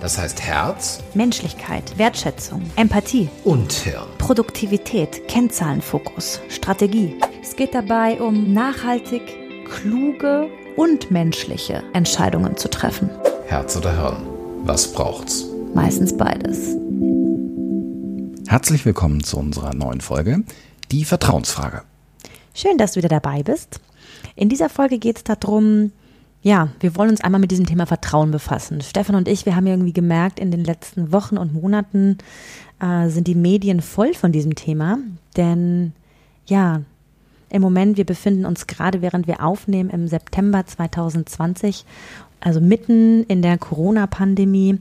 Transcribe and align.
Das 0.00 0.16
heißt 0.16 0.40
Herz, 0.42 1.00
Menschlichkeit, 1.14 1.98
Wertschätzung, 1.98 2.62
Empathie 2.76 3.28
und 3.42 3.72
Hirn. 3.72 4.06
Produktivität, 4.18 5.26
Kennzahlenfokus, 5.26 6.40
Strategie. 6.48 7.16
Es 7.42 7.56
geht 7.56 7.74
dabei 7.74 8.20
um 8.20 8.52
nachhaltig, 8.52 9.22
kluge 9.64 10.48
und 10.76 11.10
menschliche 11.10 11.82
Entscheidungen 11.94 12.56
zu 12.56 12.70
treffen. 12.70 13.10
Herz 13.48 13.76
oder 13.76 13.92
Hirn? 13.92 14.24
Was 14.62 14.92
braucht's? 14.92 15.46
Meistens 15.74 16.16
beides. 16.16 16.76
Herzlich 18.46 18.84
willkommen 18.84 19.24
zu 19.24 19.36
unserer 19.36 19.74
neuen 19.74 20.00
Folge, 20.00 20.44
die 20.92 21.04
Vertrauensfrage. 21.04 21.82
Schön, 22.54 22.78
dass 22.78 22.92
du 22.92 22.98
wieder 22.98 23.08
dabei 23.08 23.42
bist. 23.42 23.80
In 24.36 24.48
dieser 24.48 24.68
Folge 24.68 24.98
geht 24.98 25.16
es 25.16 25.24
darum, 25.24 25.90
ja, 26.42 26.68
wir 26.80 26.96
wollen 26.96 27.10
uns 27.10 27.20
einmal 27.20 27.40
mit 27.40 27.50
diesem 27.50 27.66
Thema 27.66 27.86
Vertrauen 27.86 28.30
befassen. 28.30 28.80
Stefan 28.80 29.16
und 29.16 29.28
ich, 29.28 29.44
wir 29.44 29.56
haben 29.56 29.66
irgendwie 29.66 29.92
gemerkt, 29.92 30.38
in 30.38 30.50
den 30.50 30.64
letzten 30.64 31.12
Wochen 31.12 31.36
und 31.36 31.52
Monaten 31.52 32.18
äh, 32.80 33.08
sind 33.08 33.26
die 33.26 33.34
Medien 33.34 33.80
voll 33.80 34.14
von 34.14 34.30
diesem 34.30 34.54
Thema. 34.54 34.98
Denn 35.36 35.92
ja, 36.46 36.82
im 37.50 37.62
Moment, 37.62 37.96
wir 37.96 38.04
befinden 38.04 38.44
uns 38.44 38.66
gerade, 38.66 39.02
während 39.02 39.26
wir 39.26 39.42
aufnehmen, 39.42 39.90
im 39.90 40.06
September 40.06 40.64
2020, 40.64 41.84
also 42.40 42.60
mitten 42.60 43.24
in 43.24 43.42
der 43.42 43.58
Corona-Pandemie. 43.58 44.78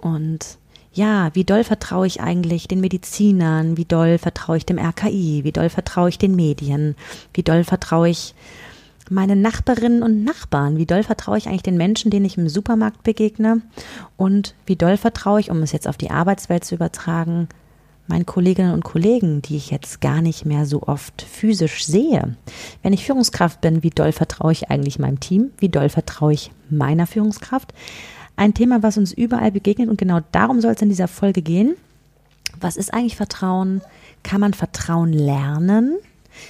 Und 0.00 0.58
ja, 0.92 1.30
wie 1.34 1.44
doll 1.44 1.62
vertraue 1.62 2.06
ich 2.06 2.20
eigentlich 2.20 2.68
den 2.68 2.80
Medizinern? 2.80 3.76
Wie 3.76 3.84
doll 3.84 4.18
vertraue 4.18 4.56
ich 4.56 4.66
dem 4.66 4.78
RKI? 4.78 5.44
Wie 5.44 5.52
doll 5.52 5.68
vertraue 5.68 6.08
ich 6.08 6.18
den 6.18 6.34
Medien? 6.34 6.96
Wie 7.34 7.42
doll 7.42 7.64
vertraue 7.64 8.08
ich 8.08 8.34
meine 9.10 9.36
Nachbarinnen 9.36 10.02
und 10.02 10.24
Nachbarn? 10.24 10.76
Wie 10.76 10.86
doll 10.86 11.02
vertraue 11.02 11.38
ich 11.38 11.48
eigentlich 11.48 11.62
den 11.62 11.76
Menschen, 11.76 12.10
denen 12.10 12.26
ich 12.26 12.38
im 12.38 12.48
Supermarkt 12.48 13.02
begegne? 13.02 13.62
Und 14.16 14.54
wie 14.66 14.76
doll 14.76 14.96
vertraue 14.96 15.40
ich, 15.40 15.50
um 15.50 15.62
es 15.62 15.72
jetzt 15.72 15.88
auf 15.88 15.96
die 15.96 16.10
Arbeitswelt 16.10 16.64
zu 16.64 16.74
übertragen, 16.74 17.48
meinen 18.08 18.26
Kolleginnen 18.26 18.72
und 18.72 18.84
Kollegen, 18.84 19.42
die 19.42 19.56
ich 19.56 19.70
jetzt 19.70 20.00
gar 20.00 20.22
nicht 20.22 20.44
mehr 20.44 20.66
so 20.66 20.82
oft 20.82 21.22
physisch 21.22 21.84
sehe? 21.86 22.36
Wenn 22.82 22.92
ich 22.92 23.04
Führungskraft 23.04 23.60
bin, 23.60 23.82
wie 23.82 23.90
doll 23.90 24.12
vertraue 24.12 24.52
ich 24.52 24.70
eigentlich 24.70 24.98
meinem 24.98 25.20
Team? 25.20 25.50
Wie 25.58 25.68
doll 25.68 25.88
vertraue 25.88 26.32
ich 26.32 26.50
meiner 26.70 27.06
Führungskraft? 27.06 27.72
Ein 28.36 28.54
Thema, 28.54 28.82
was 28.82 28.98
uns 28.98 29.12
überall 29.12 29.50
begegnet 29.50 29.88
und 29.88 29.98
genau 29.98 30.20
darum 30.32 30.60
soll 30.60 30.72
es 30.72 30.82
in 30.82 30.90
dieser 30.90 31.08
Folge 31.08 31.42
gehen. 31.42 31.74
Was 32.60 32.76
ist 32.76 32.92
eigentlich 32.92 33.16
Vertrauen? 33.16 33.82
Kann 34.22 34.40
man 34.40 34.54
Vertrauen 34.54 35.12
lernen? 35.12 35.96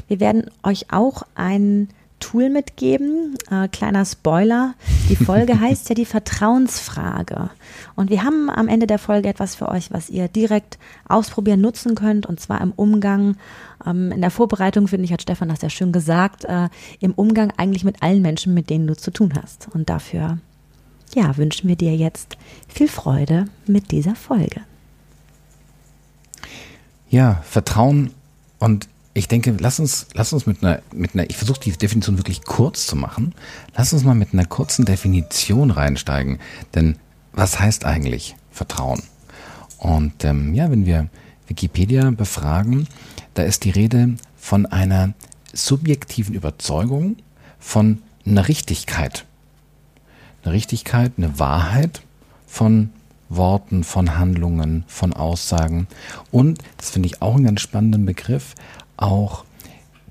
Wir 0.09 0.21
werden 0.21 0.51
euch 0.63 0.93
auch 0.93 1.23
ein 1.35 1.89
Tool 2.21 2.51
mitgeben. 2.51 3.37
Äh, 3.51 3.69
kleiner 3.69 4.05
Spoiler. 4.05 4.75
Die 5.09 5.17
Folge 5.17 5.61
heißt 5.61 5.89
ja 5.89 5.95
die 5.95 6.05
Vertrauensfrage. 6.05 7.51
Und 7.95 8.11
wir 8.11 8.25
haben 8.25 8.51
am 8.51 8.69
Ende 8.69 8.87
der 8.87 8.99
Folge 8.99 9.29
etwas 9.29 9.55
für 9.55 9.69
euch, 9.69 9.91
was 9.91 10.11
ihr 10.11 10.29
direkt 10.29 10.79
ausprobieren, 11.09 11.61
nutzen 11.61 11.95
könnt. 11.95 12.27
Und 12.27 12.41
zwar 12.41 12.61
im 12.61 12.73
Umgang, 12.73 13.37
ähm, 13.85 14.13
in 14.13 14.21
der 14.21 14.31
Vorbereitung, 14.31 14.89
finde 14.89 15.05
ich, 15.05 15.13
hat 15.13 15.23
Stefan 15.23 15.49
das 15.49 15.63
ja 15.63 15.71
schön 15.71 15.93
gesagt, 15.93 16.45
äh, 16.45 16.69
im 17.01 17.13
Umgang 17.13 17.53
eigentlich 17.57 17.85
mit 17.85 18.03
allen 18.03 18.23
Menschen, 18.23 18.55
mit 18.55 18.71
denen 18.71 18.87
du 18.87 18.97
zu 18.97 19.11
tun 19.11 19.33
hast. 19.41 19.69
Und 19.73 19.91
dafür, 19.91 20.39
ja, 21.15 21.37
wünschen 21.37 21.69
wir 21.69 21.77
dir 21.77 21.95
jetzt 21.95 22.37
viel 22.69 22.89
Freude 22.89 23.47
mit 23.67 23.93
dieser 23.93 24.15
Folge. 24.15 24.63
Ja, 27.09 27.41
Vertrauen 27.45 28.11
und 28.59 28.89
ich 29.17 29.29
denke, 29.29 29.57
lass 29.59 29.81
uns, 29.81 30.09
lass 30.13 30.35
uns 30.35 30.45
mit 30.45 30.63
einer, 30.63 30.83
mit 30.93 31.15
einer, 31.15 31.29
ich 31.31 31.39
versuche 31.39 31.59
die 31.59 31.73
Definition 31.73 32.19
wirklich 32.19 32.45
kurz 32.45 32.87
zu 32.87 32.97
machen. 32.97 33.35
Lass 33.75 33.95
uns 33.95 34.05
mal 34.05 34.15
mit 34.15 34.35
einer 34.35 34.45
kurzen 34.45 34.85
Definition 34.85 35.71
reinsteigen. 35.71 36.39
Denn 36.75 36.97
was 37.33 37.59
heißt 37.59 37.87
eigentlich 37.87 38.37
Vertrauen? 38.51 39.03
Und 39.79 40.23
ähm, 40.25 40.53
ja, 40.53 40.71
wenn 40.71 40.85
wir 40.85 41.09
Wikipedia 41.47 42.11
befragen, 42.11 42.89
da 43.33 43.43
ist 43.43 43.65
die 43.65 43.71
Rede 43.71 44.17
von 44.37 44.67
einer 44.67 45.15
subjektiven 45.55 46.35
Überzeugung 46.35 47.17
von 47.59 48.03
einer 48.27 48.49
Richtigkeit. 48.49 49.25
Eine 50.45 50.53
Richtigkeit, 50.53 51.13
eine 51.17 51.39
Wahrheit 51.39 52.03
von 52.47 52.91
Worten, 53.31 53.83
von 53.83 54.19
Handlungen, 54.19 54.85
von 54.87 55.13
Aussagen. 55.13 55.89
Und, 56.31 56.59
das 56.77 56.91
finde 56.91 57.07
ich 57.09 57.23
auch 57.23 57.37
einen 57.37 57.47
ganz 57.47 57.63
spannenden 57.63 58.07
Begriff, 58.07 58.55
auch 58.97 59.45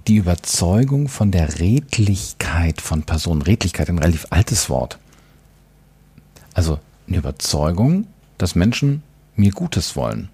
die 0.07 0.17
Überzeugung 0.17 1.07
von 1.07 1.31
der 1.31 1.59
Redlichkeit 1.59 2.81
von 2.81 3.03
Personen. 3.03 3.41
Redlichkeit, 3.41 3.89
ein 3.89 3.99
relativ 3.99 4.27
altes 4.29 4.69
Wort. 4.69 4.99
Also 6.53 6.79
eine 7.07 7.17
Überzeugung, 7.17 8.07
dass 8.37 8.55
Menschen 8.55 9.03
mir 9.35 9.51
Gutes 9.51 9.95
wollen. 9.95 10.29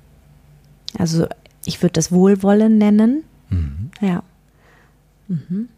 Also 0.98 1.28
ich 1.66 1.82
würde 1.82 1.94
das 1.94 2.12
Wohlwollen 2.12 2.78
nennen. 2.78 3.24
Mhm. 3.50 3.92
Ja. 4.02 4.24
Mhm. 5.28 5.70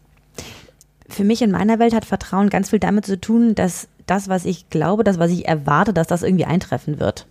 Für 1.08 1.24
mich 1.24 1.42
in 1.42 1.50
meiner 1.50 1.78
Welt 1.78 1.94
hat 1.94 2.04
Vertrauen 2.04 2.50
ganz 2.50 2.70
viel 2.70 2.80
damit 2.80 3.06
zu 3.06 3.20
tun, 3.20 3.54
dass 3.54 3.88
das, 4.06 4.28
was 4.28 4.44
ich 4.44 4.68
glaube, 4.70 5.04
das, 5.04 5.18
was 5.18 5.30
ich 5.30 5.46
erwarte, 5.46 5.92
dass 5.92 6.08
das 6.08 6.22
irgendwie 6.22 6.44
eintreffen 6.44 6.98
wird. 6.98 7.26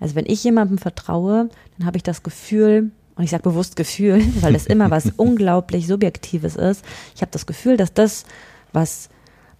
Also 0.00 0.14
wenn 0.14 0.26
ich 0.26 0.42
jemandem 0.44 0.78
vertraue, 0.78 1.48
dann 1.76 1.86
habe 1.86 1.96
ich 1.96 2.02
das 2.02 2.22
Gefühl, 2.22 2.90
und 3.18 3.24
ich 3.24 3.30
sage 3.30 3.42
bewusst 3.42 3.76
Gefühl, 3.76 4.24
weil 4.40 4.54
das 4.54 4.66
immer 4.66 4.90
was 4.90 5.10
unglaublich 5.16 5.86
Subjektives 5.86 6.56
ist. 6.56 6.84
Ich 7.14 7.20
habe 7.20 7.32
das 7.32 7.46
Gefühl, 7.46 7.76
dass 7.76 7.92
das, 7.92 8.24
was, 8.72 9.10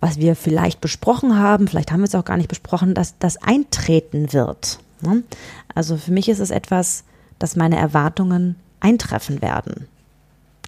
was 0.00 0.18
wir 0.18 0.36
vielleicht 0.36 0.80
besprochen 0.80 1.38
haben, 1.38 1.68
vielleicht 1.68 1.90
haben 1.92 2.00
wir 2.00 2.06
es 2.06 2.14
auch 2.14 2.24
gar 2.24 2.36
nicht 2.36 2.48
besprochen, 2.48 2.94
dass 2.94 3.18
das 3.18 3.36
eintreten 3.36 4.32
wird. 4.32 4.78
Ne? 5.02 5.24
Also 5.74 5.96
für 5.96 6.12
mich 6.12 6.28
ist 6.28 6.38
es 6.38 6.50
etwas, 6.50 7.04
dass 7.38 7.56
meine 7.56 7.76
Erwartungen 7.76 8.56
eintreffen 8.80 9.42
werden. 9.42 9.88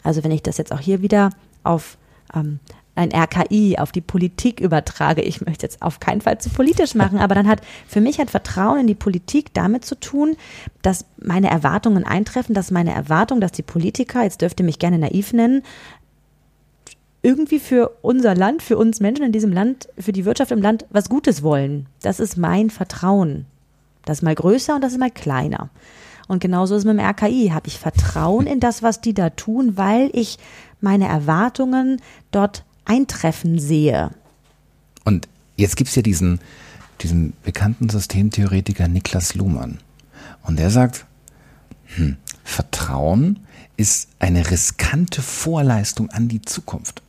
Also 0.02 0.24
wenn 0.24 0.32
ich 0.32 0.42
das 0.42 0.58
jetzt 0.58 0.72
auch 0.72 0.80
hier 0.80 1.00
wieder 1.00 1.30
auf 1.62 1.96
ähm, 2.34 2.58
ein 3.00 3.12
RKI 3.12 3.78
auf 3.78 3.92
die 3.92 4.02
Politik 4.02 4.60
übertrage. 4.60 5.22
Ich 5.22 5.40
möchte 5.40 5.64
jetzt 5.64 5.80
auf 5.80 6.00
keinen 6.00 6.20
Fall 6.20 6.38
zu 6.38 6.50
politisch 6.50 6.94
machen, 6.94 7.18
aber 7.18 7.34
dann 7.34 7.48
hat 7.48 7.62
für 7.88 8.00
mich 8.00 8.20
hat 8.20 8.30
Vertrauen 8.30 8.80
in 8.80 8.86
die 8.86 8.94
Politik 8.94 9.54
damit 9.54 9.84
zu 9.84 9.98
tun, 9.98 10.36
dass 10.82 11.06
meine 11.16 11.50
Erwartungen 11.50 12.04
eintreffen, 12.04 12.54
dass 12.54 12.70
meine 12.70 12.92
Erwartung, 12.92 13.40
dass 13.40 13.52
die 13.52 13.62
Politiker, 13.62 14.22
jetzt 14.22 14.42
dürft 14.42 14.60
ihr 14.60 14.66
mich 14.66 14.78
gerne 14.78 14.98
naiv 14.98 15.32
nennen, 15.32 15.62
irgendwie 17.22 17.58
für 17.58 17.96
unser 18.02 18.34
Land, 18.34 18.62
für 18.62 18.76
uns 18.76 19.00
Menschen 19.00 19.24
in 19.24 19.32
diesem 19.32 19.52
Land, 19.52 19.88
für 19.98 20.12
die 20.12 20.24
Wirtschaft 20.24 20.52
im 20.52 20.62
Land 20.62 20.86
was 20.90 21.08
Gutes 21.08 21.42
wollen. 21.42 21.86
Das 22.02 22.20
ist 22.20 22.36
mein 22.36 22.70
Vertrauen. 22.70 23.46
Das 24.04 24.18
ist 24.18 24.22
mal 24.22 24.34
größer 24.34 24.74
und 24.74 24.82
das 24.82 24.92
ist 24.92 24.98
mal 24.98 25.10
kleiner. 25.10 25.70
Und 26.28 26.40
genauso 26.40 26.74
ist 26.74 26.80
es 26.80 26.84
mit 26.86 26.98
dem 26.98 27.04
RKI. 27.04 27.50
Habe 27.52 27.66
ich 27.66 27.78
Vertrauen 27.78 28.46
in 28.46 28.60
das, 28.60 28.82
was 28.82 29.00
die 29.00 29.14
da 29.14 29.30
tun, 29.30 29.76
weil 29.76 30.10
ich 30.12 30.38
meine 30.80 31.08
Erwartungen 31.08 32.00
dort 32.30 32.64
eintreffen 32.84 33.58
sehe. 33.58 34.10
Und 35.04 35.28
jetzt 35.56 35.76
gibt 35.76 35.90
es 35.90 35.96
ja 35.96 36.02
diesen, 36.02 36.40
diesen 37.00 37.32
bekannten 37.42 37.88
Systemtheoretiker 37.88 38.88
Niklas 38.88 39.34
Luhmann. 39.34 39.78
Und 40.42 40.58
der 40.58 40.70
sagt, 40.70 41.06
hm, 41.96 42.16
Vertrauen 42.44 43.40
ist 43.76 44.08
eine 44.18 44.50
riskante 44.50 45.22
Vorleistung 45.22 46.10
an 46.10 46.28
die 46.28 46.42
Zukunft. 46.42 47.02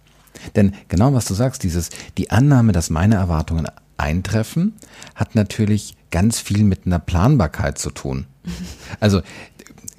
Denn 0.56 0.73
genau 0.88 1.13
was 1.13 1.25
du 1.25 1.33
sagst, 1.33 1.63
dieses, 1.63 1.89
die 2.17 2.31
Annahme, 2.31 2.71
dass 2.71 2.89
meine 2.89 3.15
Erwartungen 3.15 3.67
eintreffen, 3.97 4.74
hat 5.15 5.35
natürlich 5.35 5.95
ganz 6.09 6.39
viel 6.39 6.63
mit 6.63 6.85
einer 6.85 7.00
Planbarkeit 7.00 7.77
zu 7.77 7.91
tun. 7.91 8.25
Also, 9.00 9.21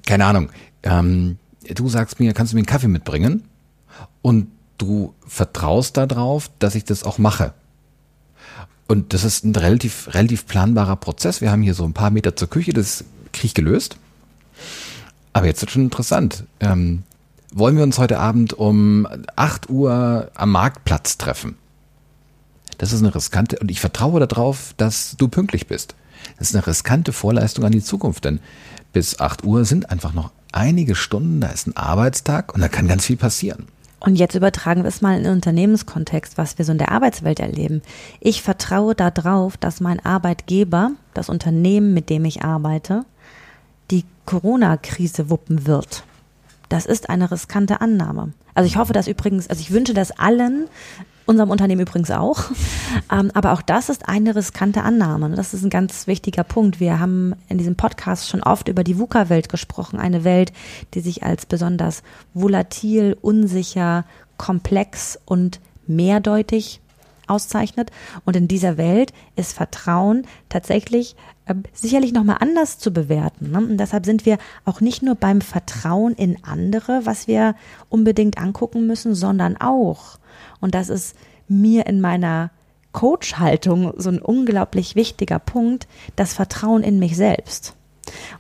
keine 0.07 0.27
Ahnung, 0.27 0.51
ähm, 0.83 1.39
du 1.65 1.89
sagst 1.89 2.21
mir, 2.21 2.33
kannst 2.35 2.53
du 2.53 2.57
mir 2.57 2.61
einen 2.61 2.67
Kaffee 2.67 2.89
mitbringen? 2.89 3.45
Und 4.21 4.49
du 4.83 5.15
vertraust 5.27 5.97
darauf, 5.97 6.51
dass 6.59 6.75
ich 6.75 6.85
das 6.85 7.05
auch 7.05 7.19
mache. 7.19 7.55
Und 8.89 9.15
das 9.15 9.25
ist 9.25 9.45
ein 9.45 9.55
relativ, 9.55 10.13
relativ 10.13 10.47
planbarer 10.47 10.97
Prozess. 10.97 11.41
Wir 11.41 11.51
haben 11.51 11.63
hier 11.63 11.75
so 11.75 11.85
ein 11.85 11.95
paar 11.95 12.11
Meter 12.11 12.37
zur 12.37 12.51
Küche, 12.51 12.73
das 12.73 13.05
kriege 13.33 13.47
ich 13.47 13.55
gelöst. 13.55 13.97
Aber 15.33 15.47
jetzt 15.47 15.63
wird 15.63 15.71
schon 15.71 15.85
interessant. 15.85 16.45
Ähm, 16.61 17.05
wollen 17.53 17.77
wir 17.77 17.85
uns 17.85 17.99
heute 17.99 18.19
Abend 18.19 18.55
um 18.55 19.07
8 19.37 19.71
Uhr 19.71 20.31
am 20.35 20.51
Marktplatz 20.51 21.17
treffen? 21.17 21.57
Das 22.79 22.93
ist 22.93 23.01
eine 23.01 23.15
riskante, 23.15 23.59
und 23.61 23.71
ich 23.71 23.81
vertraue 23.81 24.27
darauf, 24.27 24.75
dass 24.77 25.17
du 25.17 25.29
pünktlich 25.29 25.69
bist. 25.69 25.95
Das 26.39 26.51
ist 26.51 26.57
eine 26.57 26.67
riskante 26.67 27.13
Vorleistung 27.13 27.65
an 27.65 27.73
die 27.73 27.83
Zukunft, 27.83 28.25
denn 28.25 28.41
bis 28.93 29.21
8 29.21 29.45
Uhr 29.45 29.65
sind 29.65 29.91
einfach 29.91 30.13
noch 30.13 30.33
einige 30.51 30.97
Stunden, 30.97 31.41
da 31.41 31.49
ist 31.49 31.67
ein 31.67 31.77
Arbeitstag 31.77 32.55
und 32.55 32.61
da 32.61 32.69
kann 32.69 32.89
ganz 32.89 33.07
viel 33.07 33.17
passieren. 33.17 33.67
Und 34.05 34.17
jetzt 34.17 34.35
übertragen 34.35 34.83
wir 34.83 34.89
es 34.89 35.01
mal 35.01 35.17
in 35.17 35.23
den 35.23 35.33
Unternehmenskontext, 35.33 36.37
was 36.37 36.59
wir 36.59 36.65
so 36.65 36.73
in 36.73 36.79
der 36.79 36.91
Arbeitswelt 36.91 37.39
erleben. 37.39 37.83
Ich 38.19 38.43
vertraue 38.43 38.97
darauf, 38.97 39.57
dass 39.57 39.81
mein 39.81 40.05
Arbeitgeber, 40.05 40.91
das 41.15 41.29
Unternehmen, 41.29 41.95
mit 41.95 42.11
dem 42.11 42.25
ich 42.25 42.43
arbeite, 42.43 43.05
die 43.93 44.05
Corona-Krise 44.27 45.31
wuppen 45.31 45.67
wird. 45.67 46.03
Das 46.69 46.85
ist 46.85 47.11
eine 47.11 47.31
riskante 47.31 47.81
Annahme. 47.81 48.33
Also 48.55 48.67
ich 48.67 48.77
hoffe, 48.77 48.93
dass 48.93 49.07
übrigens, 49.07 49.49
also 49.49 49.61
ich 49.61 49.71
wünsche 49.71 49.95
das 49.95 50.11
allen, 50.11 50.67
unserem 51.27 51.51
Unternehmen 51.51 51.83
übrigens 51.83 52.11
auch. 52.11 52.45
Ähm, 53.11 53.31
aber 53.35 53.53
auch 53.53 53.63
das 53.63 53.89
ist 53.89 54.09
eine 54.09 54.35
riskante 54.35 54.83
Annahme. 54.83 55.31
Das 55.31 55.55
ist 55.55 55.65
ein 55.65 55.71
ganz 55.71 56.07
wichtiger 56.07 56.45
Punkt. 56.45 56.81
Wir 56.81 57.01
haben 57.01 57.35
in 57.49 57.59
diesem 57.59 57.77
Podcast 57.77 58.29
schon 58.29 58.43
oft 58.43 58.69
über 58.69 58.85
die 58.85 58.99
VUCA-Welt 58.99 59.49
gesprochen. 59.49 59.99
Eine 59.99 60.25
Welt, 60.25 60.53
die 60.95 61.01
sich 61.01 61.23
als 61.23 61.47
besonders 61.47 62.03
volatil, 62.35 63.17
unsicher, 63.21 64.05
komplex 64.37 65.19
und 65.25 65.61
mehrdeutig 65.87 66.81
auszeichnet. 67.27 67.91
Und 68.25 68.37
in 68.37 68.49
dieser 68.49 68.77
Welt 68.77 69.13
ist 69.37 69.53
Vertrauen 69.53 70.27
tatsächlich 70.49 71.17
äh, 71.47 71.55
sicherlich 71.73 72.13
nochmal 72.13 72.39
anders 72.41 72.79
zu 72.79 72.93
bewerten. 72.93 73.51
Ne? 73.51 73.59
Und 73.59 73.79
deshalb 73.79 74.05
sind 74.05 74.27
wir 74.27 74.39
auch 74.65 74.81
nicht 74.81 75.03
nur 75.03 75.15
beim 75.15 75.41
Vertrauen 75.41 76.15
in 76.15 76.43
andere, 76.45 77.03
was 77.05 77.27
wir 77.27 77.55
unbedingt 77.89 78.39
angucken 78.39 78.87
müssen, 78.87 79.15
sondern 79.15 79.57
auch, 79.57 80.19
und 80.63 80.75
das 80.75 80.89
ist 80.89 81.15
mir 81.49 81.87
in 81.87 82.01
meiner 82.01 82.51
Coach-Haltung 82.93 83.93
so 83.97 84.11
ein 84.11 84.23
unglaublich 84.23 84.97
wichtiger 84.97 85.39
Punkt, 85.39 85.87
das 86.17 86.33
Vertrauen 86.33 86.83
in 86.83 86.99
mich 86.99 87.17
selbst. 87.17 87.75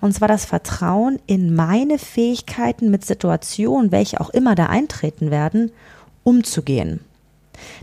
Und 0.00 0.12
zwar 0.14 0.28
das 0.28 0.44
Vertrauen 0.44 1.18
in 1.26 1.54
meine 1.54 1.98
Fähigkeiten 1.98 2.90
mit 2.90 3.04
Situationen, 3.04 3.92
welche 3.92 4.20
auch 4.20 4.30
immer 4.30 4.54
da 4.54 4.66
eintreten 4.66 5.30
werden, 5.30 5.72
umzugehen. 6.24 7.00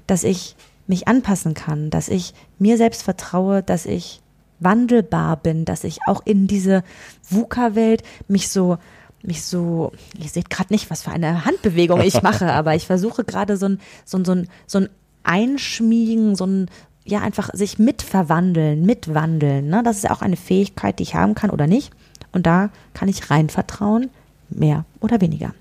Dass 0.07 0.23
ich 0.23 0.55
mich 0.87 1.07
anpassen 1.07 1.53
kann, 1.53 1.89
dass 1.89 2.09
ich 2.09 2.33
mir 2.57 2.77
selbst 2.77 3.03
vertraue, 3.03 3.61
dass 3.61 3.85
ich 3.85 4.21
wandelbar 4.59 5.37
bin, 5.37 5.65
dass 5.65 5.83
ich 5.83 5.99
auch 6.07 6.21
in 6.25 6.47
diese 6.47 6.83
VUCA-Welt 7.29 8.03
mich 8.27 8.49
so 8.49 8.77
mich 9.21 9.43
so, 9.43 9.91
ihr 10.17 10.29
seht 10.29 10.49
gerade 10.49 10.73
nicht, 10.73 10.89
was 10.89 11.03
für 11.03 11.11
eine 11.11 11.45
Handbewegung 11.45 12.01
ich 12.01 12.21
mache, 12.21 12.51
aber 12.53 12.75
ich 12.75 12.87
versuche 12.87 13.23
gerade 13.23 13.57
so 13.57 13.67
ein, 13.67 13.79
so 14.05 14.17
ein, 14.17 14.25
so 14.25 14.31
ein, 14.33 14.47
so 14.67 14.79
ein 14.79 14.89
Einschmiegen, 15.23 16.35
so 16.35 16.45
ein, 16.45 16.69
ja, 17.05 17.21
einfach 17.21 17.49
sich 17.53 17.79
mitverwandeln, 17.79 18.85
mitwandeln. 18.85 19.67
Ne? 19.67 19.81
Das 19.83 19.97
ist 19.97 20.03
ja 20.03 20.11
auch 20.11 20.21
eine 20.21 20.37
Fähigkeit, 20.37 20.99
die 20.99 21.03
ich 21.03 21.15
haben 21.15 21.35
kann 21.35 21.49
oder 21.49 21.67
nicht. 21.67 21.91
Und 22.31 22.45
da 22.45 22.69
kann 22.93 23.09
ich 23.09 23.29
rein 23.29 23.49
vertrauen, 23.49 24.09
mehr 24.49 24.85
oder 24.99 25.21
weniger. 25.21 25.53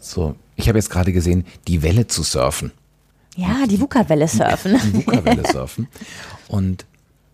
So, 0.00 0.34
ich 0.56 0.68
habe 0.68 0.78
jetzt 0.78 0.90
gerade 0.90 1.12
gesehen, 1.12 1.44
die 1.68 1.82
Welle 1.82 2.06
zu 2.06 2.22
surfen. 2.22 2.72
Ja, 3.36 3.66
die 3.68 3.80
VUCA-Welle 3.80 4.28
surfen. 4.28 4.78
Die 4.92 5.06
VUCA-Welle 5.06 5.46
surfen. 5.50 5.88
Und 6.48 6.84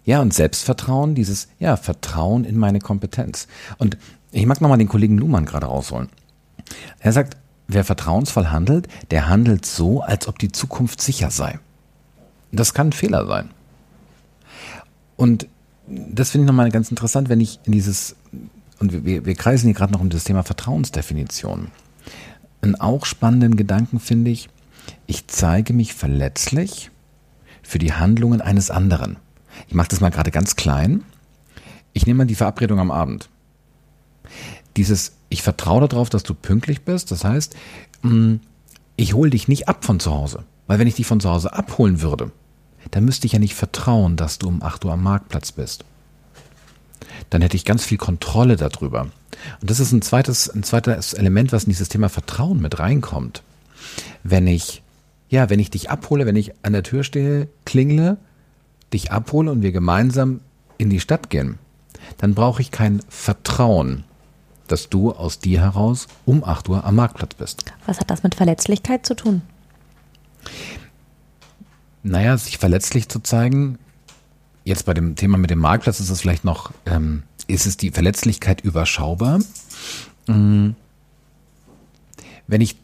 ja, 0.05 0.21
und 0.21 0.33
Selbstvertrauen, 0.33 1.17
dieses, 1.17 1.49
ja, 1.59 1.77
Vertrauen 1.77 2.45
in 2.45 2.57
meine 2.57 2.79
Kompetenz. 2.79 3.49
Und 3.79 3.99
ich 4.41 4.47
mag 4.47 4.61
nochmal 4.61 4.79
den 4.79 4.89
Kollegen 4.89 5.19
Luhmann 5.19 5.47
gerade 5.47 5.67
rausholen. 5.67 6.09
Er 6.99 7.13
sagt, 7.13 7.37
wer 7.69 7.85
vertrauensvoll 7.85 8.49
handelt, 8.49 8.89
der 9.11 9.29
handelt 9.29 9.65
so, 9.65 10.03
als 10.03 10.29
ob 10.29 10.39
die 10.39 10.53
Zukunft 10.53 11.01
sicher 11.01 11.31
sei. 11.31 11.59
Das 12.53 12.75
kann 12.75 12.89
ein 12.89 12.93
Fehler 12.93 13.27
sein. 13.27 13.51
Und 15.17 15.49
das 15.87 16.31
finde 16.31 16.45
ich 16.45 16.49
nochmal 16.49 16.71
ganz 16.71 16.91
interessant, 16.91 17.29
wenn 17.29 17.41
ich 17.41 17.61
in 17.65 17.73
dieses, 17.73 18.17
und 18.79 19.05
wir, 19.05 19.25
wir 19.25 19.35
kreisen 19.35 19.67
hier 19.67 19.75
gerade 19.75 19.93
noch 19.93 20.01
um 20.01 20.11
das 20.11 20.25
Thema 20.25 20.43
Vertrauensdefinition. 20.43 21.69
Einen 22.61 22.75
auch 22.75 23.07
spannenden 23.07 23.57
Gedanken 23.57 24.01
finde 24.01 24.31
ich, 24.31 24.49
ich 25.07 25.27
zeige 25.29 25.73
mich 25.73 25.95
verletzlich 25.95 26.91
für 27.63 27.79
die 27.79 27.93
Handlungen 27.93 28.41
eines 28.41 28.71
anderen. 28.71 29.17
Ich 29.69 29.75
mache 29.75 29.89
das 29.89 30.01
mal 30.01 30.11
gerade 30.11 30.31
ganz 30.31 30.57
klein. 30.57 31.05
Ich 31.93 32.07
nehme 32.07 32.19
mal 32.19 32.27
die 32.27 32.35
Verabredung 32.35 32.79
am 32.79 32.91
Abend. 32.91 33.29
Dieses, 34.77 35.13
ich 35.29 35.43
vertraue 35.43 35.89
darauf, 35.89 36.11
dass 36.11 36.23
du 36.23 36.35
pünktlich 36.35 36.83
bist. 36.83 37.11
Das 37.11 37.25
heißt, 37.25 37.57
mm, 38.03 38.37
ich 38.97 39.15
hole 39.15 39.31
dich 39.31 39.49
nicht 39.49 39.69
ab 39.69 39.85
von 39.85 40.01
zu 40.01 40.13
Hause. 40.13 40.45
Weil 40.67 40.79
wenn 40.79 40.89
ich 40.89 40.97
dich 40.97 41.07
von 41.07 41.21
zu 41.21 41.31
Hause 41.31 41.53
abholen 41.53 42.03
würde, 42.03 42.33
dann 42.91 43.05
müsste 43.05 43.27
ich 43.27 43.33
ja 43.33 43.39
nicht 43.39 43.55
vertrauen, 43.55 44.17
dass 44.17 44.39
du 44.39 44.49
um 44.49 44.63
8 44.63 44.85
Uhr 44.85 44.93
am 44.93 45.03
Marktplatz 45.03 45.53
bist. 45.53 45.85
Dann 47.31 47.43
hätte 47.43 47.57
ich 47.57 47.65
ganz 47.65 47.85
viel 47.85 47.99
Kontrolle 47.99 48.57
darüber. 48.57 49.09
Und 49.61 49.71
das 49.71 49.81
ist 49.81 49.93
ein 49.93 50.03
zweites, 50.03 50.49
ein 50.49 50.63
zweites 50.63 51.15
Element, 51.15 51.53
was 51.53 51.65
in 51.65 51.71
dieses 51.71 51.89
Thema 51.89 52.09
Vertrauen 52.09 52.61
mit 52.61 52.79
reinkommt. 52.79 53.43
Wenn 54.23 54.47
ich, 54.47 54.83
ja, 55.29 55.51
wenn 55.51 55.61
ich 55.61 55.71
dich 55.71 55.91
abhole, 55.91 56.27
wenn 56.27 56.37
ich 56.37 56.53
an 56.65 56.73
der 56.73 56.83
Tür 56.83 57.05
stehe, 57.05 57.49
klingle 57.65 58.19
dich 58.93 59.11
abhole 59.11 59.51
und 59.51 59.63
wir 59.63 59.73
gemeinsam 59.73 60.41
in 60.79 60.91
die 60.91 61.01
Stadt 61.01 61.31
gehen, 61.31 61.59
dann 62.19 62.35
brauche 62.35 62.63
ich 62.63 62.71
kein 62.71 63.01
Vertrauen, 63.09 64.05
dass 64.67 64.89
du 64.89 65.13
aus 65.13 65.39
dir 65.39 65.61
heraus 65.61 66.09
um 66.25 66.45
8 66.45 66.69
Uhr 66.69 66.85
am 66.85 66.97
Marktplatz 66.97 67.35
bist. 67.35 67.65
Was 67.87 67.99
hat 67.99 68.11
das 68.11 68.23
mit 68.23 68.35
Verletzlichkeit 68.35 69.07
zu 69.07 69.15
tun? 69.15 69.43
Naja, 72.03 72.37
sich 72.37 72.59
verletzlich 72.59 73.09
zu 73.09 73.21
zeigen, 73.21 73.79
jetzt 74.65 74.87
bei 74.87 74.95
dem 74.95 75.17
Thema 75.17 75.39
mit 75.39 75.51
dem 75.51 75.59
Marktplatz 75.59 76.01
ist 76.01 76.11
es 76.11 76.21
vielleicht 76.21 76.45
noch, 76.45 76.71
ähm, 76.85 77.23
ist 77.47 77.67
es 77.67 77.77
die 77.77 77.91
Verletzlichkeit 77.91 78.61
überschaubar? 78.61 79.41
Mhm. 80.27 80.77
Wenn 82.47 82.61
ich, 82.61 82.77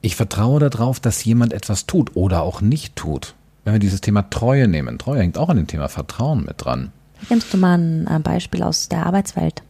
ich 0.00 0.14
vertraue 0.14 0.60
darauf, 0.60 1.00
dass 1.00 1.24
jemand 1.24 1.52
etwas 1.52 1.86
tut 1.86 2.14
oder 2.14 2.42
auch 2.42 2.60
nicht 2.60 2.94
tut 2.94 3.34
wenn 3.66 3.74
wir 3.74 3.80
dieses 3.80 4.00
Thema 4.00 4.30
Treue 4.30 4.68
nehmen, 4.68 4.96
Treue 4.96 5.20
hängt 5.20 5.36
auch 5.36 5.48
an 5.48 5.56
dem 5.56 5.66
Thema 5.66 5.88
Vertrauen 5.88 6.44
mit 6.44 6.64
dran. 6.64 6.92
Nimmst 7.28 7.52
du 7.52 7.58
mal 7.58 7.74
ein 7.74 8.06
äh, 8.06 8.20
Beispiel 8.20 8.62
aus 8.62 8.88
der 8.88 9.04
Arbeitswelt? 9.04 9.64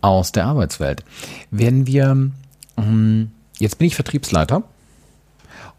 Aus 0.00 0.32
der 0.32 0.46
Arbeitswelt. 0.46 1.04
Wenn 1.50 1.86
wir, 1.86 2.30
ähm, 2.76 3.30
jetzt 3.58 3.78
bin 3.78 3.86
ich 3.86 3.94
Vertriebsleiter 3.94 4.62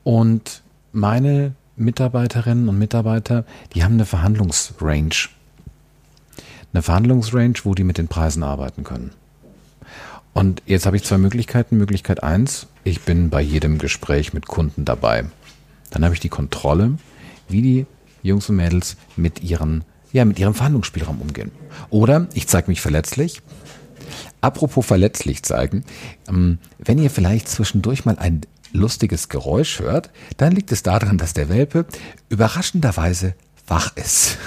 und 0.04 0.62
meine 0.92 1.54
Mitarbeiterinnen 1.76 2.70
und 2.70 2.78
Mitarbeiter, 2.78 3.46
die 3.74 3.84
haben 3.84 3.94
eine 3.94 4.06
Verhandlungsrange. 4.06 5.30
Eine 6.74 6.82
Verhandlungsrange, 6.82 7.56
wo 7.64 7.74
die 7.74 7.84
mit 7.84 7.98
den 7.98 8.08
Preisen 8.08 8.44
arbeiten 8.44 8.84
können. 8.84 9.12
Und 10.34 10.62
jetzt 10.66 10.86
habe 10.86 10.96
ich 10.96 11.04
zwei 11.04 11.18
Möglichkeiten. 11.18 11.78
Möglichkeit 11.78 12.24
eins, 12.24 12.68
ich 12.84 13.02
bin 13.02 13.30
bei 13.30 13.42
jedem 13.42 13.78
Gespräch 13.78 14.34
mit 14.34 14.48
Kunden 14.48 14.86
dabei. 14.86 15.26
Dann 15.90 16.06
habe 16.06 16.14
ich 16.14 16.22
die 16.22 16.30
Kontrolle 16.30 16.98
wie 17.50 17.62
die 17.62 17.86
Jungs 18.24 18.48
und 18.50 18.56
Mädels 18.56 18.96
mit 19.18 19.44
ihren, 19.44 19.84
ja, 20.14 20.24
mit 20.24 20.40
ihrem 20.40 20.54
Verhandlungsspielraum 20.54 21.22
umgehen. 21.22 21.52
Oder 21.90 22.28
ich 22.34 22.48
zeige 22.48 22.70
mich 22.70 22.80
verletzlich. 22.80 23.42
Apropos 24.42 24.86
verletzlich 24.86 25.44
zeigen, 25.44 25.84
ähm, 26.28 26.58
wenn 26.80 26.98
ihr 26.98 27.10
vielleicht 27.10 27.48
zwischendurch 27.48 28.06
mal 28.06 28.18
ein 28.18 28.42
lustiges 28.74 29.30
Geräusch 29.30 29.80
hört, 29.80 30.10
dann 30.38 30.54
liegt 30.54 30.72
es 30.72 30.84
daran, 30.84 31.18
dass 31.18 31.34
der 31.34 31.50
Welpe 31.50 31.86
überraschenderweise 32.30 33.36
wach 33.68 33.96
ist. 33.96 34.38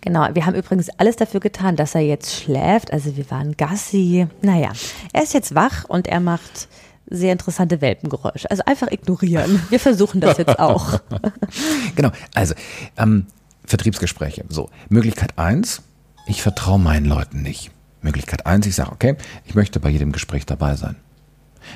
Genau, 0.00 0.28
wir 0.32 0.46
haben 0.46 0.56
übrigens 0.56 0.88
alles 0.98 1.16
dafür 1.16 1.40
getan, 1.40 1.76
dass 1.76 1.94
er 1.94 2.00
jetzt 2.00 2.34
schläft. 2.34 2.92
Also 2.92 3.16
wir 3.16 3.30
waren 3.30 3.56
Gassi. 3.56 4.26
Naja, 4.42 4.72
er 5.12 5.22
ist 5.22 5.32
jetzt 5.32 5.54
wach 5.54 5.84
und 5.84 6.08
er 6.08 6.20
macht 6.20 6.68
sehr 7.08 7.32
interessante 7.32 7.80
Welpengeräusche. 7.80 8.50
Also 8.50 8.64
einfach 8.64 8.90
ignorieren. 8.90 9.62
Wir 9.70 9.78
versuchen 9.78 10.20
das 10.20 10.38
jetzt 10.38 10.58
auch. 10.58 11.00
genau, 11.94 12.10
also 12.34 12.54
ähm, 12.96 13.26
Vertriebsgespräche. 13.64 14.44
So, 14.48 14.70
Möglichkeit 14.88 15.38
eins: 15.38 15.82
ich 16.26 16.42
vertraue 16.42 16.80
meinen 16.80 17.06
Leuten 17.06 17.42
nicht. 17.42 17.70
Möglichkeit 18.02 18.46
eins: 18.46 18.66
ich 18.66 18.74
sage, 18.74 18.92
okay, 18.92 19.16
ich 19.44 19.54
möchte 19.54 19.80
bei 19.80 19.88
jedem 19.88 20.12
Gespräch 20.12 20.46
dabei 20.46 20.76
sein. 20.76 20.96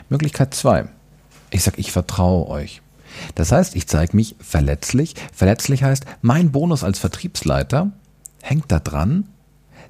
Möglichkeit 0.08 0.54
zwei: 0.54 0.86
ich 1.50 1.62
sage, 1.62 1.78
ich 1.78 1.92
vertraue 1.92 2.48
euch. 2.48 2.82
Das 3.34 3.52
heißt, 3.52 3.76
ich 3.76 3.86
zeige 3.86 4.14
mich 4.14 4.36
verletzlich. 4.40 5.14
Verletzlich 5.32 5.82
heißt, 5.82 6.04
mein 6.22 6.52
Bonus 6.52 6.84
als 6.84 6.98
Vertriebsleiter 6.98 7.92
hängt 8.42 8.70
daran, 8.70 9.28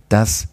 dass 0.09 0.49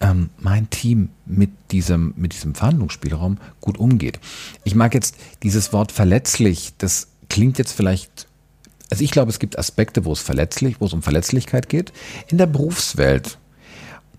ähm, 0.00 0.30
mein 0.38 0.68
Team 0.70 1.10
mit 1.24 1.50
diesem, 1.70 2.12
mit 2.16 2.34
diesem 2.34 2.54
Verhandlungsspielraum 2.54 3.38
gut 3.60 3.78
umgeht. 3.78 4.20
Ich 4.64 4.74
mag 4.74 4.94
jetzt 4.94 5.16
dieses 5.42 5.72
Wort 5.72 5.92
verletzlich, 5.92 6.74
das 6.78 7.08
klingt 7.28 7.58
jetzt 7.58 7.72
vielleicht, 7.72 8.26
also 8.90 9.02
ich 9.02 9.10
glaube, 9.10 9.30
es 9.30 9.38
gibt 9.38 9.58
Aspekte, 9.58 10.04
wo 10.04 10.12
es 10.12 10.20
verletzlich, 10.20 10.80
wo 10.80 10.86
es 10.86 10.92
um 10.92 11.02
Verletzlichkeit 11.02 11.68
geht. 11.68 11.92
In 12.28 12.38
der 12.38 12.46
Berufswelt 12.46 13.38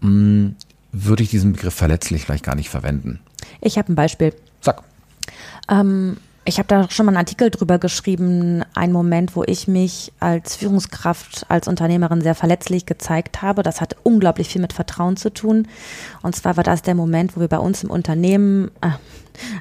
mh, 0.03 0.09
hm, 0.09 0.55
würde 0.91 1.23
ich 1.23 1.29
diesen 1.29 1.53
Begriff 1.53 1.73
verletzlich 1.73 2.23
vielleicht 2.23 2.45
gar 2.45 2.55
nicht 2.55 2.69
verwenden. 2.69 3.19
Ich 3.61 3.77
habe 3.77 3.91
ein 3.91 3.95
Beispiel. 3.95 4.33
Sag. 4.61 4.83
Ähm, 5.69 6.17
Ich 6.45 6.57
habe 6.57 6.67
da 6.67 6.89
schon 6.89 7.05
mal 7.05 7.11
einen 7.11 7.19
Artikel 7.19 7.49
drüber 7.49 7.79
geschrieben, 7.79 8.65
ein 8.73 8.91
Moment, 8.91 9.37
wo 9.37 9.43
ich 9.43 9.69
mich 9.69 10.11
als 10.19 10.57
Führungskraft, 10.57 11.45
als 11.47 11.69
Unternehmerin 11.69 12.19
sehr 12.19 12.35
verletzlich 12.35 12.85
gezeigt 12.85 13.41
habe. 13.41 13.63
Das 13.63 13.79
hat 13.79 13.95
unglaublich 14.03 14.49
viel 14.49 14.61
mit 14.61 14.73
Vertrauen 14.73 15.15
zu 15.15 15.31
tun. 15.31 15.69
Und 16.21 16.35
zwar 16.35 16.57
war 16.57 16.65
das 16.65 16.81
der 16.81 16.95
Moment, 16.95 17.37
wo 17.37 17.39
wir 17.39 17.47
bei 17.47 17.59
uns 17.59 17.81
im 17.83 17.89
Unternehmen 17.89 18.71
äh, 18.81 18.89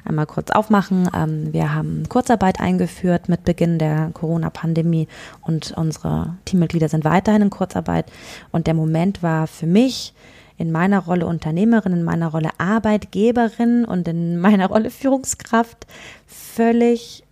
einmal 0.03 0.25
kurz 0.25 0.51
aufmachen. 0.51 1.09
Ähm, 1.15 1.53
wir 1.53 1.73
haben 1.73 2.03
Kurzarbeit 2.09 2.59
eingeführt 2.59 3.29
mit 3.29 3.45
Beginn 3.45 3.79
der 3.79 4.09
Corona-Pandemie 4.13 5.07
und 5.39 5.71
unsere 5.77 6.35
Teammitglieder 6.43 6.89
sind 6.89 7.05
weiterhin 7.05 7.43
in 7.43 7.49
Kurzarbeit. 7.49 8.11
Und 8.51 8.67
der 8.67 8.73
Moment 8.73 9.23
war 9.23 9.47
für 9.47 9.67
mich, 9.67 10.13
in 10.57 10.71
meiner 10.71 10.99
Rolle 10.99 11.25
Unternehmerin, 11.25 11.93
in 11.93 12.03
meiner 12.03 12.27
Rolle 12.27 12.49
Arbeitgeberin 12.57 13.85
und 13.85 14.07
in 14.07 14.39
meiner 14.39 14.67
Rolle 14.67 14.89
Führungskraft 14.89 15.87
völlig 16.27 17.23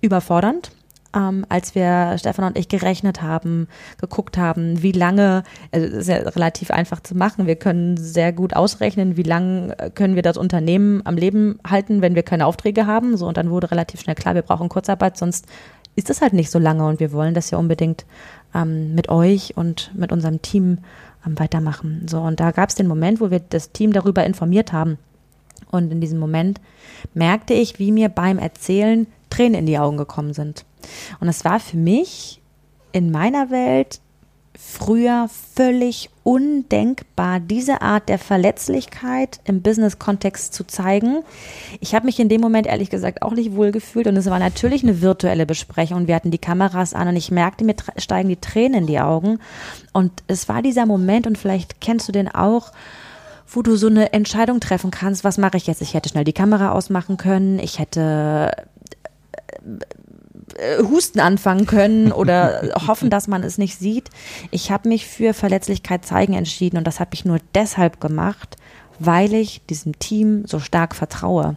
überfordernd. 0.00 0.72
Ähm, 1.14 1.44
als 1.50 1.74
wir, 1.74 2.16
Stefan 2.18 2.46
und 2.46 2.58
ich, 2.58 2.68
gerechnet 2.68 3.20
haben, 3.20 3.68
geguckt 4.00 4.38
haben, 4.38 4.82
wie 4.82 4.92
lange, 4.92 5.42
also 5.70 5.98
ist 5.98 6.08
ja 6.08 6.16
relativ 6.16 6.70
einfach 6.70 7.00
zu 7.00 7.14
machen, 7.14 7.46
wir 7.46 7.56
können 7.56 7.98
sehr 7.98 8.32
gut 8.32 8.56
ausrechnen, 8.56 9.18
wie 9.18 9.22
lange 9.22 9.76
können 9.94 10.14
wir 10.14 10.22
das 10.22 10.38
Unternehmen 10.38 11.02
am 11.04 11.16
Leben 11.16 11.58
halten, 11.68 12.00
wenn 12.00 12.14
wir 12.14 12.22
keine 12.22 12.46
Aufträge 12.46 12.86
haben. 12.86 13.18
So, 13.18 13.26
und 13.26 13.36
dann 13.36 13.50
wurde 13.50 13.70
relativ 13.70 14.00
schnell 14.00 14.16
klar, 14.16 14.34
wir 14.34 14.40
brauchen 14.40 14.70
Kurzarbeit, 14.70 15.18
sonst 15.18 15.46
ist 15.96 16.08
es 16.08 16.22
halt 16.22 16.32
nicht 16.32 16.50
so 16.50 16.58
lange 16.58 16.86
und 16.86 17.00
wir 17.00 17.12
wollen 17.12 17.34
das 17.34 17.50
ja 17.50 17.58
unbedingt 17.58 18.06
ähm, 18.54 18.94
mit 18.94 19.10
euch 19.10 19.56
und 19.56 19.90
mit 19.94 20.12
unserem 20.12 20.40
Team 20.40 20.78
ähm, 21.26 21.38
weitermachen. 21.38 22.06
So, 22.08 22.20
und 22.20 22.40
da 22.40 22.50
gab 22.50 22.68
es 22.68 22.74
den 22.74 22.86
Moment, 22.86 23.20
wo 23.20 23.30
wir 23.30 23.40
das 23.40 23.72
Team 23.72 23.92
darüber 23.92 24.24
informiert 24.24 24.72
haben. 24.72 24.98
Und 25.70 25.90
in 25.90 26.00
diesem 26.00 26.18
Moment 26.18 26.60
merkte 27.14 27.54
ich, 27.54 27.78
wie 27.78 27.92
mir 27.92 28.08
beim 28.08 28.38
Erzählen 28.38 29.06
Tränen 29.30 29.60
in 29.60 29.66
die 29.66 29.78
Augen 29.78 29.96
gekommen 29.96 30.34
sind. 30.34 30.66
Und 31.20 31.28
es 31.28 31.44
war 31.44 31.58
für 31.58 31.78
mich 31.78 32.40
in 32.92 33.10
meiner 33.10 33.50
Welt 33.50 34.01
früher 34.64 35.28
völlig 35.54 36.08
undenkbar, 36.22 37.40
diese 37.40 37.82
Art 37.82 38.08
der 38.08 38.18
Verletzlichkeit 38.18 39.40
im 39.44 39.60
Business-Kontext 39.60 40.54
zu 40.54 40.64
zeigen. 40.64 41.24
Ich 41.80 41.94
habe 41.94 42.06
mich 42.06 42.20
in 42.20 42.28
dem 42.28 42.40
Moment 42.40 42.68
ehrlich 42.68 42.88
gesagt 42.88 43.22
auch 43.22 43.32
nicht 43.32 43.56
wohl 43.56 43.72
gefühlt 43.72 44.06
und 44.06 44.16
es 44.16 44.30
war 44.30 44.38
natürlich 44.38 44.84
eine 44.84 45.02
virtuelle 45.02 45.46
Besprechung. 45.46 46.06
Wir 46.06 46.14
hatten 46.14 46.30
die 46.30 46.38
Kameras 46.38 46.94
an 46.94 47.08
und 47.08 47.16
ich 47.16 47.32
merkte, 47.32 47.64
mir 47.64 47.74
steigen 47.98 48.28
die 48.28 48.36
Tränen 48.36 48.82
in 48.82 48.86
die 48.86 49.00
Augen. 49.00 49.40
Und 49.92 50.12
es 50.28 50.48
war 50.48 50.62
dieser 50.62 50.86
Moment 50.86 51.26
und 51.26 51.38
vielleicht 51.38 51.80
kennst 51.80 52.08
du 52.08 52.12
den 52.12 52.32
auch, 52.32 52.72
wo 53.48 53.62
du 53.62 53.76
so 53.76 53.88
eine 53.88 54.12
Entscheidung 54.12 54.60
treffen 54.60 54.90
kannst, 54.92 55.24
was 55.24 55.38
mache 55.38 55.56
ich 55.56 55.66
jetzt? 55.66 55.82
Ich 55.82 55.92
hätte 55.92 56.08
schnell 56.08 56.24
die 56.24 56.32
Kamera 56.32 56.70
ausmachen 56.70 57.16
können, 57.16 57.58
ich 57.58 57.80
hätte 57.80 58.52
äh, 58.56 59.62
Husten 60.82 61.20
anfangen 61.20 61.66
können 61.66 62.12
oder 62.12 62.72
hoffen, 62.86 63.10
dass 63.10 63.28
man 63.28 63.42
es 63.42 63.58
nicht 63.58 63.78
sieht. 63.78 64.10
Ich 64.50 64.70
habe 64.70 64.88
mich 64.88 65.06
für 65.06 65.34
Verletzlichkeit 65.34 66.04
zeigen 66.04 66.34
entschieden 66.34 66.76
und 66.76 66.86
das 66.86 67.00
habe 67.00 67.10
ich 67.14 67.24
nur 67.24 67.38
deshalb 67.54 68.00
gemacht, 68.00 68.56
weil 68.98 69.34
ich 69.34 69.64
diesem 69.66 69.98
Team 69.98 70.44
so 70.46 70.58
stark 70.58 70.94
vertraue. 70.94 71.56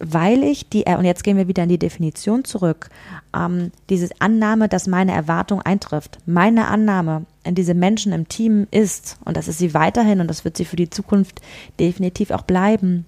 Weil 0.00 0.42
ich 0.42 0.68
die, 0.68 0.84
und 0.84 1.04
jetzt 1.04 1.22
gehen 1.22 1.36
wir 1.36 1.46
wieder 1.46 1.62
in 1.62 1.68
die 1.68 1.78
Definition 1.78 2.44
zurück, 2.44 2.90
ähm, 3.36 3.70
diese 3.88 4.08
Annahme, 4.18 4.68
dass 4.68 4.88
meine 4.88 5.12
Erwartung 5.12 5.62
eintrifft. 5.62 6.18
Meine 6.26 6.66
Annahme 6.66 7.24
in 7.44 7.54
diese 7.54 7.74
Menschen 7.74 8.12
im 8.12 8.28
Team 8.28 8.66
ist, 8.70 9.16
und 9.24 9.36
das 9.36 9.46
ist 9.46 9.58
sie 9.58 9.74
weiterhin 9.74 10.20
und 10.20 10.28
das 10.28 10.44
wird 10.44 10.56
sie 10.56 10.64
für 10.64 10.76
die 10.76 10.90
Zukunft 10.90 11.40
definitiv 11.78 12.32
auch 12.32 12.42
bleiben, 12.42 13.04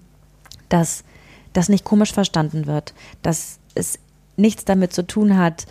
dass 0.69 1.03
das 1.51 1.69
nicht 1.69 1.83
komisch 1.83 2.13
verstanden 2.13 2.65
wird, 2.65 2.93
dass 3.21 3.59
es 3.75 3.99
nichts 4.37 4.65
damit 4.65 4.93
zu 4.93 5.05
tun 5.05 5.37
hat, 5.37 5.65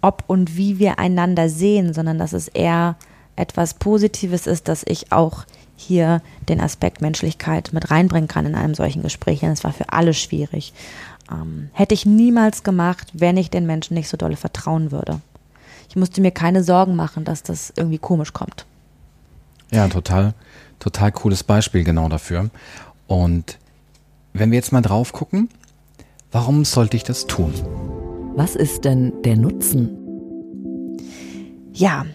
ob 0.00 0.24
und 0.26 0.56
wie 0.56 0.78
wir 0.78 0.98
einander 0.98 1.48
sehen, 1.48 1.92
sondern 1.92 2.18
dass 2.18 2.32
es 2.32 2.48
eher 2.48 2.96
etwas 3.36 3.74
Positives 3.74 4.46
ist, 4.46 4.68
dass 4.68 4.82
ich 4.86 5.12
auch 5.12 5.44
hier 5.76 6.22
den 6.48 6.60
Aspekt 6.60 7.00
Menschlichkeit 7.00 7.72
mit 7.72 7.90
reinbringen 7.90 8.28
kann 8.28 8.46
in 8.46 8.54
einem 8.54 8.74
solchen 8.74 9.02
Gespräch. 9.02 9.40
Denn 9.40 9.52
es 9.52 9.64
war 9.64 9.72
für 9.72 9.92
alle 9.92 10.12
schwierig. 10.12 10.72
Ähm, 11.30 11.70
hätte 11.72 11.94
ich 11.94 12.04
niemals 12.04 12.64
gemacht, 12.64 13.08
wenn 13.12 13.36
ich 13.36 13.50
den 13.50 13.66
Menschen 13.66 13.94
nicht 13.94 14.08
so 14.08 14.16
dolle 14.16 14.36
vertrauen 14.36 14.90
würde. 14.90 15.20
Ich 15.88 15.96
musste 15.96 16.20
mir 16.20 16.32
keine 16.32 16.64
Sorgen 16.64 16.96
machen, 16.96 17.24
dass 17.24 17.42
das 17.42 17.72
irgendwie 17.76 17.98
komisch 17.98 18.32
kommt. 18.32 18.66
Ja, 19.70 19.86
total, 19.88 20.34
total 20.78 21.12
cooles 21.12 21.44
Beispiel 21.44 21.84
genau 21.84 22.08
dafür. 22.08 22.50
Und 23.06 23.58
wenn 24.32 24.50
wir 24.50 24.56
jetzt 24.56 24.72
mal 24.72 24.82
drauf 24.82 25.12
gucken, 25.12 25.48
warum 26.32 26.64
sollte 26.64 26.96
ich 26.96 27.04
das 27.04 27.26
tun? 27.26 27.54
Was 28.38 28.54
ist 28.54 28.84
denn 28.84 29.20
der 29.24 29.36
Nutzen? 29.36 29.98
Ja, 31.72 32.06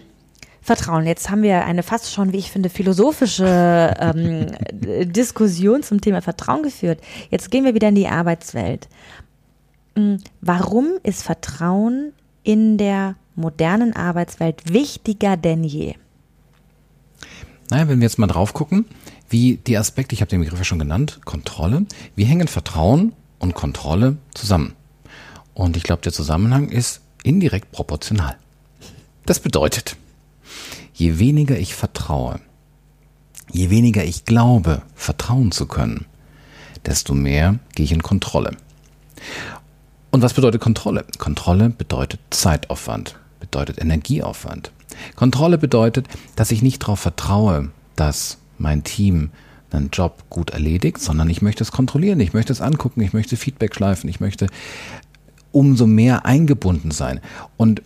Vertrauen. 0.62 1.06
Jetzt 1.06 1.28
haben 1.28 1.42
wir 1.42 1.66
eine 1.66 1.82
fast 1.82 2.10
schon, 2.14 2.32
wie 2.32 2.38
ich 2.38 2.50
finde, 2.50 2.70
philosophische 2.70 3.94
ähm, 3.98 4.46
Diskussion 5.12 5.82
zum 5.82 6.00
Thema 6.00 6.22
Vertrauen 6.22 6.62
geführt. 6.62 6.98
Jetzt 7.28 7.50
gehen 7.50 7.66
wir 7.66 7.74
wieder 7.74 7.90
in 7.90 7.94
die 7.94 8.08
Arbeitswelt. 8.08 8.88
Hm, 9.96 10.16
warum 10.40 10.92
ist 11.02 11.22
Vertrauen 11.22 12.14
in 12.42 12.78
der 12.78 13.16
modernen 13.34 13.94
Arbeitswelt 13.94 14.72
wichtiger 14.72 15.36
denn 15.36 15.62
je? 15.62 15.92
Naja, 17.68 17.86
wenn 17.86 18.00
wir 18.00 18.06
jetzt 18.06 18.18
mal 18.18 18.28
drauf 18.28 18.54
gucken, 18.54 18.86
wie 19.28 19.58
die 19.58 19.76
Aspekte, 19.76 20.14
ich 20.14 20.22
habe 20.22 20.30
den 20.30 20.40
Begriff 20.40 20.58
ja 20.58 20.64
schon 20.64 20.78
genannt, 20.78 21.20
Kontrolle, 21.26 21.84
wie 22.16 22.24
hängen 22.24 22.48
Vertrauen 22.48 23.12
und 23.38 23.52
Kontrolle 23.52 24.16
zusammen? 24.32 24.72
Und 25.54 25.76
ich 25.76 25.84
glaube, 25.84 26.02
der 26.02 26.12
Zusammenhang 26.12 26.68
ist 26.68 27.00
indirekt 27.22 27.72
proportional. 27.72 28.36
Das 29.24 29.40
bedeutet, 29.40 29.96
je 30.92 31.18
weniger 31.18 31.58
ich 31.58 31.74
vertraue, 31.74 32.40
je 33.50 33.70
weniger 33.70 34.04
ich 34.04 34.24
glaube, 34.24 34.82
vertrauen 34.94 35.52
zu 35.52 35.66
können, 35.66 36.06
desto 36.84 37.14
mehr 37.14 37.58
gehe 37.74 37.84
ich 37.84 37.92
in 37.92 38.02
Kontrolle. 38.02 38.56
Und 40.10 40.22
was 40.22 40.34
bedeutet 40.34 40.60
Kontrolle? 40.60 41.04
Kontrolle 41.18 41.70
bedeutet 41.70 42.20
Zeitaufwand, 42.30 43.16
bedeutet 43.40 43.80
Energieaufwand. 43.80 44.70
Kontrolle 45.16 45.58
bedeutet, 45.58 46.06
dass 46.36 46.52
ich 46.52 46.62
nicht 46.62 46.82
darauf 46.82 47.00
vertraue, 47.00 47.70
dass 47.96 48.38
mein 48.58 48.84
Team 48.84 49.30
einen 49.70 49.90
Job 49.90 50.24
gut 50.30 50.50
erledigt, 50.50 51.00
sondern 51.00 51.28
ich 51.28 51.42
möchte 51.42 51.64
es 51.64 51.72
kontrollieren, 51.72 52.20
ich 52.20 52.32
möchte 52.32 52.52
es 52.52 52.60
angucken, 52.60 53.00
ich 53.00 53.12
möchte 53.12 53.36
Feedback 53.36 53.74
schleifen, 53.74 54.08
ich 54.08 54.20
möchte 54.20 54.46
umso 55.54 55.86
mehr 55.86 56.26
eingebunden 56.26 56.90
sein. 56.90 57.20
Und 57.56 57.82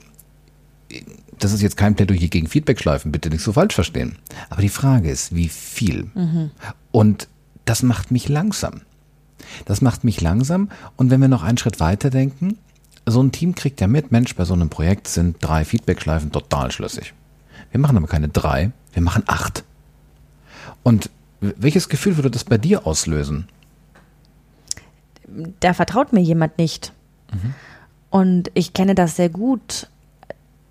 das 1.38 1.52
ist 1.52 1.62
jetzt 1.62 1.76
kein 1.76 1.94
Plädoyer 1.94 2.28
gegen 2.28 2.48
Feedbackschleifen, 2.48 3.12
bitte 3.12 3.30
nicht 3.30 3.42
so 3.42 3.52
falsch 3.52 3.74
verstehen. 3.74 4.16
Aber 4.50 4.62
die 4.62 4.68
Frage 4.68 5.10
ist, 5.10 5.34
wie 5.34 5.48
viel? 5.48 6.10
Mhm. 6.14 6.50
Und 6.90 7.28
das 7.64 7.82
macht 7.82 8.10
mich 8.10 8.28
langsam. 8.28 8.80
Das 9.66 9.80
macht 9.82 10.02
mich 10.02 10.20
langsam. 10.20 10.70
Und 10.96 11.10
wenn 11.10 11.20
wir 11.20 11.28
noch 11.28 11.42
einen 11.42 11.58
Schritt 11.58 11.78
weiter 11.78 12.10
denken, 12.10 12.58
so 13.06 13.22
ein 13.22 13.32
Team 13.32 13.54
kriegt 13.54 13.80
ja 13.80 13.86
mit, 13.86 14.10
Mensch, 14.10 14.34
bei 14.34 14.44
so 14.44 14.54
einem 14.54 14.68
Projekt 14.68 15.06
sind 15.06 15.36
drei 15.40 15.64
Feedbackschleifen 15.64 16.32
total 16.32 16.70
schlüssig. 16.72 17.14
Wir 17.70 17.80
machen 17.80 17.96
aber 17.96 18.06
keine 18.06 18.28
drei, 18.28 18.72
wir 18.92 19.02
machen 19.02 19.22
acht. 19.26 19.64
Und 20.82 21.10
welches 21.40 21.88
Gefühl 21.88 22.16
würde 22.16 22.30
das 22.30 22.44
bei 22.44 22.58
dir 22.58 22.86
auslösen? 22.86 23.46
Da 25.60 25.74
vertraut 25.74 26.12
mir 26.12 26.20
jemand 26.20 26.58
nicht. 26.58 26.92
Und 28.10 28.50
ich 28.54 28.72
kenne 28.72 28.94
das 28.94 29.16
sehr 29.16 29.28
gut, 29.28 29.88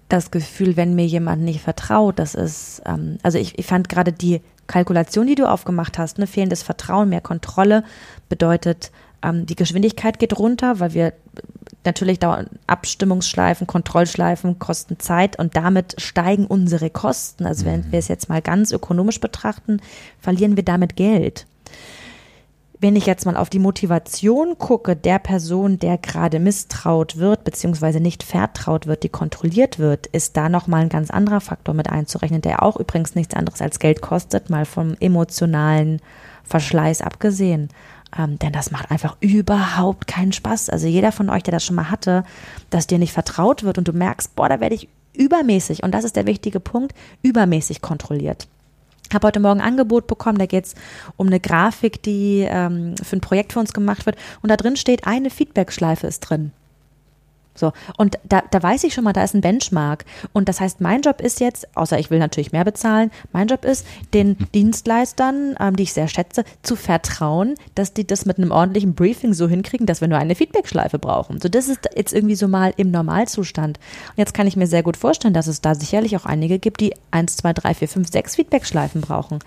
das 0.09 0.31
Gefühl, 0.31 0.77
wenn 0.77 0.95
mir 0.95 1.05
jemand 1.05 1.43
nicht 1.43 1.61
vertraut, 1.61 2.17
das 2.19 2.33
ist, 2.33 2.81
ähm, 2.85 3.17
also 3.23 3.37
ich, 3.37 3.59
ich 3.59 3.65
fand 3.65 3.89
gerade 3.89 4.13
die 4.13 4.41
Kalkulation, 4.65 5.27
die 5.27 5.35
du 5.35 5.49
aufgemacht 5.49 5.97
hast, 5.97 6.17
ne, 6.17 6.27
fehlendes 6.27 6.63
Vertrauen, 6.63 7.09
mehr 7.09 7.21
Kontrolle, 7.21 7.83
bedeutet, 8.29 8.91
ähm, 9.21 9.45
die 9.45 9.55
Geschwindigkeit 9.55 10.19
geht 10.19 10.37
runter, 10.39 10.79
weil 10.79 10.93
wir 10.93 11.13
natürlich 11.83 12.19
dauernd 12.19 12.49
Abstimmungsschleifen, 12.67 13.67
Kontrollschleifen 13.67 14.59
kosten 14.59 14.99
Zeit 14.99 15.39
und 15.39 15.55
damit 15.55 15.95
steigen 15.99 16.45
unsere 16.45 16.89
Kosten. 16.89 17.45
Also 17.45 17.65
wenn 17.65 17.81
mhm. 17.81 17.91
wir 17.91 17.99
es 17.99 18.07
jetzt 18.07 18.29
mal 18.29 18.41
ganz 18.41 18.71
ökonomisch 18.71 19.19
betrachten, 19.19 19.81
verlieren 20.19 20.55
wir 20.55 20.63
damit 20.63 20.95
Geld 20.95 21.45
wenn 22.79 22.95
ich 22.95 23.05
jetzt 23.05 23.25
mal 23.25 23.37
auf 23.37 23.49
die 23.49 23.59
Motivation 23.59 24.57
gucke, 24.57 24.95
der 24.95 25.19
Person, 25.19 25.79
der 25.79 25.97
gerade 25.97 26.39
misstraut 26.39 27.17
wird, 27.17 27.43
beziehungsweise 27.43 27.99
nicht 27.99 28.23
vertraut 28.23 28.85
wird, 28.85 29.03
die 29.03 29.09
kontrolliert 29.09 29.79
wird, 29.79 30.07
ist 30.07 30.37
da 30.37 30.47
nochmal 30.47 30.81
ein 30.81 30.89
ganz 30.89 31.09
anderer 31.09 31.41
Faktor 31.41 31.73
mit 31.73 31.89
einzurechnen, 31.89 32.41
der 32.41 32.61
auch 32.61 32.77
übrigens 32.77 33.15
nichts 33.15 33.35
anderes 33.35 33.61
als 33.61 33.79
Geld 33.79 34.01
kostet, 34.01 34.49
mal 34.49 34.65
vom 34.65 34.95
emotionalen 34.99 36.01
Verschleiß 36.43 37.01
abgesehen. 37.01 37.69
Ähm, 38.17 38.37
denn 38.39 38.53
das 38.53 38.71
macht 38.71 38.91
einfach 38.91 39.17
überhaupt 39.21 40.07
keinen 40.07 40.31
Spaß. 40.31 40.69
Also 40.69 40.87
jeder 40.87 41.11
von 41.11 41.29
euch, 41.29 41.43
der 41.43 41.53
das 41.53 41.65
schon 41.65 41.75
mal 41.75 41.89
hatte, 41.89 42.23
dass 42.69 42.87
dir 42.87 42.99
nicht 42.99 43.11
vertraut 43.11 43.63
wird 43.63 43.77
und 43.77 43.87
du 43.87 43.93
merkst, 43.93 44.35
boah, 44.35 44.49
da 44.49 44.59
werde 44.59 44.75
ich 44.75 44.87
übermäßig, 45.13 45.83
und 45.83 45.91
das 45.91 46.03
ist 46.03 46.15
der 46.15 46.27
wichtige 46.27 46.59
Punkt, 46.59 46.93
übermäßig 47.23 47.81
kontrolliert. 47.81 48.47
Habe 49.13 49.27
heute 49.27 49.39
Morgen 49.39 49.61
ein 49.61 49.67
Angebot 49.67 50.07
bekommen, 50.07 50.37
da 50.37 50.45
geht 50.45 50.65
es 50.65 50.75
um 51.15 51.27
eine 51.27 51.39
Grafik, 51.39 52.01
die 52.03 52.47
ähm, 52.49 52.95
für 53.01 53.15
ein 53.15 53.21
Projekt 53.21 53.53
für 53.53 53.59
uns 53.59 53.73
gemacht 53.73 54.05
wird. 54.05 54.17
Und 54.41 54.49
da 54.49 54.57
drin 54.57 54.75
steht, 54.75 55.07
eine 55.07 55.29
Feedback-Schleife 55.29 56.07
ist 56.07 56.21
drin. 56.21 56.51
So, 57.57 57.73
und 57.97 58.17
da, 58.23 58.43
da 58.49 58.61
weiß 58.61 58.83
ich 58.83 58.93
schon 58.93 59.03
mal, 59.03 59.13
da 59.13 59.23
ist 59.23 59.33
ein 59.33 59.41
Benchmark. 59.41 60.05
Und 60.33 60.47
das 60.47 60.61
heißt, 60.61 60.81
mein 60.81 61.01
Job 61.01 61.21
ist 61.21 61.39
jetzt, 61.39 61.75
außer 61.75 61.99
ich 61.99 62.09
will 62.09 62.19
natürlich 62.19 62.51
mehr 62.51 62.65
bezahlen, 62.65 63.11
mein 63.31 63.47
Job 63.47 63.65
ist, 63.65 63.85
den 64.13 64.37
Dienstleistern, 64.53 65.55
ähm, 65.59 65.75
die 65.75 65.83
ich 65.83 65.93
sehr 65.93 66.07
schätze, 66.07 66.43
zu 66.61 66.75
vertrauen, 66.75 67.55
dass 67.75 67.93
die 67.93 68.05
das 68.05 68.25
mit 68.25 68.37
einem 68.37 68.51
ordentlichen 68.51 68.93
Briefing 68.93 69.33
so 69.33 69.47
hinkriegen, 69.47 69.85
dass 69.85 70.01
wir 70.01 70.07
nur 70.07 70.17
eine 70.17 70.35
Feedback-Schleife 70.35 70.99
brauchen. 70.99 71.41
So, 71.41 71.49
das 71.49 71.67
ist 71.67 71.89
jetzt 71.95 72.13
irgendwie 72.13 72.35
so 72.35 72.47
mal 72.47 72.73
im 72.77 72.91
Normalzustand. 72.91 73.77
Und 73.77 74.17
jetzt 74.17 74.33
kann 74.33 74.47
ich 74.47 74.55
mir 74.55 74.67
sehr 74.67 74.83
gut 74.83 74.97
vorstellen, 74.97 75.33
dass 75.33 75.47
es 75.47 75.61
da 75.61 75.75
sicherlich 75.75 76.15
auch 76.17 76.25
einige 76.25 76.59
gibt, 76.59 76.81
die 76.81 76.93
eins, 77.11 77.37
zwei, 77.37 77.53
drei, 77.53 77.73
vier, 77.73 77.87
fünf, 77.87 78.11
sechs 78.11 78.35
Feedback-Schleifen 78.35 79.01
brauchen. 79.01 79.39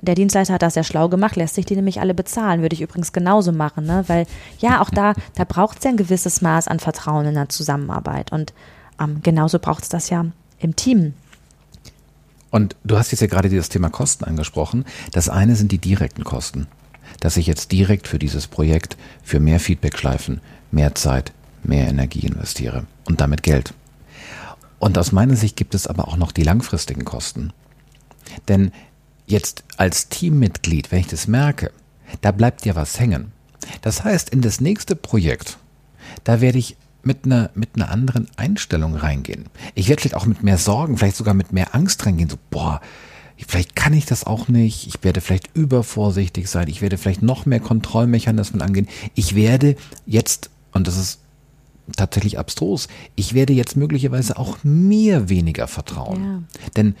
Der 0.00 0.14
Dienstleister 0.14 0.54
hat 0.54 0.62
das 0.62 0.74
sehr 0.74 0.84
schlau 0.84 1.08
gemacht, 1.08 1.36
lässt 1.36 1.54
sich 1.54 1.66
die 1.66 1.76
nämlich 1.76 2.00
alle 2.00 2.14
bezahlen. 2.14 2.62
Würde 2.62 2.74
ich 2.74 2.82
übrigens 2.82 3.12
genauso 3.12 3.52
machen, 3.52 3.84
ne? 3.84 4.04
Weil 4.08 4.26
ja, 4.58 4.80
auch 4.80 4.90
da, 4.90 5.14
da 5.36 5.44
braucht 5.44 5.78
es 5.78 5.84
ja 5.84 5.90
ein 5.90 5.96
gewisses 5.96 6.42
Maß 6.42 6.68
an 6.68 6.80
Vertrauen 6.80 7.26
in 7.26 7.34
der 7.34 7.48
Zusammenarbeit. 7.52 8.32
Und 8.32 8.52
ähm, 9.00 9.20
genauso 9.22 9.58
braucht 9.58 9.84
es 9.84 9.88
das 9.88 10.10
ja 10.10 10.26
im 10.58 10.76
Team. 10.76 11.14
Und 12.50 12.76
du 12.84 12.98
hast 12.98 13.10
jetzt 13.12 13.20
ja 13.20 13.26
gerade 13.26 13.48
das 13.48 13.70
Thema 13.70 13.88
Kosten 13.88 14.24
angesprochen. 14.24 14.84
Das 15.12 15.28
eine 15.28 15.56
sind 15.56 15.72
die 15.72 15.78
direkten 15.78 16.24
Kosten. 16.24 16.66
Dass 17.20 17.36
ich 17.36 17.46
jetzt 17.46 17.72
direkt 17.72 18.08
für 18.08 18.18
dieses 18.18 18.46
Projekt 18.46 18.96
für 19.22 19.40
mehr 19.40 19.60
Feedbackschleifen, 19.60 20.40
mehr 20.70 20.94
Zeit, 20.94 21.32
mehr 21.62 21.88
Energie 21.88 22.26
investiere 22.26 22.86
und 23.04 23.20
damit 23.20 23.42
Geld. 23.42 23.74
Und 24.78 24.98
aus 24.98 25.12
meiner 25.12 25.36
Sicht 25.36 25.56
gibt 25.56 25.74
es 25.74 25.86
aber 25.86 26.08
auch 26.08 26.16
noch 26.16 26.32
die 26.32 26.42
langfristigen 26.42 27.04
Kosten. 27.04 27.52
Denn 28.48 28.72
jetzt 29.26 29.64
als 29.76 30.08
Teammitglied, 30.08 30.90
wenn 30.90 31.00
ich 31.00 31.06
das 31.06 31.26
merke, 31.26 31.70
da 32.20 32.32
bleibt 32.32 32.66
ja 32.66 32.74
was 32.74 32.98
hängen. 32.98 33.32
Das 33.80 34.04
heißt, 34.04 34.30
in 34.30 34.42
das 34.42 34.60
nächste 34.60 34.96
Projekt, 34.96 35.58
da 36.24 36.40
werde 36.40 36.58
ich 36.58 36.76
mit 37.02 37.24
einer, 37.24 37.50
mit 37.54 37.70
einer 37.74 37.90
anderen 37.90 38.28
Einstellung 38.36 38.94
reingehen. 38.94 39.46
Ich 39.74 39.88
werde 39.88 40.02
vielleicht 40.02 40.16
auch 40.16 40.26
mit 40.26 40.42
mehr 40.42 40.58
Sorgen, 40.58 40.96
vielleicht 40.96 41.16
sogar 41.16 41.34
mit 41.34 41.52
mehr 41.52 41.74
Angst 41.74 42.04
reingehen. 42.06 42.28
So, 42.28 42.36
boah, 42.50 42.80
vielleicht 43.36 43.74
kann 43.74 43.92
ich 43.92 44.06
das 44.06 44.24
auch 44.24 44.48
nicht. 44.48 44.86
Ich 44.86 45.02
werde 45.02 45.20
vielleicht 45.20 45.50
übervorsichtig 45.54 46.48
sein. 46.48 46.68
Ich 46.68 46.82
werde 46.82 46.98
vielleicht 46.98 47.22
noch 47.22 47.46
mehr 47.46 47.60
Kontrollmechanismen 47.60 48.62
angehen. 48.62 48.88
Ich 49.14 49.34
werde 49.34 49.76
jetzt, 50.06 50.50
und 50.72 50.86
das 50.86 50.96
ist 50.96 51.20
tatsächlich 51.96 52.38
abstrus, 52.38 52.88
ich 53.16 53.34
werde 53.34 53.52
jetzt 53.52 53.76
möglicherweise 53.76 54.38
auch 54.38 54.58
mir 54.62 55.28
weniger 55.28 55.66
vertrauen. 55.66 56.22
Ja. 56.22 56.70
Denn 56.76 56.94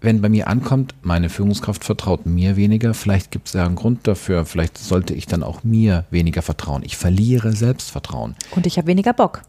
wenn 0.00 0.20
bei 0.20 0.28
mir 0.28 0.48
ankommt, 0.48 0.94
meine 1.02 1.28
Führungskraft 1.28 1.84
vertraut 1.84 2.24
mir 2.24 2.56
weniger, 2.56 2.94
vielleicht 2.94 3.30
gibt 3.30 3.48
es 3.48 3.54
ja 3.54 3.66
einen 3.66 3.74
Grund 3.74 4.06
dafür, 4.06 4.44
vielleicht 4.44 4.78
sollte 4.78 5.14
ich 5.14 5.26
dann 5.26 5.42
auch 5.42 5.64
mir 5.64 6.04
weniger 6.10 6.42
vertrauen. 6.42 6.82
Ich 6.84 6.96
verliere 6.96 7.52
Selbstvertrauen. 7.52 8.36
Und 8.54 8.66
ich 8.66 8.78
habe 8.78 8.86
weniger 8.86 9.12
Bock. 9.12 9.42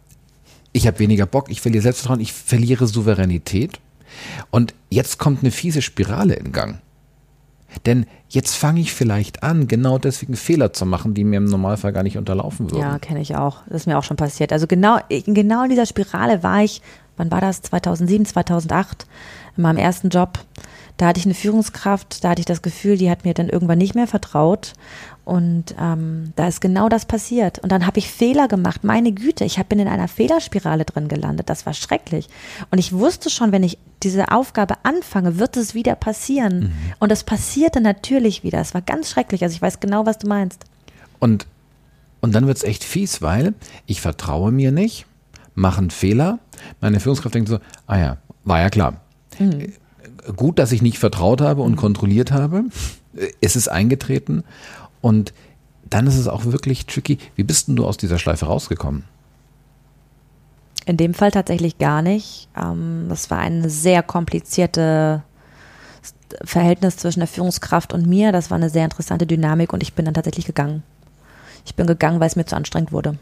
Ich 0.71 0.87
habe 0.87 0.99
weniger 0.99 1.25
Bock, 1.25 1.49
ich 1.49 1.61
verliere 1.61 1.83
Selbstvertrauen, 1.83 2.19
ich 2.19 2.33
verliere 2.33 2.87
Souveränität. 2.87 3.79
Und 4.49 4.73
jetzt 4.89 5.19
kommt 5.19 5.41
eine 5.41 5.51
fiese 5.51 5.81
Spirale 5.81 6.33
in 6.33 6.51
Gang. 6.51 6.79
Denn 7.85 8.07
jetzt 8.29 8.55
fange 8.55 8.81
ich 8.81 8.93
vielleicht 8.93 9.43
an, 9.43 9.67
genau 9.67 9.99
deswegen 9.99 10.35
Fehler 10.35 10.73
zu 10.73 10.87
machen, 10.87 11.13
die 11.13 11.23
mir 11.23 11.37
im 11.37 11.45
Normalfall 11.45 11.93
gar 11.93 12.03
nicht 12.03 12.17
unterlaufen 12.17 12.71
würden. 12.71 12.81
Ja, 12.81 12.97
kenne 12.97 13.21
ich 13.21 13.35
auch. 13.35 13.61
Das 13.67 13.81
ist 13.81 13.87
mir 13.87 13.97
auch 13.97 14.03
schon 14.03 14.17
passiert. 14.17 14.51
Also 14.51 14.65
genau, 14.65 14.97
genau 15.09 15.63
in 15.63 15.69
dieser 15.69 15.85
Spirale 15.85 16.41
war 16.41 16.63
ich, 16.63 16.81
wann 17.19 17.31
war 17.31 17.41
das? 17.41 17.61
2007, 17.61 18.25
2008 18.25 19.05
in 19.57 19.63
meinem 19.63 19.77
ersten 19.77 20.09
Job, 20.09 20.39
da 20.99 21.07
hatte 21.07 21.19
ich 21.19 21.25
eine 21.25 21.33
Führungskraft, 21.33 22.23
da 22.23 22.31
hatte 22.31 22.41
ich 22.41 22.45
das 22.45 22.61
Gefühl, 22.61 22.97
die 22.97 23.09
hat 23.09 23.23
mir 23.23 23.33
dann 23.33 23.47
irgendwann 23.47 23.77
nicht 23.77 23.95
mehr 23.95 24.05
vertraut. 24.07 24.73
Und 25.23 25.75
ähm, 25.79 26.33
da 26.35 26.47
ist 26.47 26.59
genau 26.59 26.89
das 26.89 27.05
passiert. 27.05 27.59
Und 27.59 27.71
dann 27.71 27.85
habe 27.85 27.99
ich 27.99 28.09
Fehler 28.09 28.47
gemacht. 28.47 28.83
Meine 28.83 29.13
Güte, 29.13 29.45
ich 29.45 29.63
bin 29.65 29.79
in 29.79 29.87
einer 29.87 30.07
Fehlerspirale 30.07 30.85
drin 30.85 31.07
gelandet. 31.07 31.49
Das 31.49 31.65
war 31.65 31.73
schrecklich. 31.73 32.27
Und 32.69 32.79
ich 32.79 32.91
wusste 32.91 33.29
schon, 33.29 33.51
wenn 33.53 33.63
ich 33.63 33.77
diese 34.03 34.31
Aufgabe 34.31 34.73
anfange, 34.83 35.37
wird 35.37 35.55
es 35.55 35.73
wieder 35.73 35.95
passieren. 35.95 36.59
Mhm. 36.59 36.73
Und 36.99 37.11
es 37.11 37.23
passierte 37.23 37.79
natürlich 37.79 38.43
wieder. 38.43 38.59
Es 38.59 38.73
war 38.73 38.81
ganz 38.81 39.09
schrecklich. 39.09 39.43
Also 39.43 39.55
ich 39.55 39.61
weiß 39.61 39.79
genau, 39.79 40.05
was 40.05 40.17
du 40.17 40.27
meinst. 40.27 40.65
Und, 41.19 41.45
und 42.19 42.33
dann 42.33 42.45
wird 42.45 42.57
es 42.57 42.63
echt 42.63 42.83
fies, 42.83 43.21
weil 43.21 43.53
ich 43.85 44.01
vertraue 44.01 44.51
mir 44.51 44.71
nicht, 44.71 45.05
mache 45.53 45.77
einen 45.77 45.91
Fehler. 45.91 46.39
Meine 46.81 46.99
Führungskraft 46.99 47.35
denkt 47.35 47.49
so, 47.49 47.59
ah 47.87 47.97
ja, 47.97 48.17
war 48.43 48.61
ja 48.61 48.69
klar 48.69 49.01
Mhm. 49.39 49.73
Gut, 50.35 50.59
dass 50.59 50.71
ich 50.71 50.81
nicht 50.81 50.99
vertraut 50.99 51.41
habe 51.41 51.61
und 51.61 51.73
mhm. 51.73 51.77
kontrolliert 51.77 52.31
habe. 52.31 52.65
Es 53.41 53.55
ist 53.55 53.67
eingetreten. 53.67 54.43
Und 55.01 55.33
dann 55.89 56.07
ist 56.07 56.17
es 56.17 56.27
auch 56.27 56.45
wirklich 56.45 56.85
tricky. 56.85 57.17
Wie 57.35 57.43
bist 57.43 57.67
denn 57.67 57.75
du 57.75 57.85
aus 57.85 57.97
dieser 57.97 58.19
Schleife 58.19 58.45
rausgekommen? 58.45 59.05
In 60.85 60.97
dem 60.97 61.13
Fall 61.13 61.31
tatsächlich 61.31 61.77
gar 61.77 62.01
nicht. 62.01 62.49
Ähm, 62.55 63.05
das 63.09 63.31
war 63.31 63.39
ein 63.39 63.69
sehr 63.69 64.03
komplizierte 64.03 65.23
Verhältnis 66.43 66.97
zwischen 66.97 67.19
der 67.19 67.27
Führungskraft 67.27 67.93
und 67.93 68.05
mir. 68.05 68.31
Das 68.31 68.51
war 68.51 68.57
eine 68.57 68.69
sehr 68.69 68.83
interessante 68.83 69.25
Dynamik 69.25 69.73
und 69.73 69.81
ich 69.81 69.93
bin 69.93 70.05
dann 70.05 70.13
tatsächlich 70.13 70.45
gegangen. 70.45 70.83
Ich 71.65 71.75
bin 71.75 71.87
gegangen, 71.87 72.19
weil 72.19 72.27
es 72.27 72.35
mir 72.35 72.45
zu 72.45 72.55
anstrengend 72.55 72.91
wurde. 72.91 73.17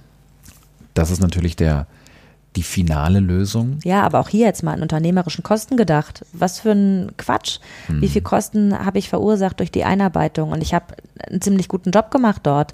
Das 0.93 1.12
ist 1.12 1.21
natürlich 1.21 1.56
der, 1.56 1.88
die 2.57 2.63
finale 2.63 3.19
Lösung. 3.19 3.79
Ja, 3.83 4.01
aber 4.01 4.19
auch 4.19 4.29
hier 4.29 4.47
jetzt 4.47 4.63
mal 4.63 4.73
an 4.73 4.81
unternehmerischen 4.81 5.43
Kosten 5.43 5.77
gedacht. 5.77 6.25
Was 6.33 6.59
für 6.59 6.71
ein 6.71 7.11
Quatsch. 7.17 7.59
Hm. 7.85 8.01
Wie 8.01 8.07
viel 8.07 8.21
Kosten 8.21 8.77
habe 8.77 8.97
ich 8.97 9.09
verursacht 9.09 9.59
durch 9.59 9.71
die 9.71 9.83
Einarbeitung? 9.83 10.51
Und 10.51 10.61
ich 10.61 10.73
habe 10.73 10.95
einen 11.29 11.39
ziemlich 11.39 11.67
guten 11.67 11.91
Job 11.91 12.09
gemacht 12.11 12.41
dort. 12.43 12.73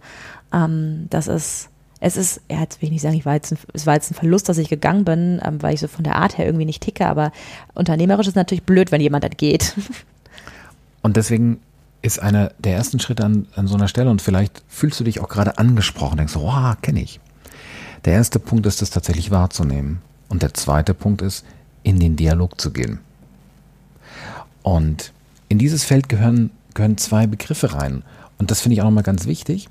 Ähm, 0.53 1.07
das 1.09 1.27
ist, 1.27 1.69
es 1.99 2.15
ist, 2.15 2.41
ja, 2.49 2.61
jetzt 2.61 2.81
will 2.81 2.87
ich 2.87 2.93
nicht 2.93 3.01
sagen, 3.01 3.15
ich 3.15 3.25
war 3.25 3.33
jetzt 3.33 3.51
ein, 3.51 3.57
es 3.73 3.85
war 3.85 3.93
jetzt 3.93 4.09
ein 4.09 4.15
Verlust, 4.15 4.47
dass 4.47 4.57
ich 4.57 4.69
gegangen 4.69 5.03
bin, 5.03 5.41
ähm, 5.43 5.61
weil 5.61 5.73
ich 5.73 5.81
so 5.81 5.87
von 5.87 6.03
der 6.03 6.15
Art 6.15 6.37
her 6.37 6.45
irgendwie 6.45 6.65
nicht 6.65 6.81
ticke, 6.81 7.05
aber 7.05 7.31
unternehmerisch 7.73 8.27
ist 8.27 8.35
natürlich 8.35 8.63
blöd, 8.63 8.91
wenn 8.91 9.01
jemand 9.01 9.25
entgeht. 9.25 9.73
Und 11.01 11.17
deswegen 11.17 11.59
ist 12.01 12.21
einer 12.21 12.51
der 12.59 12.75
ersten 12.75 12.99
Schritte 12.99 13.25
an, 13.25 13.47
an 13.55 13.67
so 13.67 13.75
einer 13.75 13.87
Stelle 13.87 14.09
und 14.09 14.21
vielleicht 14.21 14.61
fühlst 14.67 14.99
du 14.99 15.05
dich 15.05 15.21
auch 15.21 15.29
gerade 15.29 15.57
angesprochen, 15.57 16.17
denkst, 16.17 16.35
wow, 16.35 16.75
kenne 16.81 17.01
ich. 17.01 17.21
Der 18.05 18.13
erste 18.13 18.39
Punkt 18.39 18.65
ist 18.65 18.81
es 18.81 18.89
tatsächlich 18.89 19.31
wahrzunehmen. 19.31 20.01
Und 20.29 20.41
der 20.41 20.53
zweite 20.53 20.93
Punkt 20.93 21.21
ist, 21.21 21.45
in 21.83 21.99
den 21.99 22.15
Dialog 22.15 22.59
zu 22.59 22.71
gehen. 22.71 22.99
Und 24.61 25.11
in 25.49 25.59
dieses 25.59 25.83
Feld 25.83 26.09
gehören, 26.09 26.49
gehören 26.73 26.97
zwei 26.97 27.27
Begriffe 27.27 27.73
rein. 27.73 28.03
Und 28.37 28.51
das 28.51 28.61
finde 28.61 28.73
ich 28.73 28.81
auch 28.81 28.85
nochmal 28.85 29.03
ganz 29.03 29.25
wichtig. 29.25 29.69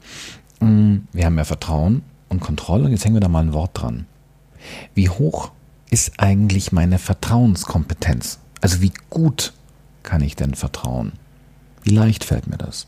Mm, 0.61 0.99
wir 1.12 1.27
haben 1.27 1.37
ja 1.37 1.45
Vertrauen 1.45 2.03
und 2.29 2.40
Kontrolle 2.40 2.85
und 2.85 2.92
jetzt 2.92 3.05
hängen 3.05 3.16
wir 3.16 3.21
da 3.21 3.29
mal 3.29 3.42
ein 3.42 3.53
Wort 3.53 3.71
dran. 3.75 4.07
Wie 4.95 5.09
hoch 5.09 5.51
ist 5.90 6.12
eigentlich 6.18 6.73
meine 6.73 6.99
Vertrauenskompetenz? 6.99 8.38
Also 8.61 8.81
wie 8.81 8.92
gut 9.11 9.53
kann 10.03 10.23
ich 10.23 10.37
denn 10.37 10.55
vertrauen? 10.55 11.12
Wie 11.83 11.90
leicht 11.90 12.25
fällt 12.25 12.47
mir 12.47 12.59
das? 12.59 12.87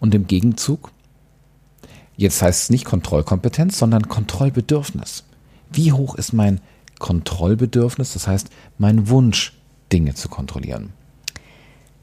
Und 0.00 0.14
im 0.14 0.26
Gegenzug, 0.26 0.90
Jetzt 2.16 2.42
heißt 2.42 2.64
es 2.64 2.70
nicht 2.70 2.84
Kontrollkompetenz, 2.84 3.78
sondern 3.78 4.08
Kontrollbedürfnis. 4.08 5.24
Wie 5.70 5.92
hoch 5.92 6.14
ist 6.14 6.32
mein 6.32 6.60
Kontrollbedürfnis, 6.98 8.14
das 8.14 8.26
heißt 8.26 8.48
mein 8.78 9.08
Wunsch, 9.08 9.52
Dinge 9.92 10.14
zu 10.14 10.28
kontrollieren? 10.28 10.92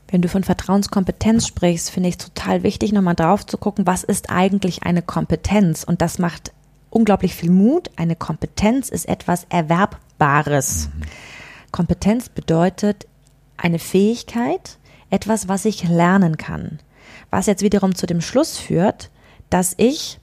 Wenn 0.08 0.21
du 0.21 0.30
von 0.30 0.43
Vertrauenskompetenz 0.43 1.47
sprichst, 1.47 1.89
finde 1.89 2.10
ich 2.10 2.15
es 2.15 2.26
total 2.26 2.62
wichtig, 2.62 2.91
nochmal 2.91 3.15
drauf 3.15 3.45
zu 3.45 3.58
gucken, 3.58 3.88
was 3.88 4.04
ist 4.04 4.30
eigentlich 4.30 4.84
eine 4.84 5.02
Kompetenz? 5.02 5.84
Und 5.84 6.02
das 6.04 6.19
macht 6.19 6.52
unglaublich 6.91 7.34
viel 7.34 7.49
Mut. 7.49 7.89
Eine 7.95 8.15
Kompetenz 8.15 8.89
ist 8.89 9.08
etwas 9.08 9.47
Erwerbbares. 9.49 10.89
Mhm. 10.95 11.02
Kompetenz 11.71 12.30
bedeutet 12.30 13.08
eine 13.58 13.80
Fähigkeit, 13.80 14.78
etwas, 15.10 15.47
was 15.47 15.65
ich 15.65 15.88
lernen 15.88 16.38
kann. 16.38 16.80
Was 17.32 17.47
jetzt 17.47 17.63
wiederum 17.63 17.95
zu 17.95 18.06
dem 18.06 18.21
Schluss 18.21 18.60
führt, 18.60 19.10
dass 19.54 19.76
ich 19.78 20.20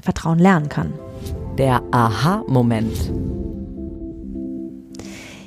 Vertrauen 0.00 0.38
lernen 0.38 0.70
kann. 0.70 0.94
Der 1.58 1.82
Aha-Moment. 1.90 3.12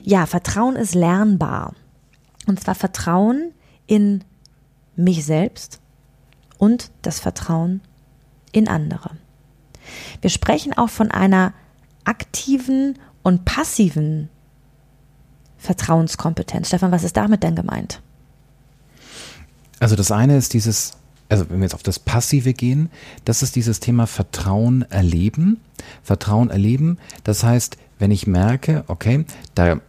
Ja, 0.04 0.28
Vertrauen 0.28 0.76
ist 0.76 0.93
lernbar. 0.93 1.73
Und 2.45 2.60
zwar 2.60 2.76
Vertrauen 2.76 3.54
in 3.88 4.23
mich 4.95 5.26
selbst 5.26 5.82
und 6.60 6.91
das 7.02 7.19
Vertrauen 7.19 7.82
in 8.52 8.67
andere. 8.67 9.17
Wir 10.21 10.30
sprechen 10.30 10.78
auch 10.78 10.89
von 10.89 11.10
einer 11.10 11.54
aktiven 12.04 13.00
und 13.23 13.45
passiven 13.45 14.30
Vertrauenskompetenz. 15.58 16.67
Stefan, 16.67 16.91
was 16.91 17.04
ist 17.04 17.17
damit 17.17 17.41
denn 17.41 17.56
gemeint? 17.56 18.00
Also 19.80 19.95
das 19.95 20.12
eine 20.12 20.38
ist 20.38 20.54
dieses 20.54 20.97
also 21.29 21.49
wenn 21.49 21.57
wir 21.59 21.65
jetzt 21.65 21.75
auf 21.75 21.83
das 21.83 21.99
Passive 21.99 22.53
gehen, 22.53 22.89
das 23.25 23.43
ist 23.43 23.55
dieses 23.55 23.79
Thema 23.79 24.07
Vertrauen 24.07 24.83
erleben. 24.89 25.59
Vertrauen 26.03 26.49
erleben, 26.49 26.97
das 27.23 27.43
heißt, 27.43 27.77
wenn 27.99 28.11
ich 28.11 28.27
merke, 28.27 28.83
okay, 28.87 29.25
da 29.55 29.79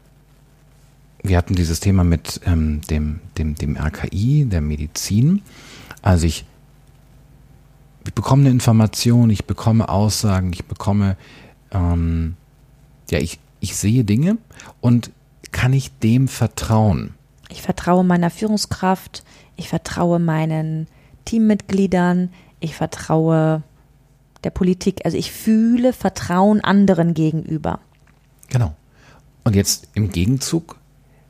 wir 1.22 1.36
hatten 1.36 1.54
dieses 1.54 1.80
Thema 1.80 2.04
mit 2.04 2.40
ähm, 2.46 2.80
dem, 2.90 3.20
dem, 3.36 3.54
dem 3.54 3.76
RKI, 3.76 4.46
der 4.46 4.60
Medizin. 4.60 5.42
Also 6.00 6.26
ich, 6.26 6.44
ich 8.06 8.14
bekomme 8.14 8.42
eine 8.42 8.50
Information, 8.50 9.30
ich 9.30 9.44
bekomme 9.44 9.88
Aussagen, 9.88 10.52
ich 10.52 10.64
bekomme, 10.64 11.16
ähm, 11.72 12.36
ja, 13.10 13.18
ich, 13.18 13.38
ich 13.60 13.76
sehe 13.76 14.04
Dinge 14.04 14.38
und 14.80 15.10
kann 15.50 15.72
ich 15.72 15.98
dem 15.98 16.28
vertrauen? 16.28 17.14
Ich 17.48 17.62
vertraue 17.62 18.04
meiner 18.04 18.30
Führungskraft, 18.30 19.24
ich 19.56 19.68
vertraue 19.68 20.18
meinen 20.18 20.86
Teammitgliedern, 21.28 22.30
ich 22.58 22.74
vertraue 22.74 23.62
der 24.44 24.50
Politik. 24.50 25.04
Also 25.04 25.18
ich 25.18 25.30
fühle 25.30 25.92
Vertrauen 25.92 26.62
anderen 26.62 27.12
gegenüber. 27.12 27.80
Genau. 28.48 28.74
Und 29.44 29.54
jetzt 29.54 29.88
im 29.92 30.10
Gegenzug, 30.10 30.78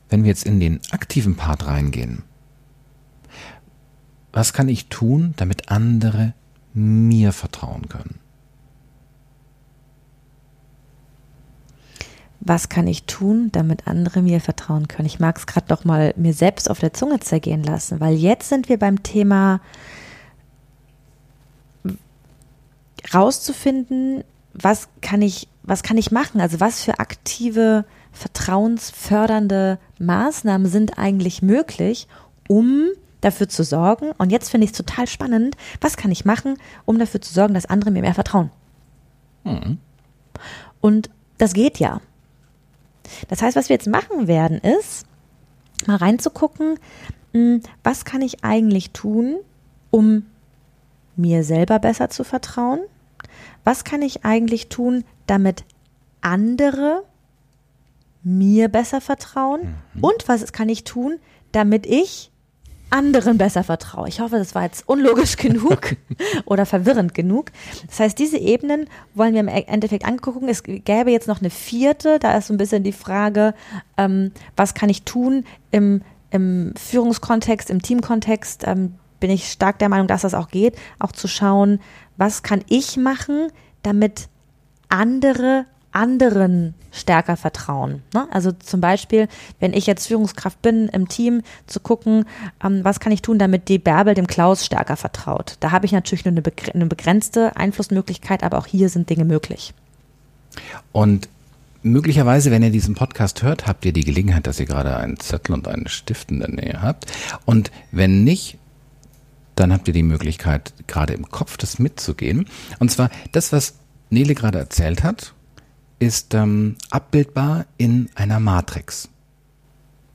wenn 0.09 0.23
wir 0.23 0.29
jetzt 0.29 0.47
in 0.47 0.61
den 0.61 0.81
aktiven 0.93 1.35
Part 1.35 1.67
reingehen, 1.67 2.23
was 4.33 4.53
kann 4.53 4.69
ich 4.69 4.87
tun, 4.87 5.35
damit 5.37 5.69
andere 5.69 6.33
mir 6.75 7.33
vertrauen 7.33 7.89
können? 7.89 8.21
Was 12.49 12.71
kann 12.71 12.87
ich 12.87 13.05
tun, 13.05 13.51
damit 13.53 13.87
andere 13.87 14.23
mir 14.23 14.41
vertrauen 14.41 14.89
können? 14.89 15.05
Ich 15.05 15.21
mag 15.21 15.37
es 15.37 15.47
gerade 15.47 15.67
doch 15.67 15.85
mal 15.85 16.15
mir 16.17 16.33
selbst 16.33 16.71
auf 16.71 16.79
der 16.79 16.95
Zunge 16.95 17.21
zergehen 17.21 17.63
lassen, 17.63 18.01
weil 18.01 18.15
jetzt 18.15 18.49
sind 18.49 18.71
wir 18.71 18.79
beim 18.79 19.03
Thema 19.03 19.61
rauszufinden, 23.13 24.25
was 24.55 24.89
kann 25.03 25.21
ich, 25.21 25.49
was 25.63 25.83
kann 25.83 25.99
ich 25.99 26.11
machen? 26.11 26.41
Also 26.41 26.59
was 26.59 26.83
für 26.83 26.99
aktive, 27.01 27.85
vertrauensfördernde 28.13 29.79
Maßnahmen 29.99 30.69
sind 30.69 30.99
eigentlich 30.99 31.43
möglich, 31.43 32.09
um 32.49 32.87
dafür 33.21 33.51
zu 33.51 33.63
sorgen. 33.63 34.13
Und 34.17 34.31
jetzt 34.31 34.51
finde 34.51 34.65
ich 34.65 34.71
es 34.71 34.77
total 34.77 35.07
spannend. 35.07 35.55
Was 35.83 35.99
kann 35.99 36.11
ich 36.11 36.25
machen, 36.25 36.57
um 36.87 36.99
dafür 36.99 37.21
zu 37.21 37.35
sorgen, 37.35 37.53
dass 37.53 37.67
andere 37.67 37.91
mir 37.91 38.01
mehr 38.01 38.15
vertrauen? 38.15 38.51
Mhm. 39.45 39.79
Und 40.81 41.11
das 41.37 41.53
geht 41.53 41.79
ja. 41.79 42.01
Das 43.29 43.43
heißt, 43.43 43.57
was 43.57 43.69
wir 43.69 43.75
jetzt 43.75 43.89
machen 43.89 44.27
werden, 44.27 44.59
ist, 44.59 45.07
mal 45.87 45.97
reinzugucken, 45.97 46.79
hm, 47.33 47.63
was 47.83 48.05
kann 48.05 48.23
ich 48.23 48.45
eigentlich 48.45 48.91
tun, 48.93 49.37
um 49.91 50.27
mir 51.17 51.45
selber 51.45 51.79
besser 51.79 52.11
zu 52.11 52.25
vertrauen? 52.25 52.81
Was 53.65 53.85
kann 53.85 54.03
ich 54.03 54.25
eigentlich 54.25 54.69
tun, 54.69 55.05
damit 55.27 55.65
andere 56.21 57.03
mir 58.23 58.69
besser 58.69 59.01
vertrauen? 59.01 59.77
Mhm. 59.95 60.05
Und 60.05 60.29
was 60.29 60.53
kann 60.53 60.69
ich 60.69 60.85
tun, 60.85 61.19
damit 61.53 61.87
ich 61.87 62.31
anderen 62.91 63.39
besser 63.39 63.65
vertraue. 63.65 64.09
Ich 64.09 64.21
hoffe, 64.21 64.39
das 64.39 64.55
war 64.55 64.63
jetzt 64.63 64.89
unlogisch 64.89 65.37
genug 65.39 65.97
oder 66.45 66.67
verwirrend 66.67 67.15
genug. 67.15 67.53
Das 67.87 68.01
heißt, 68.01 68.19
diese 68.19 68.39
Ebenen 68.39 68.89
wollen 69.15 69.35
wir 69.35 69.41
im 69.41 69.49
Endeffekt 69.49 70.05
angucken. 70.07 70.49
Es 70.49 70.63
gäbe 70.63 71.11
jetzt 71.11 71.29
noch 71.29 71.41
eine 71.41 71.51
vierte. 71.51 72.19
Da 72.19 72.37
ist 72.37 72.49
so 72.49 72.55
ein 72.55 72.59
bisschen 72.59 72.83
die 72.83 72.93
Frage, 72.93 73.55
ähm, 73.97 74.33
was 74.57 74.75
kann 74.75 74.89
ich 74.89 75.03
tun 75.03 75.45
im, 75.71 76.03
im 76.31 76.73
Führungskontext, 76.77 77.71
im 77.71 77.83
Teamkontext? 77.83 78.65
Ähm, 78.67 78.95
bin 79.21 79.31
ich 79.31 79.51
stark 79.51 79.79
der 79.79 79.89
Meinung, 79.89 80.07
dass 80.07 80.23
das 80.23 80.35
auch 80.35 80.49
geht, 80.49 80.77
auch 80.99 81.13
zu 81.13 81.27
schauen, 81.27 81.81
was 82.17 82.43
kann 82.43 82.65
ich 82.69 82.97
machen, 82.97 83.49
damit 83.83 84.29
andere 84.89 85.67
anderen 85.99 86.75
stärker 86.93 87.37
vertrauen. 87.37 88.03
Ne? 88.15 88.29
Also 88.31 88.53
zum 88.53 88.81
Beispiel, 88.81 89.29
wenn 89.59 89.73
ich 89.73 89.87
jetzt 89.87 90.07
Führungskraft 90.07 90.63
bin 90.63 90.89
im 90.89 91.09
Team, 91.09 91.43
zu 91.67 91.81
gucken, 91.81 92.25
ähm, 92.65 92.85
was 92.85 93.01
kann 93.01 93.13
ich 93.13 93.21
tun, 93.21 93.39
damit 93.39 93.69
die 93.69 93.79
Bärbel 93.79 94.15
dem 94.15 94.29
Klaus 94.29 94.65
stärker 94.65 94.97
vertraut. 94.97 95.57
Da 95.61 95.73
habe 95.73 95.87
ich 95.87 95.93
natürlich 95.93 96.25
nur 96.25 96.33
eine, 96.33 96.43
begr 96.43 96.73
eine 96.75 96.87
begrenzte 96.87 97.57
Einflussmöglichkeit, 97.57 98.45
aber 98.45 98.59
auch 98.59 98.67
hier 98.67 98.89
sind 98.89 99.11
Dinge 99.11 99.25
möglich. 99.25 99.75
Und 100.93 101.29
Möglicherweise, 101.81 102.51
wenn 102.51 102.65
ihr 102.65 102.71
diesen 102.71 102.97
Podcast 102.97 103.45
hört, 103.45 103.69
habt 103.69 103.85
ihr 103.85 103.93
die 103.93 104.03
Gelegenheit, 104.03 104.49
dass 104.49 104.59
ihr 104.59 104.67
gerade 104.67 104.97
einen 104.97 105.21
Zettel 105.21 105.55
und 105.55 105.69
einen 105.69 105.87
Stift 105.87 106.33
in 106.33 106.41
der 106.41 106.51
Nähe 106.51 106.83
habt. 106.83 107.07
Und 107.45 107.71
wenn 107.93 108.25
nicht, 108.25 108.59
dann 109.55 109.73
habt 109.73 109.87
ihr 109.87 109.95
die 109.95 110.03
Möglichkeit, 110.03 110.73
gerade 110.89 111.15
im 111.15 111.31
Kopf 111.31 111.57
das 111.57 111.79
mitzugehen. 111.79 112.47
Und 112.81 112.91
zwar 112.91 113.11
das, 113.31 113.53
was 113.53 113.75
Nele 114.11 114.35
gerade 114.35 114.59
erzählt 114.59 115.05
hat, 115.05 115.35
ist 115.99 116.35
ähm, 116.35 116.77
abbildbar 116.91 117.67
in 117.77 118.09
einer 118.15 118.41
Matrix. 118.41 119.09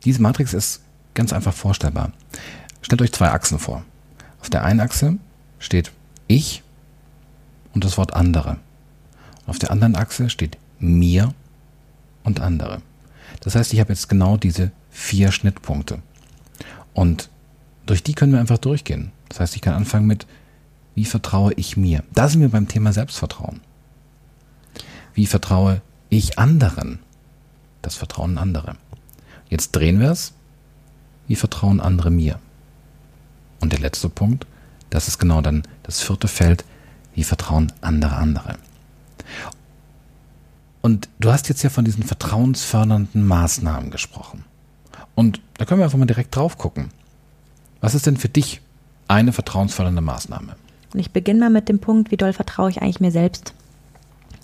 Diese 0.06 0.22
Matrix 0.22 0.54
ist 0.54 0.82
ganz 1.14 1.34
einfach 1.34 1.54
vorstellbar. 1.54 2.12
Stellt 2.82 3.02
euch 3.02 3.12
zwei 3.12 3.30
Achsen 3.30 3.60
vor. 3.60 3.84
Auf 4.42 4.50
der 4.50 4.64
einen 4.64 4.80
Achse 4.80 5.18
steht 5.60 5.92
ich 6.28 6.64
und 7.74 7.84
das 7.84 7.98
Wort 7.98 8.14
andere. 8.14 8.58
Und 9.46 9.50
auf 9.50 9.60
der 9.60 9.72
anderen 9.72 9.96
Achse 9.96 10.30
steht 10.30 10.58
mir 10.80 11.34
und 12.24 12.40
andere. 12.40 12.82
Das 13.42 13.56
heißt, 13.56 13.74
ich 13.74 13.80
habe 13.80 13.94
jetzt 13.94 14.10
genau 14.10 14.38
diese 14.38 14.72
vier 14.90 15.32
Schnittpunkte. 15.32 16.00
Und 16.94 17.30
durch 17.86 18.04
die 18.04 18.14
können 18.14 18.32
wir 18.32 18.40
einfach 18.40 18.58
durchgehen. 18.58 19.12
Das 19.30 19.40
heißt, 19.40 19.56
ich 19.56 19.62
kann 19.62 19.74
anfangen 19.74 20.08
mit, 20.08 20.28
wie 20.96 21.06
vertraue 21.06 21.54
ich 21.54 21.76
mir? 21.76 22.04
Da 22.14 22.30
sind 22.30 22.42
wir 22.42 22.50
beim 22.50 22.68
Thema 22.68 22.94
Selbstvertrauen. 22.94 23.62
Wie 25.14 25.26
vertraue 25.26 25.82
ich 26.10 26.40
anderen? 26.40 27.00
Das 27.82 27.96
Vertrauen 27.96 28.38
andere. 28.38 28.76
Jetzt 29.50 29.72
drehen 29.72 30.00
wir 30.00 30.12
es. 30.12 30.34
Wie 31.28 31.36
vertrauen 31.36 31.80
andere 31.80 32.12
mir? 32.12 32.40
Und 33.60 33.72
der 33.72 33.80
letzte 33.80 34.10
Punkt, 34.10 34.46
das 34.90 35.08
ist 35.08 35.20
genau 35.20 35.42
dann 35.42 35.64
das 35.84 36.02
vierte 36.02 36.28
Feld. 36.28 36.66
Wie 37.16 37.24
vertrauen 37.24 37.72
andere 37.82 38.16
andere? 38.16 38.58
Und 40.82 41.08
du 41.20 41.32
hast 41.32 41.48
jetzt 41.48 41.64
ja 41.64 41.70
von 41.70 41.86
diesen 41.86 42.04
vertrauensfördernden 42.04 43.26
Maßnahmen 43.26 43.90
gesprochen. 43.90 44.44
Und 45.16 45.40
da 45.58 45.66
können 45.66 45.80
wir 45.80 45.86
einfach 45.86 45.98
mal 45.98 46.06
direkt 46.06 46.36
drauf 46.36 46.58
gucken. 46.58 46.90
Was 47.80 47.96
ist 47.96 48.06
denn 48.06 48.18
für 48.18 48.30
dich 48.30 48.62
eine 49.08 49.32
vertrauensfördernde 49.32 50.02
Maßnahme? 50.02 50.56
Und 50.94 51.00
ich 51.00 51.12
beginne 51.12 51.40
mal 51.42 51.50
mit 51.50 51.70
dem 51.70 51.80
Punkt, 51.80 52.12
wie 52.12 52.18
doll 52.18 52.34
vertraue 52.34 52.70
ich 52.70 52.82
eigentlich 52.82 53.00
mir 53.00 53.12
selbst? 53.12 53.54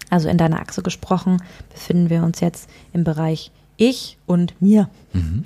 Also 0.10 0.30
in 0.30 0.38
deiner 0.38 0.60
Achse 0.60 0.82
gesprochen, 0.82 1.42
befinden 1.72 2.10
wir 2.10 2.24
uns 2.24 2.40
jetzt 2.40 2.70
im 2.94 3.04
Bereich 3.04 3.52
ich 3.78 4.18
und 4.26 4.62
mir. 4.62 4.90
Mhm. 5.14 5.46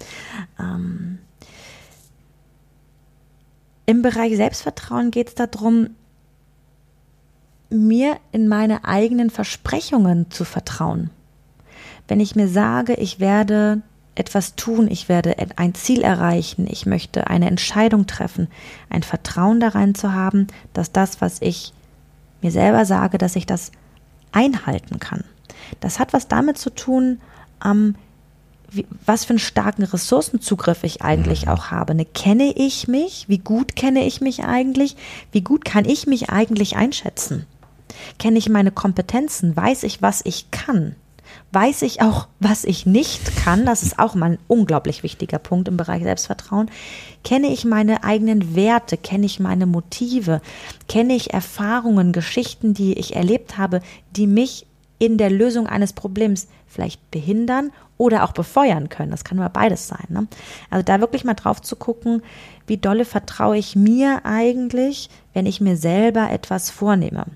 Ähm, 0.59 1.19
Im 3.85 4.01
Bereich 4.01 4.35
Selbstvertrauen 4.35 5.11
geht 5.11 5.29
es 5.29 5.35
darum, 5.35 5.91
mir 7.69 8.17
in 8.31 8.47
meine 8.47 8.85
eigenen 8.85 9.29
Versprechungen 9.29 10.29
zu 10.31 10.45
vertrauen. 10.45 11.09
Wenn 12.07 12.19
ich 12.19 12.35
mir 12.35 12.47
sage, 12.47 12.93
ich 12.93 13.19
werde 13.19 13.81
etwas 14.15 14.55
tun, 14.55 14.87
ich 14.89 15.09
werde 15.09 15.35
ein 15.55 15.73
Ziel 15.73 16.01
erreichen, 16.01 16.67
ich 16.69 16.85
möchte 16.85 17.27
eine 17.27 17.47
Entscheidung 17.47 18.05
treffen, 18.05 18.47
ein 18.89 19.03
Vertrauen 19.03 19.59
daran 19.59 19.95
zu 19.95 20.13
haben, 20.13 20.47
dass 20.73 20.91
das, 20.91 21.19
was 21.19 21.41
ich 21.41 21.73
mir 22.41 22.51
selber 22.51 22.85
sage, 22.85 23.17
dass 23.17 23.35
ich 23.35 23.45
das 23.45 23.71
einhalten 24.33 24.99
kann. 24.99 25.23
Das 25.79 25.99
hat 25.99 26.13
was 26.13 26.27
damit 26.27 26.57
zu 26.57 26.69
tun, 26.69 27.19
ähm, 27.63 27.95
wie, 28.69 28.87
was 29.05 29.25
für 29.25 29.31
einen 29.31 29.39
starken 29.39 29.83
Ressourcenzugriff 29.83 30.83
ich 30.83 31.01
eigentlich 31.01 31.45
mhm. 31.45 31.51
auch 31.51 31.71
habe. 31.71 31.95
Ne, 31.95 32.05
kenne 32.05 32.53
ich 32.55 32.87
mich? 32.87 33.29
Wie 33.29 33.37
gut 33.37 33.75
kenne 33.75 34.05
ich 34.05 34.21
mich 34.21 34.43
eigentlich? 34.43 34.97
Wie 35.31 35.41
gut 35.41 35.63
kann 35.63 35.85
ich 35.85 36.07
mich 36.07 36.29
eigentlich 36.29 36.75
einschätzen? 36.75 37.45
Kenne 38.19 38.39
ich 38.39 38.49
meine 38.49 38.71
Kompetenzen? 38.71 39.55
Weiß 39.55 39.83
ich, 39.83 40.01
was 40.01 40.21
ich 40.25 40.49
kann? 40.51 40.95
Weiß 41.53 41.83
ich 41.83 42.01
auch, 42.01 42.27
was 42.39 42.63
ich 42.63 42.87
nicht 42.87 43.35
kann? 43.35 43.63
Das 43.63 43.83
ist 43.83 43.99
auch 43.99 44.15
mal 44.15 44.31
ein 44.31 44.39
unglaublich 44.47 45.03
wichtiger 45.03 45.37
Punkt 45.37 45.67
im 45.67 45.77
Bereich 45.77 46.01
Selbstvertrauen. 46.01 46.71
Kenne 47.23 47.53
ich 47.53 47.63
meine 47.63 48.03
eigenen 48.03 48.55
Werte? 48.55 48.97
Kenne 48.97 49.27
ich 49.27 49.39
meine 49.39 49.67
Motive? 49.67 50.41
Kenne 50.89 51.13
ich 51.13 51.31
Erfahrungen, 51.31 52.11
Geschichten, 52.11 52.73
die 52.73 52.93
ich 52.93 53.15
erlebt 53.15 53.59
habe, 53.59 53.81
die 54.15 54.25
mich 54.25 54.65
in 54.97 55.19
der 55.19 55.29
Lösung 55.29 55.67
eines 55.67 55.93
Problems 55.93 56.47
vielleicht 56.65 57.11
behindern 57.11 57.71
oder 57.99 58.23
auch 58.23 58.31
befeuern 58.31 58.89
können. 58.89 59.11
Das 59.11 59.23
kann 59.23 59.37
nur 59.37 59.47
beides 59.49 59.87
sein. 59.87 60.07
Ne? 60.09 60.25
Also 60.71 60.83
da 60.83 61.01
wirklich 61.01 61.23
mal 61.23 61.35
drauf 61.35 61.61
zu 61.61 61.75
gucken, 61.75 62.23
wie 62.65 62.77
dolle 62.77 63.05
vertraue 63.05 63.57
ich 63.57 63.75
mir 63.75 64.21
eigentlich, 64.25 65.07
wenn 65.33 65.45
ich 65.45 65.61
mir 65.61 65.77
selber 65.77 66.31
etwas 66.31 66.71
vornehme 66.71 67.27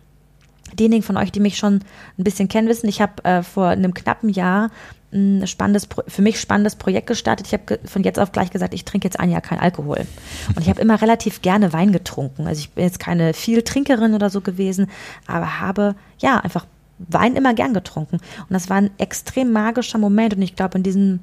diejenigen 0.74 1.04
von 1.04 1.18
euch, 1.18 1.32
die 1.32 1.40
mich 1.40 1.58
schon 1.58 1.76
ein 2.18 2.24
bisschen 2.24 2.48
kennen, 2.48 2.68
wissen, 2.68 2.88
ich 2.88 3.02
habe 3.02 3.24
äh, 3.24 3.44
vor 3.44 3.68
einem 3.68 3.94
knappen 3.94 4.30
Jahr 4.30 4.70
ein 5.14 5.48
spannendes, 5.48 5.88
für 6.08 6.22
mich 6.22 6.40
spannendes 6.40 6.76
Projekt 6.76 7.08
gestartet. 7.08 7.48
Ich 7.48 7.54
habe 7.54 7.80
von 7.86 8.04
jetzt 8.04 8.20
auf 8.20 8.32
gleich 8.32 8.50
gesagt, 8.50 8.74
ich 8.74 8.84
trinke 8.84 9.08
jetzt 9.08 9.20
ein 9.20 9.32
Jahr 9.32 9.42
kein 9.42 9.60
Alkohol. 9.60 10.06
Und 10.50 10.62
ich 10.62 10.70
habe 10.70 10.82
immer 10.82 11.02
relativ 11.02 11.42
gerne 11.42 11.72
Wein 11.72 11.94
getrunken. 11.94 12.46
Also 12.46 12.60
ich 12.60 12.72
bin 12.72 12.84
jetzt 12.84 13.00
keine 13.00 13.34
viel 13.34 13.62
Trinkerin 13.62 14.14
oder 14.14 14.30
so 14.30 14.42
gewesen, 14.42 14.88
aber 15.26 15.62
habe 15.62 15.96
ja 16.20 16.38
einfach 16.38 16.66
Wein 17.00 17.36
immer 17.36 17.54
gern 17.54 17.74
getrunken. 17.74 18.18
Und 18.18 18.50
das 18.50 18.70
war 18.70 18.78
ein 18.78 18.90
extrem 18.98 19.52
magischer 19.52 20.00
Moment. 20.00 20.36
Und 20.36 20.42
ich 20.42 20.56
glaube, 20.56 20.78
in 20.78 20.84
diesem 20.84 21.20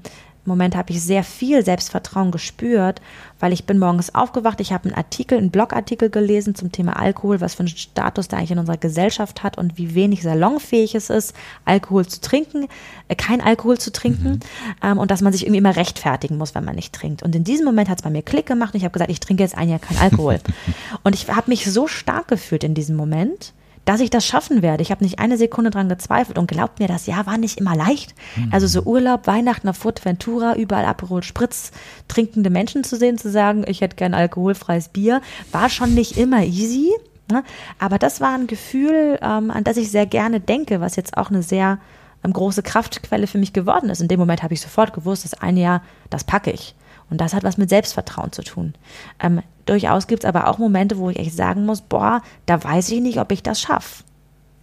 Moment 0.46 0.76
habe 0.76 0.92
ich 0.92 1.02
sehr 1.02 1.24
viel 1.24 1.64
Selbstvertrauen 1.64 2.30
gespürt, 2.30 3.00
weil 3.40 3.52
ich 3.52 3.64
bin 3.64 3.78
morgens 3.78 4.14
aufgewacht, 4.14 4.60
ich 4.60 4.72
habe 4.72 4.84
einen 4.88 4.94
Artikel, 4.94 5.38
einen 5.38 5.50
Blogartikel 5.50 6.10
gelesen 6.10 6.54
zum 6.54 6.72
Thema 6.72 6.98
Alkohol, 6.98 7.40
was 7.40 7.54
für 7.54 7.60
einen 7.60 7.68
Status 7.68 8.28
der 8.28 8.38
eigentlich 8.38 8.50
in 8.52 8.58
unserer 8.58 8.76
Gesellschaft 8.76 9.42
hat 9.42 9.58
und 9.58 9.78
wie 9.78 9.94
wenig 9.94 10.22
salonfähig 10.22 10.94
es 10.94 11.10
ist, 11.10 11.34
Alkohol 11.64 12.06
zu 12.06 12.20
trinken, 12.20 12.68
äh, 13.08 13.14
kein 13.14 13.40
Alkohol 13.40 13.78
zu 13.78 13.92
trinken 13.92 14.30
mhm. 14.30 14.40
ähm, 14.82 14.98
und 14.98 15.10
dass 15.10 15.22
man 15.22 15.32
sich 15.32 15.42
irgendwie 15.42 15.58
immer 15.58 15.76
rechtfertigen 15.76 16.36
muss, 16.36 16.54
wenn 16.54 16.64
man 16.64 16.74
nicht 16.74 16.92
trinkt. 16.92 17.22
Und 17.22 17.34
in 17.34 17.44
diesem 17.44 17.64
Moment 17.64 17.88
hat 17.88 17.98
es 17.98 18.02
bei 18.02 18.10
mir 18.10 18.22
Klick 18.22 18.46
gemacht 18.46 18.74
und 18.74 18.78
ich 18.78 18.84
habe 18.84 18.92
gesagt, 18.92 19.10
ich 19.10 19.20
trinke 19.20 19.42
jetzt 19.42 19.56
ein 19.56 19.68
Jahr 19.68 19.78
kein 19.78 19.98
Alkohol. 19.98 20.40
und 21.04 21.14
ich 21.14 21.28
habe 21.28 21.50
mich 21.50 21.70
so 21.70 21.86
stark 21.86 22.28
gefühlt 22.28 22.64
in 22.64 22.74
diesem 22.74 22.96
Moment 22.96 23.52
dass 23.84 24.00
ich 24.00 24.10
das 24.10 24.26
schaffen 24.26 24.62
werde. 24.62 24.82
Ich 24.82 24.90
habe 24.90 25.04
nicht 25.04 25.18
eine 25.18 25.36
Sekunde 25.36 25.70
dran 25.70 25.88
gezweifelt 25.88 26.38
und 26.38 26.46
glaubt 26.46 26.78
mir, 26.78 26.88
das 26.88 27.06
Jahr 27.06 27.26
war 27.26 27.38
nicht 27.38 27.58
immer 27.58 27.76
leicht. 27.76 28.14
Mhm. 28.36 28.48
Also 28.52 28.66
so 28.66 28.82
Urlaub, 28.82 29.26
Weihnachten 29.26 29.68
auf 29.68 29.76
Fuerteventura, 29.76 30.56
überall 30.56 30.84
Aperol 30.84 31.22
Spritz, 31.22 31.72
trinkende 32.08 32.50
Menschen 32.50 32.84
zu 32.84 32.96
sehen, 32.96 33.18
zu 33.18 33.30
sagen, 33.30 33.64
ich 33.66 33.80
hätte 33.80 33.96
gern 33.96 34.14
alkoholfreies 34.14 34.88
Bier, 34.88 35.20
war 35.52 35.68
schon 35.68 35.94
nicht 35.94 36.16
immer 36.16 36.42
easy. 36.44 36.90
Ne? 37.30 37.42
Aber 37.78 37.98
das 37.98 38.20
war 38.20 38.34
ein 38.34 38.46
Gefühl, 38.46 39.18
ähm, 39.22 39.50
an 39.50 39.64
das 39.64 39.76
ich 39.76 39.90
sehr 39.90 40.06
gerne 40.06 40.40
denke, 40.40 40.80
was 40.80 40.96
jetzt 40.96 41.16
auch 41.16 41.30
eine 41.30 41.42
sehr 41.42 41.78
ähm, 42.22 42.32
große 42.32 42.62
Kraftquelle 42.62 43.26
für 43.26 43.38
mich 43.38 43.52
geworden 43.52 43.90
ist. 43.90 44.00
In 44.00 44.08
dem 44.08 44.20
Moment 44.20 44.42
habe 44.42 44.54
ich 44.54 44.60
sofort 44.60 44.92
gewusst, 44.92 45.24
das 45.24 45.34
eine 45.34 45.60
Jahr, 45.60 45.82
das 46.10 46.24
packe 46.24 46.50
ich. 46.50 46.74
Und 47.10 47.20
das 47.20 47.34
hat 47.34 47.44
was 47.44 47.58
mit 47.58 47.68
Selbstvertrauen 47.68 48.32
zu 48.32 48.42
tun. 48.42 48.74
Ähm, 49.20 49.42
durchaus 49.66 50.06
gibt 50.06 50.24
es 50.24 50.28
aber 50.28 50.48
auch 50.48 50.58
Momente, 50.58 50.98
wo 50.98 51.10
ich 51.10 51.18
echt 51.18 51.34
sagen 51.34 51.66
muss, 51.66 51.80
boah, 51.80 52.22
da 52.46 52.62
weiß 52.62 52.90
ich 52.90 53.00
nicht, 53.00 53.18
ob 53.18 53.32
ich 53.32 53.42
das 53.42 53.60
schaffe. 53.60 54.04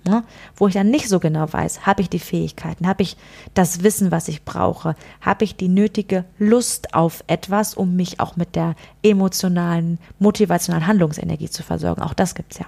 Ne? 0.04 0.24
Wo 0.56 0.68
ich 0.68 0.74
dann 0.74 0.90
nicht 0.90 1.08
so 1.08 1.20
genau 1.20 1.52
weiß, 1.52 1.86
habe 1.86 2.02
ich 2.02 2.10
die 2.10 2.20
Fähigkeiten, 2.20 2.88
habe 2.88 3.04
ich 3.04 3.18
das 3.54 3.84
Wissen, 3.84 4.10
was 4.10 4.28
ich 4.28 4.44
brauche, 4.44 4.96
habe 5.22 5.44
ich 5.44 5.56
die 5.56 5.68
nötige 5.68 6.26
Lust 6.40 6.96
auf 6.96 7.24
etwas, 7.28 7.76
um 7.76 7.96
mich 7.96 8.20
auch 8.20 8.36
mit 8.36 8.56
der 8.56 8.76
emotionalen, 9.04 10.00
motivationalen 10.18 10.88
Handlungsenergie 10.88 11.52
zu 11.52 11.62
versorgen. 11.62 12.02
Auch 12.02 12.16
das 12.16 12.34
gibt 12.34 12.54
es 12.54 12.60
ja. 12.60 12.66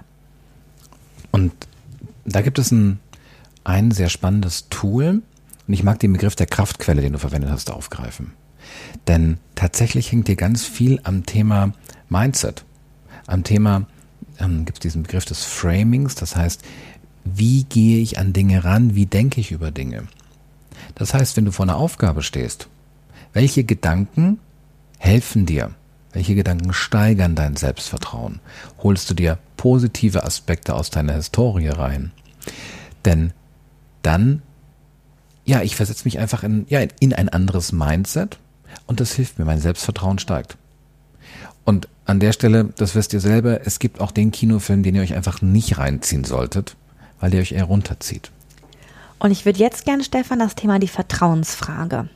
Und 1.31 1.51
da 2.23 2.41
gibt 2.41 2.59
es 2.59 2.71
ein, 2.71 2.99
ein 3.63 3.89
sehr 3.89 4.09
spannendes 4.09 4.69
Tool, 4.69 5.23
und 5.67 5.73
ich 5.73 5.83
mag 5.83 5.99
den 5.99 6.13
Begriff 6.13 6.35
der 6.35 6.47
Kraftquelle, 6.47 7.01
den 7.01 7.13
du 7.13 7.19
verwendet 7.19 7.49
hast, 7.49 7.71
aufgreifen. 7.71 8.33
Denn 9.07 9.37
tatsächlich 9.55 10.11
hängt 10.11 10.27
hier 10.27 10.35
ganz 10.35 10.65
viel 10.65 10.99
am 11.03 11.25
Thema 11.25 11.73
Mindset. 12.09 12.65
Am 13.27 13.43
Thema 13.43 13.87
ähm, 14.39 14.65
gibt 14.65 14.79
es 14.79 14.81
diesen 14.81 15.03
Begriff 15.03 15.25
des 15.25 15.43
Framings, 15.43 16.15
das 16.15 16.35
heißt, 16.35 16.61
wie 17.23 17.63
gehe 17.63 18.01
ich 18.01 18.19
an 18.19 18.33
Dinge 18.33 18.63
ran, 18.63 18.95
wie 18.95 19.05
denke 19.05 19.39
ich 19.39 19.51
über 19.51 19.71
Dinge. 19.71 20.07
Das 20.95 21.13
heißt, 21.13 21.37
wenn 21.37 21.45
du 21.45 21.51
vor 21.51 21.65
einer 21.65 21.77
Aufgabe 21.77 22.21
stehst, 22.21 22.67
welche 23.31 23.63
Gedanken 23.63 24.39
helfen 24.97 25.45
dir? 25.45 25.71
Welche 26.11 26.35
Gedanken 26.35 26.73
steigern 26.73 27.35
dein 27.35 27.55
Selbstvertrauen? 27.55 28.39
Holst 28.83 29.09
du 29.09 29.15
dir 29.15 29.39
positive 29.57 30.23
Aspekte 30.23 30.75
aus 30.75 30.91
deiner 30.91 31.13
Historie 31.13 31.69
rein? 31.69 32.11
Denn 33.03 33.33
dann, 34.03 34.43
ja, 35.43 35.61
ich 35.63 35.75
versetze 35.75 36.05
mich 36.05 36.19
einfach 36.19 36.43
in, 36.43 36.65
ja, 36.69 36.81
in 36.99 37.13
ein 37.13 37.29
anderes 37.29 37.71
Mindset 37.71 38.37
und 38.87 38.99
das 38.99 39.13
hilft 39.13 39.39
mir, 39.39 39.45
mein 39.45 39.59
Selbstvertrauen 39.59 40.19
steigt. 40.19 40.57
Und 41.65 41.87
an 42.05 42.19
der 42.19 42.33
Stelle, 42.33 42.73
das 42.77 42.95
wisst 42.95 43.13
ihr 43.13 43.21
selber, 43.21 43.65
es 43.65 43.79
gibt 43.79 44.01
auch 44.01 44.11
den 44.11 44.31
Kinofilm, 44.31 44.83
den 44.83 44.95
ihr 44.95 45.01
euch 45.01 45.15
einfach 45.15 45.41
nicht 45.41 45.77
reinziehen 45.77 46.25
solltet, 46.25 46.75
weil 47.19 47.31
der 47.31 47.41
euch 47.41 47.53
eher 47.53 47.63
runterzieht. 47.65 48.31
Und 49.19 49.31
ich 49.31 49.45
würde 49.45 49.59
jetzt 49.59 49.85
gerne, 49.85 50.03
Stefan, 50.03 50.39
das 50.39 50.55
Thema 50.55 50.79
die 50.79 50.89
Vertrauensfrage. 50.89 52.09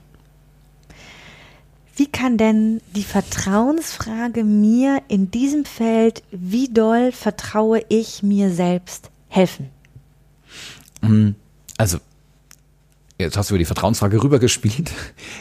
Wie 1.96 2.06
kann 2.06 2.38
denn 2.38 2.82
die 2.96 3.04
Vertrauensfrage 3.04 4.43
mir 4.43 5.02
in 5.08 5.32
diesem 5.32 5.65
Feld, 5.65 6.22
wie 6.32 6.67
doll 6.67 7.12
vertraue 7.12 7.82
ich 7.89 8.22
mir 8.22 8.52
selbst, 8.52 9.10
helfen? 9.30 9.70
Mm, 11.02 11.30
also 11.78 12.00
jetzt 13.17 13.38
hast 13.38 13.49
du 13.49 13.56
über 13.56 13.60
die 13.60 13.65
Vertrauensfrage 13.65 14.21
rübergespielt. 14.21 14.91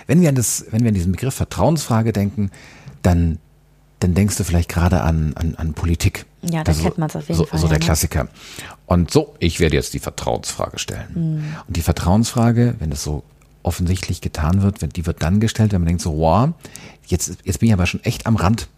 Wenn 0.06 0.20
wir 0.20 0.28
an 0.28 0.34
das, 0.34 0.66
wenn 0.70 0.82
wir 0.82 0.88
an 0.88 0.94
diesen 0.94 1.12
Begriff 1.12 1.34
Vertrauensfrage 1.34 2.12
denken, 2.12 2.50
dann, 3.02 3.38
dann 4.00 4.14
denkst 4.14 4.36
du 4.36 4.44
vielleicht 4.44 4.68
gerade 4.68 5.02
an, 5.02 5.34
an, 5.34 5.54
an 5.56 5.74
Politik. 5.74 6.26
Ja, 6.42 6.64
da 6.64 6.72
also, 6.72 6.84
kennt 6.84 6.98
man 6.98 7.08
es 7.08 7.16
auf 7.16 7.28
jeden 7.28 7.38
so, 7.38 7.46
Fall. 7.46 7.58
So 7.58 7.66
der 7.66 7.76
ja, 7.76 7.80
ne? 7.80 7.84
Klassiker. 7.84 8.28
Und 8.86 9.10
so, 9.10 9.34
ich 9.38 9.60
werde 9.60 9.76
jetzt 9.76 9.94
die 9.94 9.98
Vertrauensfrage 9.98 10.78
stellen. 10.78 11.08
Mhm. 11.14 11.56
Und 11.66 11.76
die 11.76 11.82
Vertrauensfrage, 11.82 12.76
wenn 12.78 12.90
das 12.90 13.02
so 13.02 13.24
offensichtlich 13.62 14.20
getan 14.20 14.62
wird, 14.62 14.96
die 14.96 15.06
wird 15.06 15.22
dann 15.22 15.40
gestellt, 15.40 15.72
wenn 15.72 15.80
man 15.80 15.88
denkt 15.88 16.02
so, 16.02 16.16
wow, 16.16 16.50
jetzt, 17.06 17.38
jetzt 17.44 17.58
bin 17.58 17.68
ich 17.68 17.72
aber 17.72 17.86
schon 17.86 18.02
echt 18.04 18.26
am 18.26 18.36
Rand, 18.36 18.68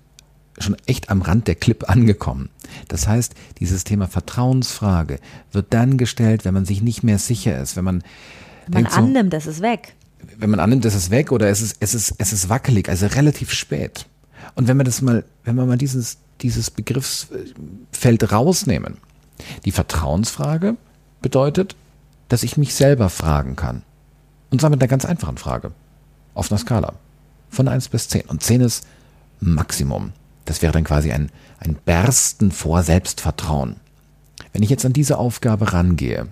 schon 0.59 0.77
echt 0.87 1.11
am 1.11 1.21
Rand 1.21 1.47
der 1.47 1.57
Clip 1.57 1.89
angekommen. 1.89 2.49
Das 2.89 3.07
heißt, 3.07 3.35
dieses 3.61 3.85
Thema 3.85 4.09
Vertrauensfrage 4.09 5.21
wird 5.53 5.67
dann 5.75 5.99
gestellt, 5.99 6.45
wenn 6.47 6.55
man 6.55 6.65
sich 6.65 6.83
nicht 6.83 7.03
mehr 7.03 7.19
sicher 7.19 7.61
ist, 7.61 7.77
wenn 7.77 7.85
man 7.85 8.03
man 8.71 8.87
annimmt, 8.87 9.35
es 9.35 9.47
ist 9.47 9.61
weg. 9.63 9.95
Wenn 10.37 10.51
man 10.51 10.61
annimmt, 10.61 10.85
es 10.85 10.95
ist 10.95 11.11
weg 11.11 11.33
oder 11.33 11.49
es 11.49 11.61
ist, 11.63 11.77
es 11.81 11.95
ist, 11.95 12.15
es 12.19 12.33
ist 12.33 12.49
wackelig, 12.49 12.89
also 12.89 13.07
relativ 13.07 13.53
spät. 13.53 14.07
Und 14.55 14.69
wenn 14.69 14.77
wir 14.77 14.85
das 14.85 15.03
mal, 15.03 15.25
wenn 15.45 15.57
wir 15.57 15.67
mal 15.67 15.79
dieses, 15.79 16.19
dieses 16.41 16.71
Begriffsfeld 16.71 18.33
rausnehmen, 18.33 18.99
die 19.65 19.73
Vertrauensfrage 19.73 20.77
bedeutet, 21.21 21.77
dass 22.29 22.43
ich 22.43 22.57
mich 22.57 22.75
selber 22.75 23.09
fragen 23.09 23.57
kann. 23.57 23.83
Und 24.51 24.61
zwar 24.61 24.71
mit 24.71 24.81
einer 24.81 24.89
ganz 24.89 25.05
einfachen 25.05 25.39
Frage. 25.39 25.73
Auf 26.35 26.51
einer 26.51 26.59
Skala. 26.59 26.95
Von 27.51 27.69
1 27.69 27.89
bis 27.89 28.09
10. 28.09 28.23
Und 28.23 28.43
10 28.43 28.61
ist 28.61 28.87
Maximum. 29.41 30.13
Das 30.45 30.63
wäre 30.63 30.73
dann 30.73 30.85
quasi 30.85 31.13
ein, 31.13 31.31
ein 31.61 31.77
Bersten 31.85 32.53
vor 32.53 32.83
Selbstvertrauen. 32.83 33.77
Wenn 34.53 34.63
ich 34.63 34.71
jetzt 34.71 34.87
an 34.87 34.93
diese 34.93 35.19
Aufgabe 35.19 35.73
rangehe, 35.73 36.29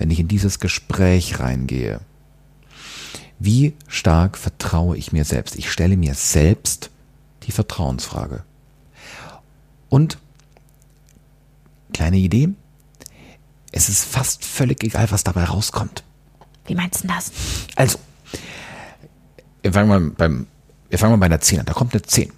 wenn 0.00 0.10
ich 0.10 0.18
in 0.18 0.28
dieses 0.28 0.60
Gespräch 0.60 1.40
reingehe? 1.40 2.00
Wie 3.38 3.74
stark 3.86 4.38
vertraue 4.38 4.96
ich 4.96 5.12
mir 5.12 5.26
selbst? 5.26 5.56
Ich 5.56 5.70
stelle 5.70 5.98
mir 5.98 6.14
selbst 6.14 6.90
die 7.42 7.52
Vertrauensfrage. 7.52 8.42
Und 9.90 10.16
kleine 11.92 12.16
Idee, 12.16 12.48
es 13.72 13.90
ist 13.90 14.06
fast 14.06 14.42
völlig 14.42 14.82
egal, 14.82 15.10
was 15.10 15.22
dabei 15.22 15.44
rauskommt. 15.44 16.02
Wie 16.64 16.74
meinst 16.74 17.04
du 17.04 17.08
das? 17.08 17.30
Also, 17.76 17.98
wir 19.60 19.72
fangen 19.74 19.88
mal, 19.88 20.00
beim, 20.00 20.46
wir 20.88 20.98
fangen 20.98 21.12
mal 21.12 21.18
bei 21.18 21.26
einer 21.26 21.40
10 21.42 21.60
an. 21.60 21.66
Da 21.66 21.74
kommt 21.74 21.92
eine 21.92 22.02
10. 22.02 22.32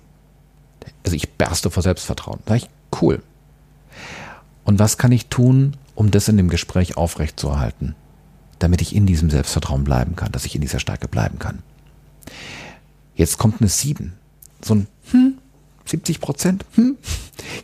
Also 1.05 1.15
ich 1.15 1.31
berste 1.31 1.71
vor 1.71 1.85
Selbstvertrauen. 1.85 2.41
Da 2.45 2.57
ich, 2.57 2.69
cool. 3.01 3.23
Und 4.65 4.81
was 4.81 4.99
kann 4.99 5.13
ich 5.13 5.27
tun, 5.27 5.77
um 5.95 6.11
das 6.11 6.29
in 6.29 6.37
dem 6.37 6.49
Gespräch 6.49 6.97
aufrechtzuerhalten, 6.97 7.95
damit 8.59 8.83
ich 8.83 8.95
in 8.95 9.07
diesem 9.07 9.31
Selbstvertrauen 9.31 9.85
bleiben 9.85 10.17
kann, 10.17 10.33
dass 10.33 10.45
ich 10.45 10.55
in 10.55 10.61
dieser 10.61 10.81
Stärke 10.81 11.09
bleiben 11.09 11.39
kann. 11.39 11.63
Jetzt 13.15 13.39
kommt 13.39 13.61
eine 13.61 13.69
7. 13.69 14.15
So 14.63 14.75
ein 14.75 14.87
hm, 15.11 15.39
70 15.85 16.21
Prozent. 16.21 16.65
Hm. 16.75 16.97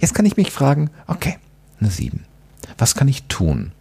Jetzt 0.01 0.15
kann 0.15 0.27
ich 0.27 0.37
mich 0.37 0.51
fragen, 0.51 0.91
okay, 1.07 1.39
eine 1.81 1.91
7. 1.91 2.25
Was 2.77 2.95
kann 2.95 3.09
ich 3.09 3.25
tun? 3.25 3.73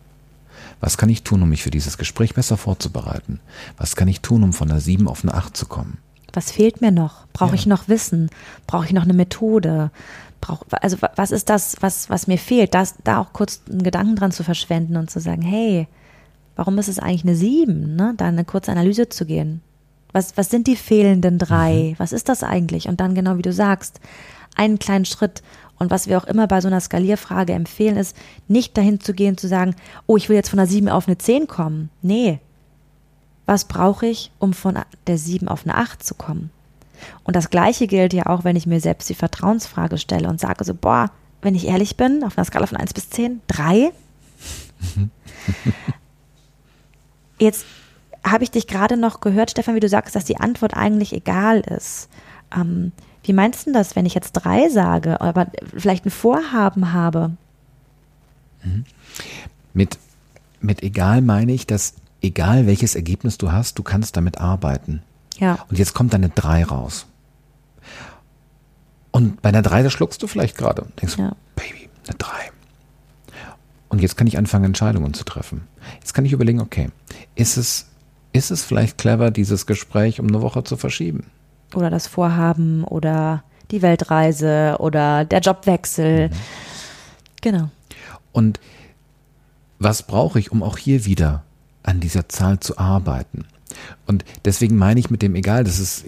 Was 0.80 0.98
kann 0.98 1.10
ich 1.10 1.24
tun, 1.24 1.42
um 1.42 1.50
mich 1.50 1.64
für 1.64 1.72
dieses 1.72 1.98
Gespräch 1.98 2.36
besser 2.36 2.56
vorzubereiten? 2.56 3.40
Was 3.78 3.96
kann 3.96 4.08
ich 4.08 4.22
tun, 4.22 4.44
um 4.44 4.54
von 4.54 4.70
einer 4.70 4.80
7 4.80 5.08
auf 5.08 5.24
eine 5.24 5.34
8 5.34 5.58
zu 5.58 5.66
kommen? 5.66 5.98
Was 6.38 6.52
fehlt 6.52 6.82
mir 6.82 6.92
noch? 6.92 7.26
Brauche 7.34 7.50
ja. 7.50 7.56
ich 7.56 7.66
noch 7.66 7.88
Wissen? 7.88 8.30
Brauche 8.68 8.86
ich 8.86 8.94
noch 8.94 9.04
eine 9.04 9.14
Methode? 9.14 9.90
brauche, 10.40 10.66
also 10.82 10.98
was 11.16 11.32
ist 11.32 11.50
das, 11.50 11.78
was, 11.82 12.12
was 12.12 12.28
mir 12.28 12.38
fehlt? 12.38 12.74
Das, 12.74 12.96
da 13.04 13.20
auch 13.20 13.34
kurz 13.34 13.62
einen 13.68 13.82
Gedanken 13.82 14.16
dran 14.16 14.32
zu 14.32 14.44
verschwenden 14.44 14.98
und 14.98 15.10
zu 15.10 15.20
sagen, 15.20 15.42
hey, 15.42 15.88
warum 16.56 16.78
ist 16.78 16.90
es 16.90 17.00
eigentlich 17.00 17.24
eine 17.24 17.36
sieben? 17.36 17.96
Ne? 17.96 18.14
Da 18.18 18.26
eine 18.26 18.46
kurze 18.46 18.72
Analyse 18.72 19.10
zu 19.10 19.26
gehen. 19.26 19.62
Was, 20.12 20.38
was 20.38 20.50
sind 20.50 20.68
die 20.68 20.76
fehlenden 20.76 21.38
drei? 21.38 21.92
Mhm. 21.92 21.96
Was 22.00 22.14
ist 22.14 22.30
das 22.30 22.44
eigentlich? 22.44 22.88
Und 22.88 23.00
dann 23.00 23.16
genau 23.16 23.38
wie 23.38 23.44
du 23.44 23.54
sagst, 23.54 24.00
einen 24.56 24.80
kleinen 24.80 25.06
Schritt. 25.06 25.42
Und 25.80 25.92
was 25.92 26.08
wir 26.08 26.18
auch 26.18 26.26
immer 26.26 26.48
bei 26.48 26.62
so 26.62 26.68
einer 26.68 26.82
Skalierfrage 26.82 27.54
empfehlen, 27.54 27.98
ist, 27.98 28.16
nicht 28.48 28.78
dahin 28.78 29.00
zu 29.00 29.14
gehen, 29.14 29.38
zu 29.38 29.48
sagen, 29.48 29.76
oh, 30.08 30.18
ich 30.18 30.30
will 30.30 30.36
jetzt 30.36 30.50
von 30.50 30.60
einer 30.60 30.68
sieben 30.68 30.90
auf 30.90 31.08
eine 31.08 31.18
zehn 31.18 31.48
kommen. 31.48 31.90
Nee. 32.02 32.40
Was 33.48 33.66
brauche 33.66 34.06
ich, 34.06 34.32
um 34.38 34.54
von 34.54 34.78
der 35.08 35.18
sieben 35.18 35.48
auf 35.48 35.64
eine 35.64 35.76
acht 35.76 36.06
zu 36.06 36.14
kommen? 36.14 36.52
Und 37.24 37.36
das 37.36 37.50
Gleiche 37.50 37.88
gilt 37.88 38.14
ja 38.14 38.28
auch, 38.28 38.44
wenn 38.44 38.56
ich 38.56 38.68
mir 38.68 38.80
selbst 38.80 39.10
die 39.10 39.16
Vertrauensfrage 39.16 39.98
stelle 39.98 40.30
und 40.30 40.40
sage 40.40 40.64
so, 40.64 40.74
boah, 40.74 41.10
wenn 41.42 41.56
ich 41.56 41.68
ehrlich 41.68 41.98
bin, 41.98 42.24
auf 42.24 42.38
einer 42.38 42.46
Skala 42.46 42.68
von 42.68 42.78
1 42.78 42.94
bis 42.94 43.10
10, 43.10 43.42
3. 43.48 43.92
Jetzt 47.40 47.66
habe 48.24 48.44
ich 48.44 48.52
dich 48.52 48.68
gerade 48.68 48.98
noch 48.98 49.22
gehört, 49.22 49.52
Stefan, 49.52 49.76
wie 49.76 49.80
du 49.80 49.90
sagst, 49.90 50.16
dass 50.16 50.26
die 50.26 50.38
Antwort 50.38 50.74
eigentlich 50.76 51.14
egal 51.14 51.62
ist. 51.62 52.10
Ähm, 52.56 52.92
wie 53.24 53.34
meinst 53.34 53.68
du 53.68 53.72
das, 53.72 53.96
wenn 53.96 54.06
ich 54.06 54.14
jetzt 54.14 54.34
3 54.34 54.70
sage, 54.70 55.22
aber 55.22 55.48
vielleicht 55.76 56.06
ein 56.06 56.12
Vorhaben 56.12 56.94
habe? 56.94 57.32
Mhm. 58.64 58.86
Mit, 59.74 59.98
mit 60.60 60.82
egal 60.82 61.22
meine 61.22 61.54
ich, 61.54 61.68
dass 61.68 61.94
egal 62.22 62.68
welches 62.68 62.96
Ergebnis 62.96 63.38
du 63.38 63.52
hast, 63.52 63.78
du 63.78 63.84
kannst 63.84 64.18
damit 64.18 64.40
arbeiten. 64.40 65.02
Ja. 65.38 65.60
Und 65.70 65.78
jetzt 65.78 65.94
kommt 65.94 66.14
eine 66.16 66.30
3 66.30 66.66
raus. 66.66 67.06
Und 69.12 69.42
bei 69.42 69.50
einer 69.50 69.62
3, 69.62 69.84
da 69.84 69.90
schluckst 69.90 70.22
du 70.22 70.28
vielleicht 70.28 70.58
gerade. 70.58 70.86
Denkst 71.02 71.18
Ja. 71.18 71.36
Baby, 71.56 71.90
eine 72.08 72.18
3. 72.18 72.30
Und 73.90 74.02
jetzt 74.02 74.18
kann 74.18 74.28
ich 74.28 74.38
anfangen, 74.38 74.66
Entscheidungen 74.66 75.14
zu 75.14 75.24
treffen. 75.24 75.68
Jetzt 76.00 76.14
kann 76.14 76.26
ich 76.26 76.34
überlegen, 76.34 76.60
okay, 76.60 76.90
ist 77.36 77.58
es, 77.58 77.88
ist 78.34 78.52
es 78.52 78.64
vielleicht 78.64 78.98
clever, 78.98 79.32
dieses 79.32 79.66
Gespräch 79.66 80.20
um 80.20 80.28
eine 80.28 80.42
Woche 80.42 80.64
zu 80.64 80.78
verschieben? 80.78 81.28
Oder 81.74 81.90
das 81.90 82.08
Vorhaben 82.08 82.84
oder 82.84 83.44
die 83.72 83.82
Weltreise 83.82 84.78
oder 84.80 85.26
der 85.26 85.40
Jobwechsel. 85.40 86.30
Genau. 87.42 87.70
Und 88.32 88.60
was 89.80 90.04
brauche 90.04 90.40
ich, 90.40 90.52
um 90.52 90.64
auch 90.64 90.78
hier 90.78 91.06
wieder 91.06 91.44
an 91.88 92.00
dieser 92.00 92.30
Zahl 92.30 92.60
zu 92.60 92.78
arbeiten? 92.78 93.46
Und 94.06 94.24
deswegen 94.46 94.78
meine 94.78 95.00
ich 95.00 95.10
mit 95.10 95.22
dem 95.22 95.36
egal, 95.36 95.64
das 95.64 95.80
ist 95.80 96.06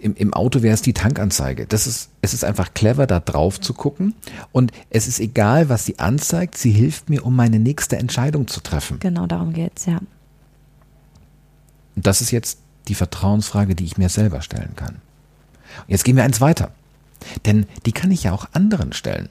im, 0.00 0.14
im 0.14 0.34
Auto 0.34 0.62
wäre 0.62 0.74
es 0.74 0.82
die 0.82 0.92
Tankanzeige. 0.92 1.66
Das 1.66 1.86
ist, 1.86 2.10
es 2.20 2.34
ist 2.34 2.44
einfach 2.44 2.74
clever, 2.74 3.06
da 3.06 3.20
drauf 3.20 3.60
zu 3.60 3.72
gucken. 3.74 4.14
Und 4.52 4.72
es 4.90 5.06
ist 5.06 5.20
egal, 5.20 5.68
was 5.68 5.84
sie 5.84 5.98
anzeigt, 5.98 6.58
sie 6.58 6.70
hilft 6.70 7.08
mir, 7.08 7.24
um 7.24 7.34
meine 7.34 7.58
nächste 7.58 7.96
Entscheidung 7.96 8.46
zu 8.46 8.60
treffen. 8.60 8.98
Genau 9.00 9.26
darum 9.26 9.52
geht's, 9.52 9.86
ja. 9.86 9.98
Und 11.94 12.06
das 12.06 12.20
ist 12.20 12.30
jetzt 12.30 12.58
die 12.88 12.94
Vertrauensfrage, 12.94 13.74
die 13.74 13.84
ich 13.84 13.96
mir 13.96 14.08
selber 14.08 14.42
stellen 14.42 14.74
kann. 14.76 14.96
Und 14.96 15.88
jetzt 15.88 16.04
gehen 16.04 16.16
wir 16.16 16.24
eins 16.24 16.40
weiter. 16.40 16.72
Denn 17.46 17.66
die 17.86 17.92
kann 17.92 18.10
ich 18.10 18.24
ja 18.24 18.32
auch 18.32 18.48
anderen 18.52 18.92
stellen. 18.92 19.28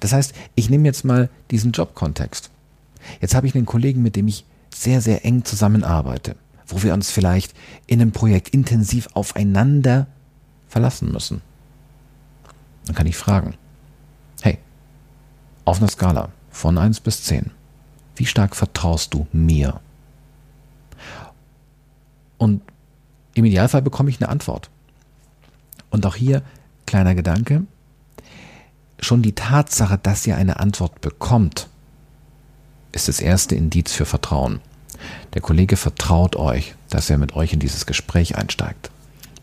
Das 0.00 0.12
heißt, 0.12 0.34
ich 0.54 0.70
nehme 0.70 0.86
jetzt 0.86 1.04
mal 1.04 1.28
diesen 1.50 1.72
Jobkontext. 1.72 2.50
Jetzt 3.20 3.34
habe 3.34 3.46
ich 3.46 3.54
einen 3.54 3.66
Kollegen, 3.66 4.02
mit 4.02 4.16
dem 4.16 4.28
ich 4.28 4.44
sehr, 4.74 5.00
sehr 5.00 5.24
eng 5.24 5.44
zusammenarbeite, 5.44 6.36
wo 6.66 6.82
wir 6.82 6.94
uns 6.94 7.10
vielleicht 7.10 7.54
in 7.86 8.00
einem 8.00 8.12
Projekt 8.12 8.50
intensiv 8.50 9.08
aufeinander 9.14 10.06
verlassen 10.68 11.12
müssen. 11.12 11.40
Dann 12.86 12.94
kann 12.94 13.06
ich 13.06 13.16
fragen, 13.16 13.54
hey, 14.42 14.58
auf 15.64 15.78
einer 15.78 15.88
Skala 15.88 16.30
von 16.50 16.76
1 16.76 17.00
bis 17.00 17.22
10, 17.24 17.50
wie 18.16 18.26
stark 18.26 18.56
vertraust 18.56 19.14
du 19.14 19.26
mir? 19.32 19.80
Und 22.36 22.62
im 23.34 23.44
Idealfall 23.44 23.82
bekomme 23.82 24.10
ich 24.10 24.20
eine 24.20 24.28
Antwort. 24.28 24.70
Und 25.90 26.06
auch 26.06 26.14
hier 26.14 26.42
kleiner 26.86 27.14
Gedanke. 27.14 27.66
Schon 29.00 29.22
die 29.22 29.34
Tatsache, 29.34 29.98
dass 29.98 30.26
ihr 30.26 30.36
eine 30.36 30.60
Antwort 30.60 31.00
bekommt, 31.00 31.68
ist 32.94 33.08
das 33.08 33.20
erste 33.20 33.54
Indiz 33.54 33.92
für 33.92 34.04
Vertrauen. 34.04 34.60
Der 35.34 35.42
Kollege 35.42 35.76
vertraut 35.76 36.36
euch, 36.36 36.74
dass 36.88 37.10
er 37.10 37.18
mit 37.18 37.34
euch 37.34 37.52
in 37.52 37.60
dieses 37.60 37.86
Gespräch 37.86 38.36
einsteigt. 38.36 38.90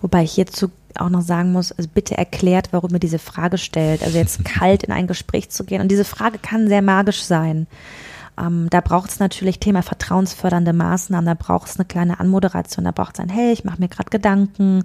Wobei 0.01 0.23
ich 0.23 0.31
hierzu 0.31 0.71
auch 0.95 1.09
noch 1.09 1.21
sagen 1.21 1.51
muss, 1.51 1.71
also 1.71 1.89
bitte 1.93 2.17
erklärt, 2.17 2.69
warum 2.71 2.91
ihr 2.93 2.99
diese 2.99 3.19
Frage 3.19 3.57
stellt. 3.57 4.03
Also 4.03 4.17
jetzt 4.17 4.43
kalt 4.45 4.83
in 4.83 4.91
ein 4.91 5.07
Gespräch 5.07 5.49
zu 5.49 5.63
gehen. 5.63 5.81
Und 5.81 5.89
diese 5.89 6.05
Frage 6.05 6.37
kann 6.37 6.67
sehr 6.67 6.81
magisch 6.81 7.23
sein. 7.23 7.67
Ähm, 8.39 8.67
da 8.69 8.81
braucht 8.81 9.09
es 9.09 9.19
natürlich 9.19 9.59
Thema 9.59 9.81
vertrauensfördernde 9.81 10.73
Maßnahmen, 10.73 11.25
da 11.25 11.33
braucht 11.33 11.67
es 11.67 11.77
eine 11.77 11.85
kleine 11.85 12.19
Anmoderation, 12.19 12.85
da 12.85 12.91
braucht 12.91 13.15
es 13.15 13.19
ein, 13.19 13.29
hey, 13.29 13.51
ich 13.51 13.63
mache 13.63 13.79
mir 13.79 13.89
gerade 13.89 14.09
Gedanken 14.09 14.83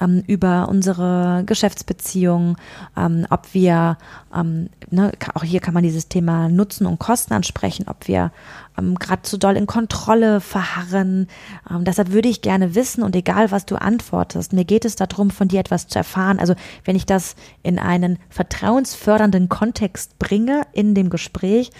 ähm, 0.00 0.22
über 0.26 0.68
unsere 0.68 1.42
Geschäftsbeziehung, 1.46 2.56
ähm, 2.96 3.26
ob 3.30 3.54
wir, 3.54 3.98
ähm, 4.34 4.68
ne, 4.90 5.12
auch 5.34 5.44
hier 5.44 5.60
kann 5.60 5.74
man 5.74 5.82
dieses 5.82 6.08
Thema 6.08 6.48
Nutzen 6.48 6.86
und 6.86 6.98
Kosten 6.98 7.34
ansprechen, 7.34 7.86
ob 7.88 8.08
wir 8.08 8.32
ähm, 8.76 8.96
gerade 8.96 9.22
zu 9.22 9.38
doll 9.38 9.56
in 9.56 9.66
Kontrolle 9.66 10.40
verharren. 10.40 11.28
Ähm, 11.70 11.84
deshalb 11.84 12.12
würde 12.12 12.28
ich 12.28 12.42
gerne 12.42 12.74
wissen 12.74 13.02
und 13.02 13.14
egal, 13.14 13.50
was 13.50 13.66
du 13.66 13.76
antwortest, 13.76 14.52
mir 14.52 14.64
geht 14.64 14.84
es 14.84 14.96
darum, 14.96 15.30
von 15.30 15.48
dir 15.48 15.60
etwas 15.60 15.88
zu 15.88 15.98
erfahren. 15.98 16.38
Also 16.38 16.54
wenn 16.84 16.96
ich 16.96 17.06
das 17.06 17.36
in 17.62 17.78
einen 17.78 18.18
vertrauensfördernden 18.30 19.48
Kontext 19.48 20.18
bringe 20.18 20.62
in 20.72 20.94
dem 20.94 21.10
Gespräch, 21.10 21.70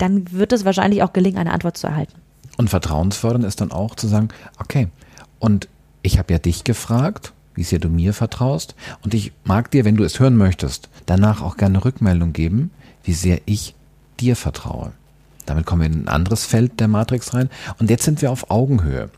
dann 0.00 0.30
wird 0.32 0.52
es 0.52 0.64
wahrscheinlich 0.64 1.02
auch 1.02 1.12
gelingen, 1.12 1.38
eine 1.38 1.52
Antwort 1.52 1.76
zu 1.76 1.86
erhalten. 1.86 2.14
Und 2.56 2.70
vertrauensfördern 2.70 3.44
ist 3.44 3.60
dann 3.60 3.72
auch 3.72 3.94
zu 3.94 4.06
sagen, 4.08 4.28
okay, 4.58 4.88
und 5.38 5.68
ich 6.02 6.18
habe 6.18 6.32
ja 6.32 6.38
dich 6.38 6.64
gefragt, 6.64 7.32
wie 7.54 7.62
sehr 7.62 7.78
du 7.78 7.88
mir 7.88 8.14
vertraust, 8.14 8.74
und 9.02 9.14
ich 9.14 9.32
mag 9.44 9.70
dir, 9.70 9.84
wenn 9.84 9.96
du 9.96 10.04
es 10.04 10.20
hören 10.20 10.36
möchtest, 10.36 10.88
danach 11.06 11.42
auch 11.42 11.56
gerne 11.56 11.84
Rückmeldung 11.84 12.32
geben, 12.32 12.70
wie 13.04 13.12
sehr 13.12 13.40
ich 13.46 13.74
dir 14.18 14.36
vertraue. 14.36 14.92
Damit 15.46 15.66
kommen 15.66 15.82
wir 15.82 15.86
in 15.86 16.04
ein 16.04 16.08
anderes 16.08 16.44
Feld 16.44 16.78
der 16.80 16.88
Matrix 16.88 17.34
rein. 17.34 17.50
Und 17.78 17.90
jetzt 17.90 18.04
sind 18.04 18.22
wir 18.22 18.30
auf 18.30 18.50
Augenhöhe. 18.50 19.10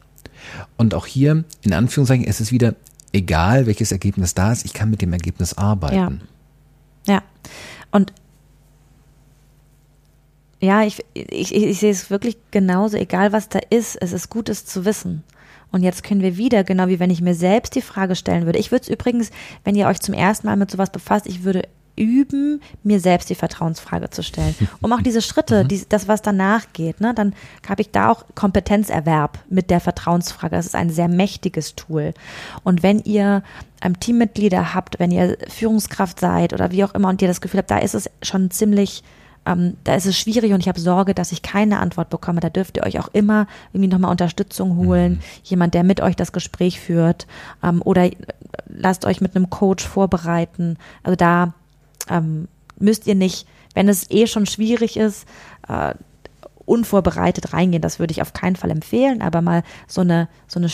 Und 0.76 0.94
auch 0.94 1.06
hier, 1.06 1.44
in 1.62 1.72
Anführungszeichen, 1.72 2.24
ist 2.24 2.40
es 2.40 2.52
wieder 2.52 2.74
egal, 3.12 3.66
welches 3.66 3.92
Ergebnis 3.92 4.34
da 4.34 4.52
ist, 4.52 4.64
ich 4.64 4.72
kann 4.72 4.88
mit 4.88 5.02
dem 5.02 5.12
Ergebnis 5.12 5.54
arbeiten. 5.54 6.22
Ja. 7.06 7.22
Und 7.90 8.12
ja, 10.62 10.84
ich, 10.84 11.04
ich, 11.12 11.52
ich, 11.54 11.80
sehe 11.80 11.90
es 11.90 12.08
wirklich 12.08 12.38
genauso, 12.52 12.96
egal 12.96 13.32
was 13.32 13.48
da 13.48 13.58
ist, 13.68 13.96
es 14.00 14.12
ist 14.12 14.30
gut, 14.30 14.48
es 14.48 14.64
zu 14.64 14.84
wissen. 14.84 15.24
Und 15.72 15.82
jetzt 15.82 16.04
können 16.04 16.20
wir 16.20 16.36
wieder, 16.36 16.62
genau 16.62 16.86
wie 16.86 17.00
wenn 17.00 17.10
ich 17.10 17.20
mir 17.20 17.34
selbst 17.34 17.74
die 17.74 17.82
Frage 17.82 18.14
stellen 18.14 18.46
würde. 18.46 18.60
Ich 18.60 18.70
würde 18.70 18.82
es 18.82 18.88
übrigens, 18.88 19.30
wenn 19.64 19.74
ihr 19.74 19.88
euch 19.88 20.00
zum 20.00 20.14
ersten 20.14 20.46
Mal 20.46 20.56
mit 20.56 20.70
sowas 20.70 20.90
befasst, 20.90 21.26
ich 21.26 21.42
würde 21.42 21.62
üben, 21.96 22.60
mir 22.84 23.00
selbst 23.00 23.28
die 23.28 23.34
Vertrauensfrage 23.34 24.10
zu 24.10 24.22
stellen. 24.22 24.54
Um 24.80 24.92
auch 24.92 25.02
diese 25.02 25.20
Schritte, 25.20 25.64
die, 25.64 25.84
das, 25.88 26.08
was 26.08 26.22
danach 26.22 26.66
geht, 26.72 27.00
ne, 27.00 27.12
dann 27.12 27.34
habe 27.68 27.82
ich 27.82 27.90
da 27.90 28.10
auch 28.10 28.24
Kompetenzerwerb 28.34 29.40
mit 29.48 29.68
der 29.68 29.80
Vertrauensfrage. 29.80 30.54
Das 30.54 30.66
ist 30.66 30.74
ein 30.74 30.90
sehr 30.90 31.08
mächtiges 31.08 31.74
Tool. 31.74 32.14
Und 32.62 32.82
wenn 32.82 33.00
ihr 33.00 33.42
ähm, 33.82 33.98
Teammitglieder 33.98 34.74
habt, 34.74 35.00
wenn 35.00 35.10
ihr 35.10 35.36
Führungskraft 35.48 36.20
seid 36.20 36.52
oder 36.52 36.70
wie 36.70 36.84
auch 36.84 36.94
immer 36.94 37.08
und 37.08 37.20
ihr 37.20 37.28
das 37.28 37.40
Gefühl 37.40 37.58
habt, 37.58 37.70
da 37.70 37.78
ist 37.78 37.94
es 37.94 38.08
schon 38.22 38.50
ziemlich 38.50 39.02
ähm, 39.44 39.76
da 39.84 39.94
ist 39.94 40.06
es 40.06 40.18
schwierig 40.18 40.52
und 40.52 40.60
ich 40.60 40.68
habe 40.68 40.80
Sorge, 40.80 41.14
dass 41.14 41.32
ich 41.32 41.42
keine 41.42 41.80
Antwort 41.80 42.10
bekomme. 42.10 42.40
Da 42.40 42.50
dürft 42.50 42.76
ihr 42.76 42.84
euch 42.84 42.98
auch 43.00 43.08
immer 43.12 43.46
irgendwie 43.72 43.92
nochmal 43.92 44.10
Unterstützung 44.10 44.76
holen. 44.76 45.20
Jemand, 45.42 45.74
der 45.74 45.82
mit 45.82 46.00
euch 46.00 46.16
das 46.16 46.32
Gespräch 46.32 46.80
führt 46.80 47.26
ähm, 47.62 47.82
oder 47.82 48.10
lasst 48.68 49.04
euch 49.04 49.20
mit 49.20 49.34
einem 49.34 49.50
Coach 49.50 49.86
vorbereiten. 49.86 50.78
Also 51.02 51.16
da 51.16 51.54
ähm, 52.08 52.48
müsst 52.78 53.06
ihr 53.06 53.14
nicht, 53.14 53.46
wenn 53.74 53.88
es 53.88 54.10
eh 54.10 54.26
schon 54.26 54.46
schwierig 54.46 54.96
ist, 54.96 55.26
äh, 55.68 55.94
unvorbereitet 56.64 57.52
reingehen. 57.52 57.82
Das 57.82 57.98
würde 57.98 58.12
ich 58.12 58.22
auf 58.22 58.32
keinen 58.32 58.56
Fall 58.56 58.70
empfehlen, 58.70 59.22
aber 59.22 59.42
mal 59.42 59.62
so 59.88 60.00
eine, 60.00 60.28
so 60.46 60.60
eine 60.60 60.68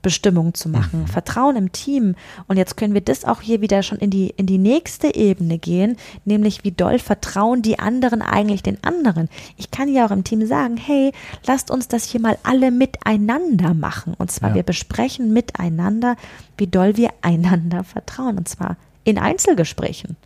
Standortbestimmung 0.00 0.54
zu 0.54 0.68
machen, 0.68 1.06
Vertrauen 1.06 1.56
im 1.56 1.72
Team. 1.72 2.14
Und 2.48 2.56
jetzt 2.56 2.76
können 2.76 2.94
wir 2.94 3.00
das 3.00 3.24
auch 3.24 3.40
hier 3.40 3.60
wieder 3.60 3.82
schon 3.82 3.98
in 3.98 4.10
die, 4.10 4.32
in 4.36 4.46
die 4.46 4.58
nächste 4.58 5.14
Ebene 5.14 5.58
gehen, 5.58 5.96
nämlich 6.24 6.64
wie 6.64 6.72
doll 6.72 6.98
vertrauen 6.98 7.62
die 7.62 7.78
anderen 7.78 8.22
eigentlich 8.22 8.62
den 8.62 8.82
anderen. 8.82 9.28
Ich 9.56 9.70
kann 9.70 9.92
ja 9.92 10.06
auch 10.06 10.10
im 10.10 10.24
Team 10.24 10.46
sagen, 10.46 10.76
hey, 10.76 11.12
lasst 11.46 11.70
uns 11.70 11.88
das 11.88 12.04
hier 12.04 12.20
mal 12.20 12.38
alle 12.42 12.70
miteinander 12.70 13.74
machen. 13.74 14.14
Und 14.18 14.30
zwar 14.30 14.50
Ja. 14.50 14.54
wir 14.56 14.62
besprechen 14.62 15.32
miteinander, 15.32 16.16
wie 16.56 16.66
doll 16.66 16.96
wir 16.96 17.10
einander 17.22 17.84
vertrauen. 17.84 18.38
Und 18.38 18.48
zwar 18.48 18.76
in 19.04 19.18
Einzelgesprächen. 19.18 20.16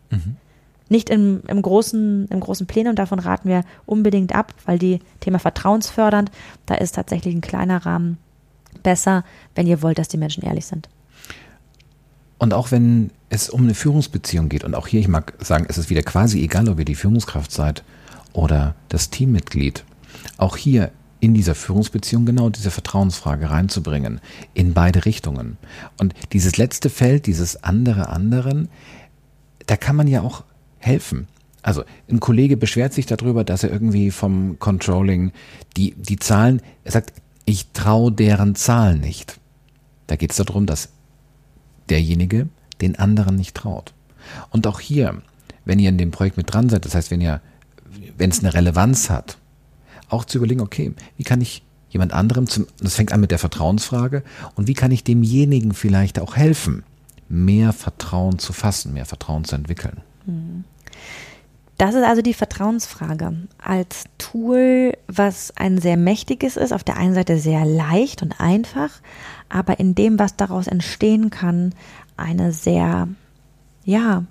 Nicht 0.88 1.08
im, 1.10 1.42
im, 1.48 1.62
großen, 1.62 2.28
im 2.28 2.40
großen 2.40 2.66
Plenum, 2.66 2.94
davon 2.94 3.18
raten 3.18 3.48
wir 3.48 3.64
unbedingt 3.86 4.34
ab, 4.34 4.52
weil 4.66 4.78
die 4.78 5.00
Thema 5.20 5.38
vertrauensfördernd, 5.38 6.30
da 6.66 6.74
ist 6.74 6.94
tatsächlich 6.94 7.34
ein 7.34 7.40
kleiner 7.40 7.84
Rahmen 7.86 8.18
besser, 8.84 9.24
wenn 9.56 9.66
ihr 9.66 9.82
wollt, 9.82 9.98
dass 9.98 10.06
die 10.06 10.16
Menschen 10.16 10.44
ehrlich 10.44 10.66
sind. 10.66 10.88
Und 12.38 12.54
auch 12.54 12.70
wenn 12.70 13.10
es 13.30 13.50
um 13.50 13.62
eine 13.62 13.74
Führungsbeziehung 13.74 14.48
geht, 14.48 14.62
und 14.62 14.74
auch 14.74 14.86
hier, 14.86 15.00
ich 15.00 15.08
mag 15.08 15.34
sagen, 15.40 15.66
es 15.68 15.78
ist 15.78 15.90
wieder 15.90 16.02
quasi 16.02 16.42
egal, 16.42 16.68
ob 16.68 16.78
ihr 16.78 16.84
die 16.84 16.94
Führungskraft 16.94 17.50
seid 17.50 17.82
oder 18.32 18.76
das 18.88 19.10
Teammitglied, 19.10 19.84
auch 20.36 20.56
hier 20.56 20.92
in 21.20 21.32
dieser 21.34 21.54
Führungsbeziehung 21.54 22.26
genau 22.26 22.50
diese 22.50 22.70
Vertrauensfrage 22.70 23.50
reinzubringen, 23.50 24.20
in 24.52 24.74
beide 24.74 25.06
Richtungen. 25.06 25.56
Und 25.98 26.14
dieses 26.32 26.58
letzte 26.58 26.90
Feld, 26.90 27.26
dieses 27.26 27.64
andere 27.64 28.08
anderen, 28.08 28.68
da 29.66 29.76
kann 29.76 29.96
man 29.96 30.06
ja 30.06 30.20
auch 30.20 30.44
helfen. 30.78 31.28
Also 31.62 31.82
ein 32.10 32.20
Kollege 32.20 32.58
beschwert 32.58 32.92
sich 32.92 33.06
darüber, 33.06 33.42
dass 33.42 33.64
er 33.64 33.70
irgendwie 33.70 34.10
vom 34.10 34.58
Controlling 34.58 35.32
die, 35.78 35.94
die 35.96 36.18
Zahlen, 36.18 36.60
er 36.84 36.92
sagt, 36.92 37.14
ich 37.44 37.72
traue 37.72 38.12
deren 38.12 38.54
Zahlen 38.54 39.00
nicht. 39.00 39.38
Da 40.06 40.16
geht 40.16 40.30
es 40.30 40.36
darum, 40.36 40.66
dass 40.66 40.90
derjenige 41.88 42.48
den 42.80 42.98
anderen 42.98 43.36
nicht 43.36 43.54
traut. 43.54 43.92
Und 44.50 44.66
auch 44.66 44.80
hier, 44.80 45.22
wenn 45.64 45.78
ihr 45.78 45.88
in 45.88 45.98
dem 45.98 46.10
Projekt 46.10 46.36
mit 46.36 46.52
dran 46.52 46.68
seid, 46.68 46.84
das 46.84 46.94
heißt, 46.94 47.10
wenn 47.10 47.20
ihr, 47.20 47.40
wenn 48.16 48.30
es 48.30 48.40
eine 48.40 48.54
Relevanz 48.54 49.10
hat, 49.10 49.38
auch 50.08 50.24
zu 50.24 50.38
überlegen, 50.38 50.60
okay, 50.60 50.92
wie 51.16 51.24
kann 51.24 51.40
ich 51.40 51.62
jemand 51.90 52.12
anderem 52.12 52.46
zum, 52.46 52.66
das 52.80 52.96
fängt 52.96 53.12
an 53.12 53.20
mit 53.20 53.30
der 53.30 53.38
Vertrauensfrage, 53.38 54.22
und 54.54 54.66
wie 54.66 54.74
kann 54.74 54.90
ich 54.90 55.04
demjenigen 55.04 55.74
vielleicht 55.74 56.18
auch 56.18 56.36
helfen, 56.36 56.82
mehr 57.28 57.72
Vertrauen 57.72 58.38
zu 58.38 58.52
fassen, 58.52 58.92
mehr 58.92 59.06
Vertrauen 59.06 59.44
zu 59.44 59.54
entwickeln. 59.54 60.00
Das 61.76 61.94
ist 61.94 62.04
also 62.04 62.22
die 62.22 62.34
Vertrauensfrage. 62.34 63.36
Als 63.58 64.04
Tool, 64.18 64.96
was 65.08 65.52
ein 65.56 65.78
sehr 65.78 65.96
mächtiges 65.96 66.56
ist, 66.56 66.72
auf 66.72 66.84
der 66.84 66.96
einen 66.96 67.14
Seite 67.14 67.38
sehr 67.38 67.64
leicht 67.64 68.22
und 68.22 68.40
einfach, 68.40 68.90
aber 69.48 69.80
in 69.80 69.94
dem, 69.94 70.18
was 70.18 70.36
daraus 70.36 70.68
entstehen 70.68 71.30
kann, 71.30 71.74
eine 72.16 72.52
sehr, 72.52 73.08
ja, 73.84 74.24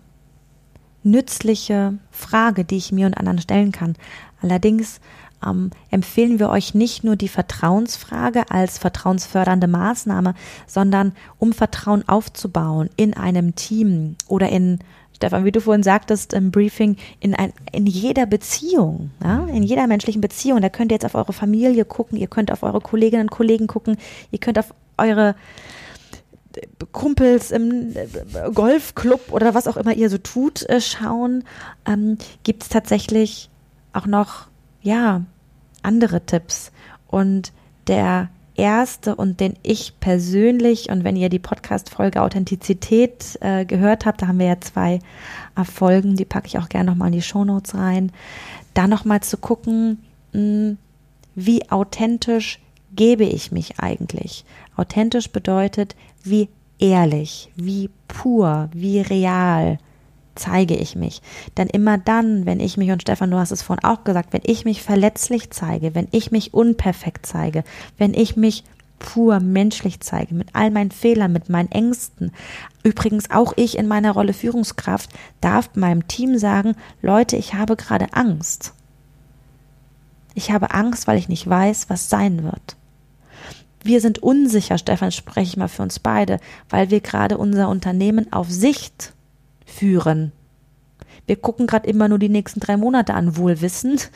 nützliche 1.03 1.97
Frage, 2.11 2.63
die 2.63 2.77
ich 2.77 2.93
mir 2.93 3.07
und 3.07 3.17
anderen 3.17 3.41
stellen 3.41 3.73
kann. 3.73 3.95
Allerdings 4.41 5.01
ähm, 5.45 5.71
empfehlen 5.91 6.39
wir 6.39 6.49
euch 6.49 6.73
nicht 6.73 7.03
nur 7.03 7.17
die 7.17 7.27
Vertrauensfrage 7.27 8.49
als 8.49 8.77
vertrauensfördernde 8.77 9.67
Maßnahme, 9.67 10.33
sondern 10.65 11.13
um 11.39 11.51
Vertrauen 11.51 12.07
aufzubauen 12.07 12.89
in 12.95 13.13
einem 13.15 13.55
Team 13.55 14.15
oder 14.27 14.49
in 14.49 14.79
Stefan, 15.15 15.45
wie 15.45 15.51
du 15.51 15.61
vorhin 15.61 15.83
sagtest 15.83 16.33
im 16.33 16.51
Briefing, 16.51 16.97
in, 17.19 17.33
ein, 17.33 17.53
in 17.71 17.85
jeder 17.85 18.25
Beziehung, 18.25 19.11
ja, 19.23 19.45
in 19.45 19.63
jeder 19.63 19.87
menschlichen 19.87 20.21
Beziehung. 20.21 20.61
Da 20.61 20.69
könnt 20.69 20.91
ihr 20.91 20.95
jetzt 20.95 21.05
auf 21.05 21.15
eure 21.15 21.33
Familie 21.33 21.85
gucken, 21.85 22.17
ihr 22.17 22.27
könnt 22.27 22.51
auf 22.51 22.63
eure 22.63 22.81
Kolleginnen 22.81 23.23
und 23.23 23.31
Kollegen 23.31 23.67
gucken, 23.67 23.97
ihr 24.31 24.39
könnt 24.39 24.59
auf 24.59 24.73
eure 24.97 25.35
Kumpels 26.91 27.51
im 27.51 27.93
Golfclub 28.53 29.31
oder 29.31 29.55
was 29.55 29.67
auch 29.67 29.77
immer 29.77 29.93
ihr 29.93 30.09
so 30.09 30.17
tut, 30.17 30.67
äh, 30.69 30.81
schauen, 30.81 31.43
ähm, 31.85 32.17
gibt 32.43 32.63
es 32.63 32.69
tatsächlich 32.69 33.49
auch 33.91 34.05
noch, 34.05 34.47
ja, 34.81 35.23
andere 35.81 36.25
Tipps. 36.25 36.71
Und 37.07 37.53
der 37.87 38.29
erste 38.55 39.15
und 39.15 39.39
den 39.39 39.55
ich 39.63 39.99
persönlich, 39.99 40.89
und 40.89 41.03
wenn 41.03 41.15
ihr 41.15 41.29
die 41.29 41.39
Podcast-Folge 41.39 42.21
Authentizität 42.21 43.37
äh, 43.41 43.65
gehört 43.65 44.05
habt, 44.05 44.21
da 44.21 44.27
haben 44.27 44.39
wir 44.39 44.47
ja 44.47 44.61
zwei 44.61 44.99
Folgen, 45.63 46.15
die 46.15 46.25
packe 46.25 46.47
ich 46.47 46.57
auch 46.57 46.69
gerne 46.69 46.91
nochmal 46.91 47.09
in 47.09 47.13
die 47.13 47.21
Shownotes 47.21 47.75
rein, 47.75 48.11
da 48.73 48.87
nochmal 48.87 49.21
zu 49.21 49.37
gucken, 49.37 50.03
mh, 50.33 50.39
hm, 50.39 50.77
wie 51.35 51.69
authentisch 51.71 52.59
gebe 52.95 53.23
ich 53.23 53.51
mich 53.51 53.79
eigentlich. 53.79 54.45
Authentisch 54.75 55.31
bedeutet, 55.31 55.95
wie 56.23 56.49
ehrlich, 56.79 57.51
wie 57.55 57.89
pur, 58.07 58.69
wie 58.73 59.01
real 59.01 59.79
zeige 60.35 60.75
ich 60.75 60.95
mich. 60.95 61.21
Denn 61.57 61.67
immer 61.67 61.97
dann, 61.97 62.45
wenn 62.45 62.59
ich 62.59 62.77
mich, 62.77 62.91
und 62.91 63.01
Stefan, 63.01 63.31
du 63.31 63.37
hast 63.37 63.51
es 63.51 63.61
vorhin 63.61 63.83
auch 63.83 64.03
gesagt, 64.03 64.33
wenn 64.33 64.41
ich 64.45 64.65
mich 64.65 64.81
verletzlich 64.81 65.51
zeige, 65.51 65.95
wenn 65.95 66.07
ich 66.11 66.31
mich 66.31 66.53
unperfekt 66.53 67.25
zeige, 67.25 67.63
wenn 67.97 68.13
ich 68.13 68.35
mich 68.35 68.63
pur 68.99 69.39
menschlich 69.39 69.99
zeige, 69.99 70.33
mit 70.33 70.49
all 70.53 70.71
meinen 70.71 70.91
Fehlern, 70.91 71.33
mit 71.33 71.49
meinen 71.49 71.71
Ängsten. 71.71 72.31
Übrigens 72.83 73.29
auch 73.29 73.53
ich 73.57 73.77
in 73.77 73.87
meiner 73.87 74.11
Rolle 74.11 74.33
Führungskraft 74.33 75.09
darf 75.41 75.69
meinem 75.75 76.07
Team 76.07 76.37
sagen, 76.37 76.75
Leute, 77.01 77.35
ich 77.35 77.53
habe 77.53 77.75
gerade 77.75 78.13
Angst. 78.13 78.73
Ich 80.35 80.51
habe 80.51 80.71
Angst, 80.73 81.05
weil 81.05 81.17
ich 81.17 81.29
nicht 81.29 81.47
weiß, 81.47 81.89
was 81.89 82.09
sein 82.09 82.43
wird. 82.43 82.77
Wir 83.83 83.99
sind 83.99 84.23
unsicher, 84.23 84.77
Stefan, 84.77 85.11
spreche 85.11 85.49
ich 85.49 85.57
mal 85.57 85.67
für 85.67 85.83
uns 85.83 85.99
beide, 85.99 86.39
weil 86.69 86.89
wir 86.89 87.01
gerade 87.01 87.37
unser 87.37 87.67
Unternehmen 87.67 88.31
auf 88.31 88.49
Sicht 88.49 89.13
führen. 89.65 90.31
Wir 91.25 91.35
gucken 91.35 91.67
gerade 91.67 91.87
immer 91.87 92.09
nur 92.09 92.19
die 92.19 92.29
nächsten 92.29 92.59
drei 92.59 92.77
Monate 92.77 93.13
an, 93.13 93.37
wohl 93.37 93.61
wissend, 93.61 94.11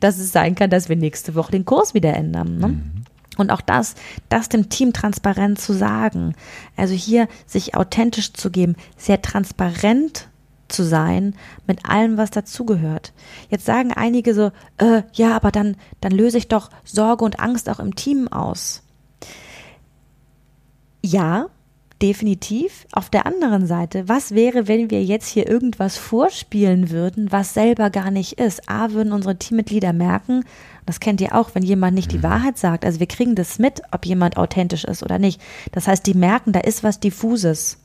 dass 0.00 0.18
es 0.18 0.32
sein 0.32 0.54
kann, 0.54 0.70
dass 0.70 0.88
wir 0.88 0.96
nächste 0.96 1.34
Woche 1.34 1.52
den 1.52 1.64
Kurs 1.64 1.94
wieder 1.94 2.14
ändern. 2.14 2.58
Ne? 2.58 2.68
Mhm. 2.68 2.92
Und 3.36 3.50
auch 3.50 3.60
das, 3.60 3.94
das 4.28 4.48
dem 4.48 4.68
Team 4.68 4.92
transparent 4.92 5.60
zu 5.60 5.72
sagen. 5.72 6.34
Also 6.76 6.94
hier 6.94 7.26
sich 7.46 7.74
authentisch 7.74 8.32
zu 8.32 8.50
geben, 8.50 8.76
sehr 8.96 9.22
transparent 9.22 10.28
zu 10.68 10.84
sein 10.84 11.34
mit 11.66 11.88
allem, 11.88 12.16
was 12.16 12.30
dazugehört. 12.30 13.12
Jetzt 13.48 13.66
sagen 13.66 13.92
einige 13.92 14.34
so, 14.34 14.52
äh, 14.78 15.02
ja, 15.12 15.34
aber 15.34 15.50
dann, 15.50 15.76
dann 16.00 16.12
löse 16.12 16.38
ich 16.38 16.48
doch 16.48 16.70
Sorge 16.84 17.24
und 17.24 17.40
Angst 17.40 17.68
auch 17.68 17.80
im 17.80 17.96
Team 17.96 18.28
aus. 18.28 18.82
Ja, 21.02 21.48
definitiv. 22.04 22.86
Auf 22.92 23.08
der 23.08 23.24
anderen 23.24 23.66
Seite, 23.66 24.06
was 24.10 24.34
wäre, 24.34 24.68
wenn 24.68 24.90
wir 24.90 25.02
jetzt 25.02 25.26
hier 25.26 25.48
irgendwas 25.48 25.96
vorspielen 25.96 26.90
würden, 26.90 27.32
was 27.32 27.54
selber 27.54 27.88
gar 27.88 28.10
nicht 28.10 28.34
ist? 28.34 28.68
A, 28.68 28.90
würden 28.90 29.14
unsere 29.14 29.38
Teammitglieder 29.38 29.94
merken, 29.94 30.44
das 30.84 31.00
kennt 31.00 31.22
ihr 31.22 31.34
auch, 31.34 31.54
wenn 31.54 31.62
jemand 31.62 31.94
nicht 31.94 32.12
die 32.12 32.18
mhm. 32.18 32.24
Wahrheit 32.24 32.58
sagt. 32.58 32.84
Also 32.84 33.00
wir 33.00 33.06
kriegen 33.06 33.34
das 33.34 33.58
mit, 33.58 33.80
ob 33.90 34.04
jemand 34.04 34.36
authentisch 34.36 34.84
ist 34.84 35.02
oder 35.02 35.18
nicht. 35.18 35.40
Das 35.72 35.88
heißt, 35.88 36.06
die 36.06 36.12
merken, 36.12 36.52
da 36.52 36.60
ist 36.60 36.84
was 36.84 37.00
diffuses. 37.00 37.78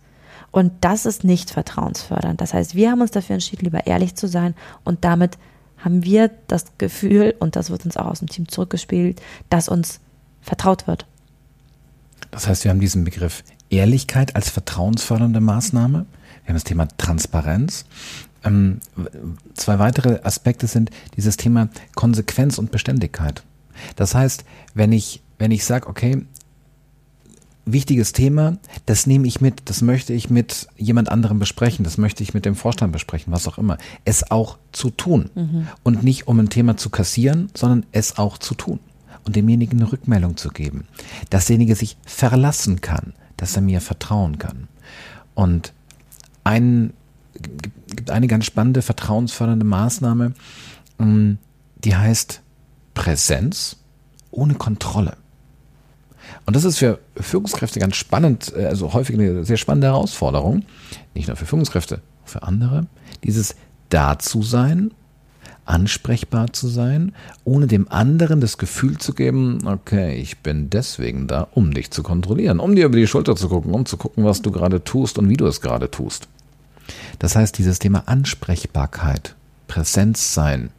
Und 0.51 0.73
das 0.81 1.05
ist 1.05 1.23
nicht 1.23 1.51
vertrauensfördernd. 1.51 2.41
Das 2.41 2.53
heißt, 2.53 2.75
wir 2.75 2.91
haben 2.91 2.99
uns 2.99 3.11
dafür 3.11 3.35
entschieden, 3.35 3.63
lieber 3.63 3.87
ehrlich 3.87 4.15
zu 4.15 4.27
sein 4.27 4.53
und 4.83 5.05
damit 5.05 5.37
haben 5.77 6.03
wir 6.03 6.29
das 6.47 6.65
Gefühl, 6.77 7.35
und 7.39 7.55
das 7.55 7.69
wird 7.69 7.85
uns 7.85 7.95
auch 7.95 8.07
aus 8.07 8.19
dem 8.19 8.27
Team 8.27 8.49
zurückgespielt, 8.49 9.21
dass 9.49 9.69
uns 9.69 10.01
vertraut 10.41 10.87
wird. 10.87 11.05
Das 12.31 12.49
heißt, 12.49 12.65
wir 12.65 12.71
haben 12.71 12.81
diesen 12.81 13.05
Begriff 13.05 13.43
Ehrlichkeit 13.69 14.35
als 14.35 14.49
vertrauensfördernde 14.49 15.39
Maßnahme. 15.39 16.05
Wir 16.43 16.47
haben 16.47 16.55
das 16.55 16.63
Thema 16.63 16.87
Transparenz. 16.97 17.85
Ähm, 18.43 18.79
zwei 19.53 19.79
weitere 19.79 20.21
Aspekte 20.23 20.67
sind 20.67 20.91
dieses 21.15 21.37
Thema 21.37 21.69
Konsequenz 21.95 22.57
und 22.57 22.71
Beständigkeit. 22.71 23.43
Das 23.95 24.15
heißt, 24.15 24.45
wenn 24.73 24.91
ich, 24.91 25.21
wenn 25.37 25.51
ich 25.51 25.65
sage, 25.65 25.87
okay, 25.87 26.25
wichtiges 27.65 28.13
Thema, 28.13 28.57
das 28.85 29.05
nehme 29.05 29.27
ich 29.27 29.41
mit, 29.41 29.69
das 29.69 29.81
möchte 29.81 30.13
ich 30.13 30.29
mit 30.29 30.67
jemand 30.77 31.09
anderem 31.09 31.39
besprechen, 31.39 31.83
das 31.83 31.97
möchte 31.97 32.23
ich 32.23 32.33
mit 32.33 32.45
dem 32.45 32.55
Vorstand 32.55 32.91
besprechen, 32.91 33.31
was 33.31 33.47
auch 33.47 33.57
immer, 33.57 33.77
es 34.05 34.31
auch 34.31 34.57
zu 34.71 34.89
tun. 34.89 35.29
Mhm. 35.35 35.67
Und 35.83 36.03
nicht 36.03 36.27
um 36.27 36.39
ein 36.39 36.49
Thema 36.49 36.77
zu 36.77 36.89
kassieren, 36.89 37.49
sondern 37.53 37.85
es 37.91 38.17
auch 38.17 38.37
zu 38.37 38.55
tun 38.55 38.79
und 39.25 39.35
demjenigen 39.35 39.79
eine 39.79 39.91
Rückmeldung 39.91 40.37
zu 40.37 40.49
geben, 40.49 40.87
dass 41.29 41.45
derjenige 41.45 41.75
sich 41.75 41.97
verlassen 42.05 42.81
kann, 42.81 43.13
dass 43.39 43.55
er 43.55 43.61
mir 43.61 43.81
vertrauen 43.81 44.37
kann. 44.37 44.67
Und 45.33 45.73
ein, 46.43 46.93
gibt 47.87 48.11
eine 48.11 48.27
ganz 48.27 48.45
spannende 48.45 48.81
vertrauensfördernde 48.81 49.65
Maßnahme, 49.65 50.33
ähm, 50.99 51.37
die 51.83 51.95
heißt 51.95 52.41
Präsenz 52.93 53.77
ohne 54.31 54.55
Kontrolle. 54.55 55.15
Und 56.45 56.55
das 56.55 56.65
ist 56.65 56.77
für 56.77 56.99
Führungskräfte 57.15 57.79
ganz 57.79 57.95
spannend, 57.95 58.53
äh, 58.55 58.65
also 58.65 58.93
häufig 58.93 59.15
eine 59.15 59.45
sehr 59.45 59.57
spannende 59.57 59.87
Herausforderung. 59.87 60.65
Nicht 61.13 61.27
nur 61.27 61.37
für 61.37 61.45
Führungskräfte, 61.45 62.01
auch 62.25 62.29
für 62.29 62.43
andere. 62.43 62.87
Dieses 63.23 63.55
Dazusein 63.89 64.91
ansprechbar 65.69 66.51
zu 66.51 66.67
sein, 66.67 67.13
ohne 67.43 67.67
dem 67.67 67.87
anderen 67.89 68.41
das 68.41 68.57
Gefühl 68.57 68.97
zu 68.97 69.13
geben, 69.13 69.59
okay, 69.65 70.15
ich 70.15 70.39
bin 70.39 70.69
deswegen 70.69 71.27
da, 71.27 71.47
um 71.51 71.73
dich 71.73 71.91
zu 71.91 72.01
kontrollieren, 72.01 72.59
um 72.59 72.75
dir 72.75 72.85
über 72.85 72.97
die 72.97 73.07
Schulter 73.07 73.35
zu 73.35 73.49
gucken, 73.49 73.73
um 73.73 73.85
zu 73.85 73.97
gucken, 73.97 74.25
was 74.25 74.41
du 74.41 74.51
gerade 74.51 74.83
tust 74.83 75.19
und 75.19 75.29
wie 75.29 75.37
du 75.37 75.45
es 75.45 75.61
gerade 75.61 75.91
tust. 75.91 76.27
Das 77.19 77.35
heißt, 77.35 77.57
dieses 77.57 77.77
Thema 77.77 78.03
Ansprechbarkeit, 78.07 79.35
Präsenz 79.67 80.33
sein, 80.33 80.71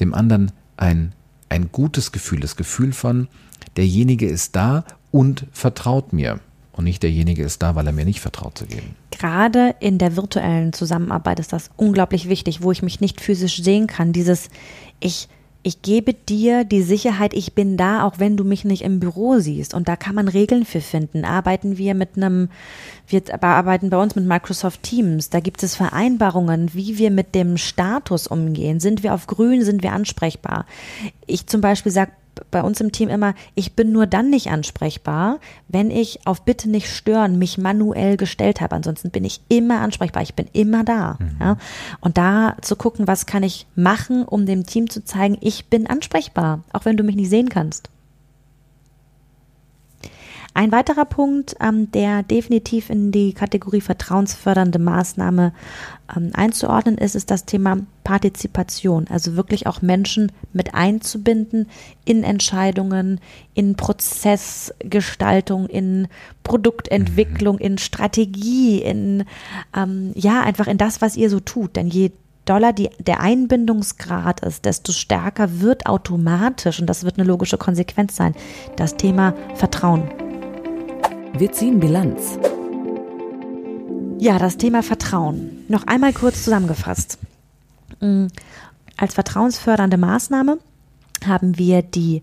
dem 0.00 0.14
anderen 0.14 0.52
ein, 0.76 1.12
ein 1.50 1.70
gutes 1.70 2.10
Gefühl, 2.10 2.40
das 2.40 2.56
Gefühl 2.56 2.92
von, 2.92 3.28
derjenige 3.76 4.26
ist 4.26 4.56
da 4.56 4.84
und 5.10 5.46
vertraut 5.52 6.12
mir 6.12 6.40
und 6.72 6.84
nicht 6.84 7.02
derjenige 7.02 7.44
ist 7.44 7.62
da, 7.62 7.74
weil 7.74 7.86
er 7.86 7.92
mir 7.92 8.06
nicht 8.06 8.20
vertraut 8.20 8.56
zu 8.56 8.66
geben. 8.66 8.96
Gerade 9.16 9.76
in 9.78 9.98
der 9.98 10.16
virtuellen 10.16 10.72
Zusammenarbeit 10.72 11.38
ist 11.38 11.52
das 11.52 11.70
unglaublich 11.76 12.28
wichtig, 12.28 12.62
wo 12.62 12.72
ich 12.72 12.82
mich 12.82 13.00
nicht 13.00 13.20
physisch 13.20 13.62
sehen 13.62 13.86
kann. 13.86 14.12
Dieses, 14.12 14.48
ich, 14.98 15.28
ich 15.62 15.82
gebe 15.82 16.14
dir 16.14 16.64
die 16.64 16.82
Sicherheit, 16.82 17.32
ich 17.32 17.54
bin 17.54 17.76
da, 17.76 18.02
auch 18.02 18.18
wenn 18.18 18.36
du 18.36 18.42
mich 18.42 18.64
nicht 18.64 18.82
im 18.82 18.98
Büro 18.98 19.38
siehst. 19.38 19.72
Und 19.72 19.86
da 19.86 19.94
kann 19.94 20.16
man 20.16 20.26
Regeln 20.26 20.64
für 20.64 20.80
finden. 20.80 21.24
Arbeiten 21.24 21.78
wir 21.78 21.94
mit 21.94 22.16
einem, 22.16 22.48
wir 23.06 23.22
arbeiten 23.40 23.88
bei 23.88 24.02
uns 24.02 24.16
mit 24.16 24.26
Microsoft 24.26 24.82
Teams. 24.82 25.30
Da 25.30 25.38
gibt 25.38 25.62
es 25.62 25.76
Vereinbarungen, 25.76 26.74
wie 26.74 26.98
wir 26.98 27.12
mit 27.12 27.36
dem 27.36 27.56
Status 27.56 28.26
umgehen. 28.26 28.80
Sind 28.80 29.04
wir 29.04 29.14
auf 29.14 29.28
grün, 29.28 29.62
sind 29.62 29.84
wir 29.84 29.92
ansprechbar? 29.92 30.66
Ich 31.24 31.46
zum 31.46 31.60
Beispiel 31.60 31.92
sage, 31.92 32.10
bei 32.50 32.62
uns 32.62 32.80
im 32.80 32.92
Team 32.92 33.08
immer, 33.08 33.34
ich 33.54 33.74
bin 33.74 33.92
nur 33.92 34.06
dann 34.06 34.30
nicht 34.30 34.50
ansprechbar, 34.50 35.38
wenn 35.68 35.90
ich 35.90 36.26
auf 36.26 36.44
Bitte 36.44 36.68
nicht 36.68 36.88
stören 36.88 37.38
mich 37.38 37.58
manuell 37.58 38.16
gestellt 38.16 38.60
habe. 38.60 38.74
Ansonsten 38.74 39.10
bin 39.10 39.24
ich 39.24 39.40
immer 39.48 39.80
ansprechbar, 39.80 40.22
ich 40.22 40.34
bin 40.34 40.46
immer 40.52 40.84
da. 40.84 41.18
Mhm. 41.18 41.36
Ja? 41.40 41.56
Und 42.00 42.18
da 42.18 42.56
zu 42.60 42.76
gucken, 42.76 43.06
was 43.06 43.26
kann 43.26 43.42
ich 43.42 43.66
machen, 43.74 44.24
um 44.24 44.46
dem 44.46 44.66
Team 44.66 44.90
zu 44.90 45.04
zeigen, 45.04 45.38
ich 45.40 45.66
bin 45.66 45.86
ansprechbar, 45.86 46.64
auch 46.72 46.84
wenn 46.84 46.96
du 46.96 47.04
mich 47.04 47.16
nicht 47.16 47.30
sehen 47.30 47.48
kannst. 47.48 47.90
Ein 50.56 50.70
weiterer 50.70 51.04
Punkt, 51.04 51.56
ähm, 51.60 51.90
der 51.90 52.22
definitiv 52.22 52.88
in 52.88 53.10
die 53.10 53.32
Kategorie 53.32 53.80
vertrauensfördernde 53.80 54.78
Maßnahme 54.78 55.52
ähm, 56.16 56.30
einzuordnen 56.32 56.96
ist, 56.96 57.16
ist 57.16 57.32
das 57.32 57.44
Thema 57.44 57.78
Partizipation. 58.04 59.06
Also 59.10 59.34
wirklich 59.34 59.66
auch 59.66 59.82
Menschen 59.82 60.30
mit 60.52 60.72
einzubinden 60.72 61.68
in 62.04 62.22
Entscheidungen, 62.22 63.20
in 63.54 63.74
Prozessgestaltung, 63.74 65.66
in 65.66 66.06
Produktentwicklung, 66.44 67.58
in 67.58 67.76
Strategie, 67.76 68.80
in 68.80 69.24
ähm, 69.76 70.12
ja 70.14 70.42
einfach 70.42 70.68
in 70.68 70.78
das, 70.78 71.02
was 71.02 71.16
ihr 71.16 71.30
so 71.30 71.40
tut. 71.40 71.74
Denn 71.74 71.88
je 71.88 72.12
doller 72.44 72.72
die, 72.72 72.90
der 73.00 73.18
Einbindungsgrad 73.18 74.40
ist, 74.40 74.64
desto 74.64 74.92
stärker 74.92 75.60
wird 75.60 75.86
automatisch, 75.86 76.78
und 76.78 76.86
das 76.86 77.02
wird 77.02 77.18
eine 77.18 77.26
logische 77.26 77.58
Konsequenz 77.58 78.14
sein, 78.14 78.36
das 78.76 78.96
Thema 78.96 79.34
Vertrauen. 79.56 80.23
Wir 81.36 81.50
ziehen 81.50 81.80
Bilanz. 81.80 82.38
Ja, 84.20 84.38
das 84.38 84.56
Thema 84.56 84.84
Vertrauen. 84.84 85.64
Noch 85.66 85.84
einmal 85.88 86.12
kurz 86.12 86.44
zusammengefasst. 86.44 87.18
Mm, 88.00 88.26
als 88.96 89.14
vertrauensfördernde 89.14 89.96
Maßnahme 89.96 90.58
haben 91.26 91.58
wir 91.58 91.82
die 91.82 92.22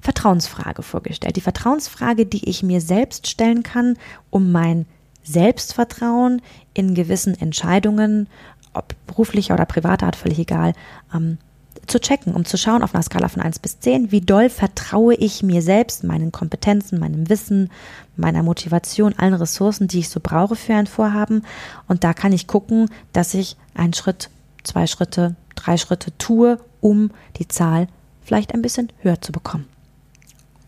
Vertrauensfrage 0.00 0.84
vorgestellt. 0.84 1.34
Die 1.34 1.40
Vertrauensfrage, 1.40 2.24
die 2.24 2.48
ich 2.48 2.62
mir 2.62 2.80
selbst 2.80 3.26
stellen 3.26 3.64
kann, 3.64 3.96
um 4.30 4.52
mein 4.52 4.86
Selbstvertrauen 5.24 6.40
in 6.72 6.94
gewissen 6.94 7.34
Entscheidungen, 7.34 8.28
ob 8.74 8.94
beruflicher 9.08 9.54
oder 9.54 9.66
privater 9.66 10.06
Art, 10.06 10.14
völlig 10.14 10.38
egal, 10.38 10.74
ähm, 11.12 11.38
zu 11.86 12.00
checken, 12.00 12.34
um 12.34 12.44
zu 12.44 12.56
schauen 12.56 12.82
auf 12.82 12.94
einer 12.94 13.02
Skala 13.02 13.28
von 13.28 13.42
1 13.42 13.58
bis 13.58 13.80
10, 13.80 14.12
wie 14.12 14.20
doll 14.20 14.48
vertraue 14.48 15.14
ich 15.14 15.42
mir 15.42 15.62
selbst, 15.62 16.04
meinen 16.04 16.32
Kompetenzen, 16.32 16.98
meinem 16.98 17.28
Wissen, 17.28 17.70
meiner 18.16 18.42
Motivation, 18.42 19.14
allen 19.16 19.34
Ressourcen, 19.34 19.88
die 19.88 20.00
ich 20.00 20.08
so 20.08 20.20
brauche 20.22 20.56
für 20.56 20.74
ein 20.74 20.86
Vorhaben. 20.86 21.44
Und 21.88 22.04
da 22.04 22.12
kann 22.12 22.32
ich 22.32 22.46
gucken, 22.46 22.88
dass 23.12 23.34
ich 23.34 23.56
einen 23.74 23.94
Schritt, 23.94 24.30
zwei 24.64 24.86
Schritte, 24.86 25.36
drei 25.54 25.76
Schritte 25.76 26.16
tue, 26.18 26.58
um 26.80 27.10
die 27.38 27.48
Zahl 27.48 27.88
vielleicht 28.22 28.54
ein 28.54 28.62
bisschen 28.62 28.92
höher 29.00 29.20
zu 29.20 29.32
bekommen. 29.32 29.66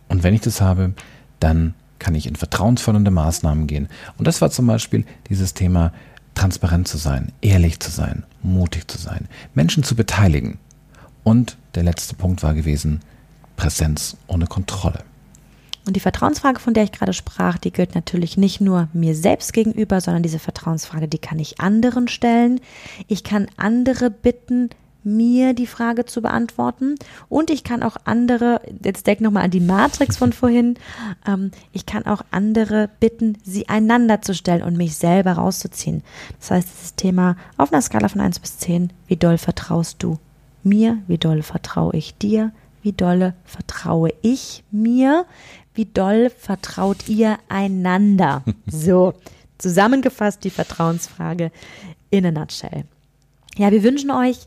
Und 0.08 0.22
wenn 0.22 0.34
ich 0.34 0.40
das 0.40 0.60
habe, 0.60 0.94
dann 1.40 1.74
kann 1.98 2.14
ich 2.14 2.26
in 2.26 2.36
vertrauensfördernde 2.36 3.10
Maßnahmen 3.10 3.66
gehen. 3.66 3.88
Und 4.18 4.26
das 4.26 4.40
war 4.40 4.50
zum 4.50 4.66
Beispiel 4.66 5.04
dieses 5.28 5.54
Thema, 5.54 5.92
transparent 6.34 6.88
zu 6.88 6.98
sein, 6.98 7.32
ehrlich 7.40 7.80
zu 7.80 7.90
sein, 7.90 8.24
mutig 8.42 8.90
zu 8.90 8.98
sein, 8.98 9.28
Menschen 9.54 9.84
zu 9.84 9.94
beteiligen. 9.94 10.58
Und 11.22 11.56
der 11.74 11.84
letzte 11.84 12.14
Punkt 12.16 12.42
war 12.42 12.54
gewesen, 12.54 13.00
Präsenz 13.56 14.16
ohne 14.26 14.46
Kontrolle. 14.46 15.04
Und 15.86 15.96
die 15.96 16.00
Vertrauensfrage, 16.00 16.60
von 16.60 16.72
der 16.72 16.84
ich 16.84 16.92
gerade 16.92 17.12
sprach, 17.12 17.58
die 17.58 17.72
gilt 17.72 17.94
natürlich 17.94 18.36
nicht 18.36 18.60
nur 18.60 18.88
mir 18.92 19.14
selbst 19.14 19.52
gegenüber, 19.52 20.00
sondern 20.00 20.22
diese 20.22 20.38
Vertrauensfrage, 20.38 21.08
die 21.08 21.18
kann 21.18 21.38
ich 21.38 21.60
anderen 21.60 22.08
stellen. 22.08 22.60
Ich 23.06 23.22
kann 23.22 23.48
andere 23.56 24.10
bitten, 24.10 24.70
mir 25.04 25.52
die 25.52 25.66
Frage 25.66 26.06
zu 26.06 26.22
beantworten. 26.22 26.96
Und 27.28 27.50
ich 27.50 27.62
kann 27.62 27.82
auch 27.82 27.96
andere, 28.04 28.60
jetzt 28.82 29.06
denk 29.06 29.20
nochmal 29.20 29.44
an 29.44 29.50
die 29.50 29.60
Matrix 29.60 30.16
von 30.16 30.32
vorhin, 30.32 30.76
ähm, 31.28 31.50
ich 31.72 31.86
kann 31.86 32.06
auch 32.06 32.22
andere 32.30 32.88
bitten, 33.00 33.38
sie 33.44 33.68
einander 33.68 34.22
zu 34.22 34.34
stellen 34.34 34.62
und 34.62 34.76
mich 34.76 34.96
selber 34.96 35.32
rauszuziehen. 35.32 36.02
Das 36.40 36.50
heißt, 36.50 36.68
das 36.82 36.94
Thema 36.94 37.36
auf 37.56 37.72
einer 37.72 37.82
Skala 37.82 38.08
von 38.08 38.20
1 38.20 38.40
bis 38.40 38.58
10, 38.58 38.90
wie 39.06 39.16
doll 39.16 39.38
vertraust 39.38 40.02
du 40.02 40.18
mir, 40.62 40.98
wie 41.06 41.18
doll 41.18 41.42
vertraue 41.42 41.94
ich 41.94 42.16
dir, 42.16 42.52
wie 42.82 42.92
doll 42.92 43.34
vertraue 43.44 44.10
ich 44.22 44.64
mir, 44.70 45.26
wie 45.74 45.86
doll 45.86 46.30
vertraut 46.30 47.08
ihr 47.08 47.38
einander? 47.48 48.42
So, 48.66 49.14
zusammengefasst 49.58 50.42
die 50.44 50.50
Vertrauensfrage 50.50 51.50
in 52.10 52.26
a 52.26 52.30
nutshell. 52.30 52.84
Ja, 53.56 53.70
wir 53.70 53.82
wünschen 53.82 54.10
euch 54.10 54.46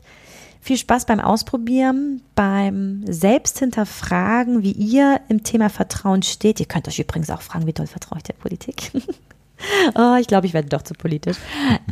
viel 0.60 0.76
Spaß 0.76 1.06
beim 1.06 1.20
Ausprobieren, 1.20 2.20
beim 2.34 3.02
Selbsthinterfragen, 3.06 4.62
wie 4.62 4.72
ihr 4.72 5.20
im 5.28 5.42
Thema 5.44 5.70
Vertrauen 5.70 6.22
steht. 6.22 6.60
Ihr 6.60 6.66
könnt 6.66 6.88
euch 6.88 6.98
übrigens 6.98 7.30
auch 7.30 7.42
fragen, 7.42 7.66
wie 7.66 7.72
doll 7.72 7.86
vertraue 7.86 8.18
ich 8.18 8.24
der 8.24 8.34
Politik? 8.34 8.90
oh, 9.94 10.16
ich 10.20 10.26
glaube, 10.26 10.46
ich 10.46 10.54
werde 10.54 10.68
doch 10.68 10.82
zu 10.82 10.94
politisch. 10.94 11.38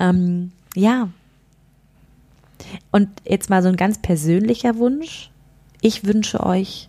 Ähm, 0.01 0.53
ja. 0.74 1.09
Und 2.91 3.09
jetzt 3.24 3.51
mal 3.51 3.62
so 3.62 3.68
ein 3.68 3.76
ganz 3.76 3.99
persönlicher 3.99 4.76
Wunsch. 4.76 5.30
Ich 5.80 6.05
wünsche 6.05 6.45
euch 6.45 6.89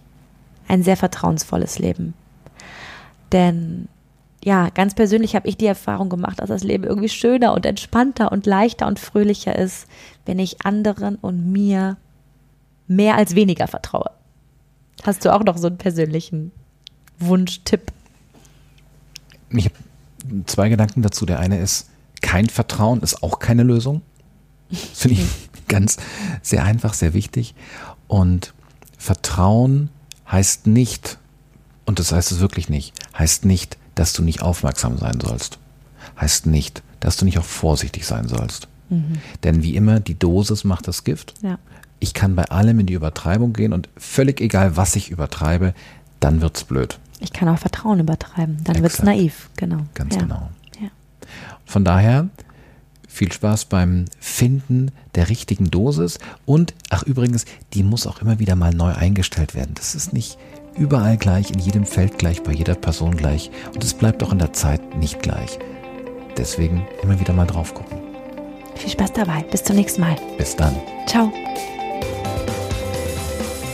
ein 0.67 0.83
sehr 0.83 0.97
vertrauensvolles 0.97 1.79
Leben. 1.79 2.13
Denn 3.31 3.87
ja, 4.43 4.69
ganz 4.69 4.95
persönlich 4.95 5.35
habe 5.35 5.47
ich 5.47 5.57
die 5.57 5.65
Erfahrung 5.65 6.09
gemacht, 6.09 6.39
dass 6.39 6.49
das 6.49 6.63
Leben 6.63 6.83
irgendwie 6.83 7.09
schöner 7.09 7.53
und 7.53 7.65
entspannter 7.65 8.31
und 8.31 8.45
leichter 8.45 8.87
und 8.87 8.99
fröhlicher 8.99 9.57
ist, 9.57 9.87
wenn 10.25 10.39
ich 10.39 10.65
anderen 10.65 11.15
und 11.15 11.51
mir 11.51 11.97
mehr 12.87 13.15
als 13.15 13.35
weniger 13.35 13.67
vertraue. 13.67 14.11
Hast 15.03 15.25
du 15.25 15.33
auch 15.33 15.43
noch 15.43 15.57
so 15.57 15.67
einen 15.67 15.77
persönlichen 15.77 16.51
Wunschtipp? 17.19 17.91
Ich 19.49 19.65
habe 19.65 19.75
zwei 20.45 20.69
Gedanken 20.69 21.01
dazu. 21.01 21.25
Der 21.25 21.39
eine 21.39 21.59
ist, 21.59 21.89
kein 22.21 22.47
Vertrauen 22.49 23.01
ist 23.01 23.23
auch 23.23 23.39
keine 23.39 23.63
Lösung. 23.63 24.01
Das 24.69 25.01
finde 25.01 25.21
ich 25.21 25.25
ganz 25.67 25.97
sehr 26.41 26.63
einfach, 26.63 26.93
sehr 26.93 27.13
wichtig. 27.13 27.55
Und 28.07 28.53
Vertrauen 28.97 29.89
heißt 30.29 30.67
nicht, 30.67 31.17
und 31.85 31.99
das 31.99 32.11
heißt 32.11 32.31
es 32.31 32.39
wirklich 32.39 32.69
nicht, 32.69 32.93
heißt 33.17 33.45
nicht, 33.45 33.77
dass 33.95 34.13
du 34.13 34.23
nicht 34.23 34.41
aufmerksam 34.41 34.97
sein 34.97 35.19
sollst. 35.19 35.59
Heißt 36.19 36.45
nicht, 36.45 36.83
dass 36.99 37.17
du 37.17 37.25
nicht 37.25 37.39
auch 37.39 37.45
vorsichtig 37.45 38.05
sein 38.05 38.27
sollst. 38.27 38.67
Mhm. 38.89 39.19
Denn 39.43 39.63
wie 39.63 39.75
immer, 39.75 39.99
die 39.99 40.17
Dosis 40.17 40.63
macht 40.63 40.87
das 40.87 41.03
Gift. 41.03 41.33
Ja. 41.41 41.59
Ich 41.99 42.13
kann 42.13 42.35
bei 42.35 42.45
allem 42.45 42.79
in 42.79 42.85
die 42.85 42.93
Übertreibung 42.93 43.53
gehen 43.53 43.73
und 43.73 43.89
völlig 43.97 44.39
egal, 44.39 44.77
was 44.77 44.95
ich 44.95 45.09
übertreibe, 45.09 45.73
dann 46.19 46.41
wird's 46.41 46.63
blöd. 46.63 46.99
Ich 47.19 47.33
kann 47.33 47.49
auch 47.49 47.57
Vertrauen 47.57 47.99
übertreiben, 47.99 48.63
dann 48.63 48.81
wird 48.83 48.93
es 48.93 49.01
naiv, 49.01 49.49
genau. 49.57 49.79
Ganz 49.95 50.15
ja. 50.15 50.21
genau. 50.21 50.49
Ja. 50.79 50.89
Von 51.65 51.83
daher 51.83 52.29
viel 53.07 53.31
Spaß 53.31 53.65
beim 53.65 54.05
Finden 54.19 54.91
der 55.15 55.29
richtigen 55.29 55.71
Dosis 55.71 56.19
und 56.45 56.75
ach 56.91 57.01
übrigens, 57.01 57.45
die 57.73 57.81
muss 57.81 58.05
auch 58.05 58.21
immer 58.21 58.37
wieder 58.37 58.55
mal 58.55 58.73
neu 58.73 58.93
eingestellt 58.93 59.55
werden. 59.55 59.73
Das 59.73 59.95
ist 59.95 60.13
nicht 60.13 60.37
überall 60.77 61.17
gleich, 61.17 61.51
in 61.51 61.59
jedem 61.59 61.85
Feld 61.85 62.17
gleich, 62.17 62.43
bei 62.43 62.51
jeder 62.53 62.75
Person 62.75 63.15
gleich 63.15 63.51
und 63.73 63.83
es 63.83 63.93
bleibt 63.93 64.23
auch 64.23 64.31
in 64.31 64.39
der 64.39 64.53
Zeit 64.53 64.97
nicht 64.97 65.21
gleich. 65.21 65.59
Deswegen 66.37 66.87
immer 67.01 67.19
wieder 67.19 67.33
mal 67.33 67.47
drauf 67.47 67.73
gucken. 67.73 67.97
Viel 68.75 68.91
Spaß 68.91 69.13
dabei. 69.13 69.43
Bis 69.51 69.63
zum 69.63 69.75
nächsten 69.75 70.01
Mal. 70.01 70.15
Bis 70.37 70.55
dann. 70.55 70.75
Ciao. 71.07 71.31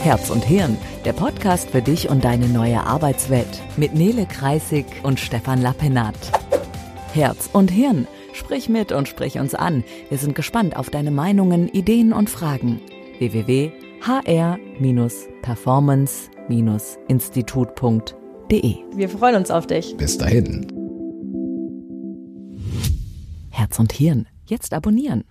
Herz 0.01 0.29
und 0.29 0.43
Hirn, 0.43 0.77
der 1.05 1.13
Podcast 1.13 1.69
für 1.69 1.81
dich 1.81 2.09
und 2.09 2.23
deine 2.23 2.47
neue 2.47 2.81
Arbeitswelt 2.81 3.61
mit 3.77 3.93
Nele 3.93 4.25
Kreisig 4.25 4.85
und 5.03 5.19
Stefan 5.19 5.61
Lappenat. 5.61 6.15
Herz 7.13 7.49
und 7.53 7.71
Hirn, 7.71 8.07
sprich 8.33 8.69
mit 8.69 8.91
und 8.91 9.07
sprich 9.07 9.39
uns 9.39 9.55
an. 9.55 9.83
Wir 10.09 10.17
sind 10.17 10.35
gespannt 10.35 10.75
auf 10.75 10.89
deine 10.89 11.11
Meinungen, 11.11 11.69
Ideen 11.69 12.11
und 12.11 12.29
Fragen. 12.29 12.81
www.hr-performance-institut.de 16.47 18.75
Wir 18.95 19.09
freuen 19.09 19.35
uns 19.35 19.51
auf 19.51 19.67
dich. 19.67 19.95
Bis 19.97 20.17
dahin. 20.17 20.65
Herz 23.49 23.77
und 23.79 23.91
Hirn, 23.93 24.27
jetzt 24.45 24.73
abonnieren. 24.73 25.23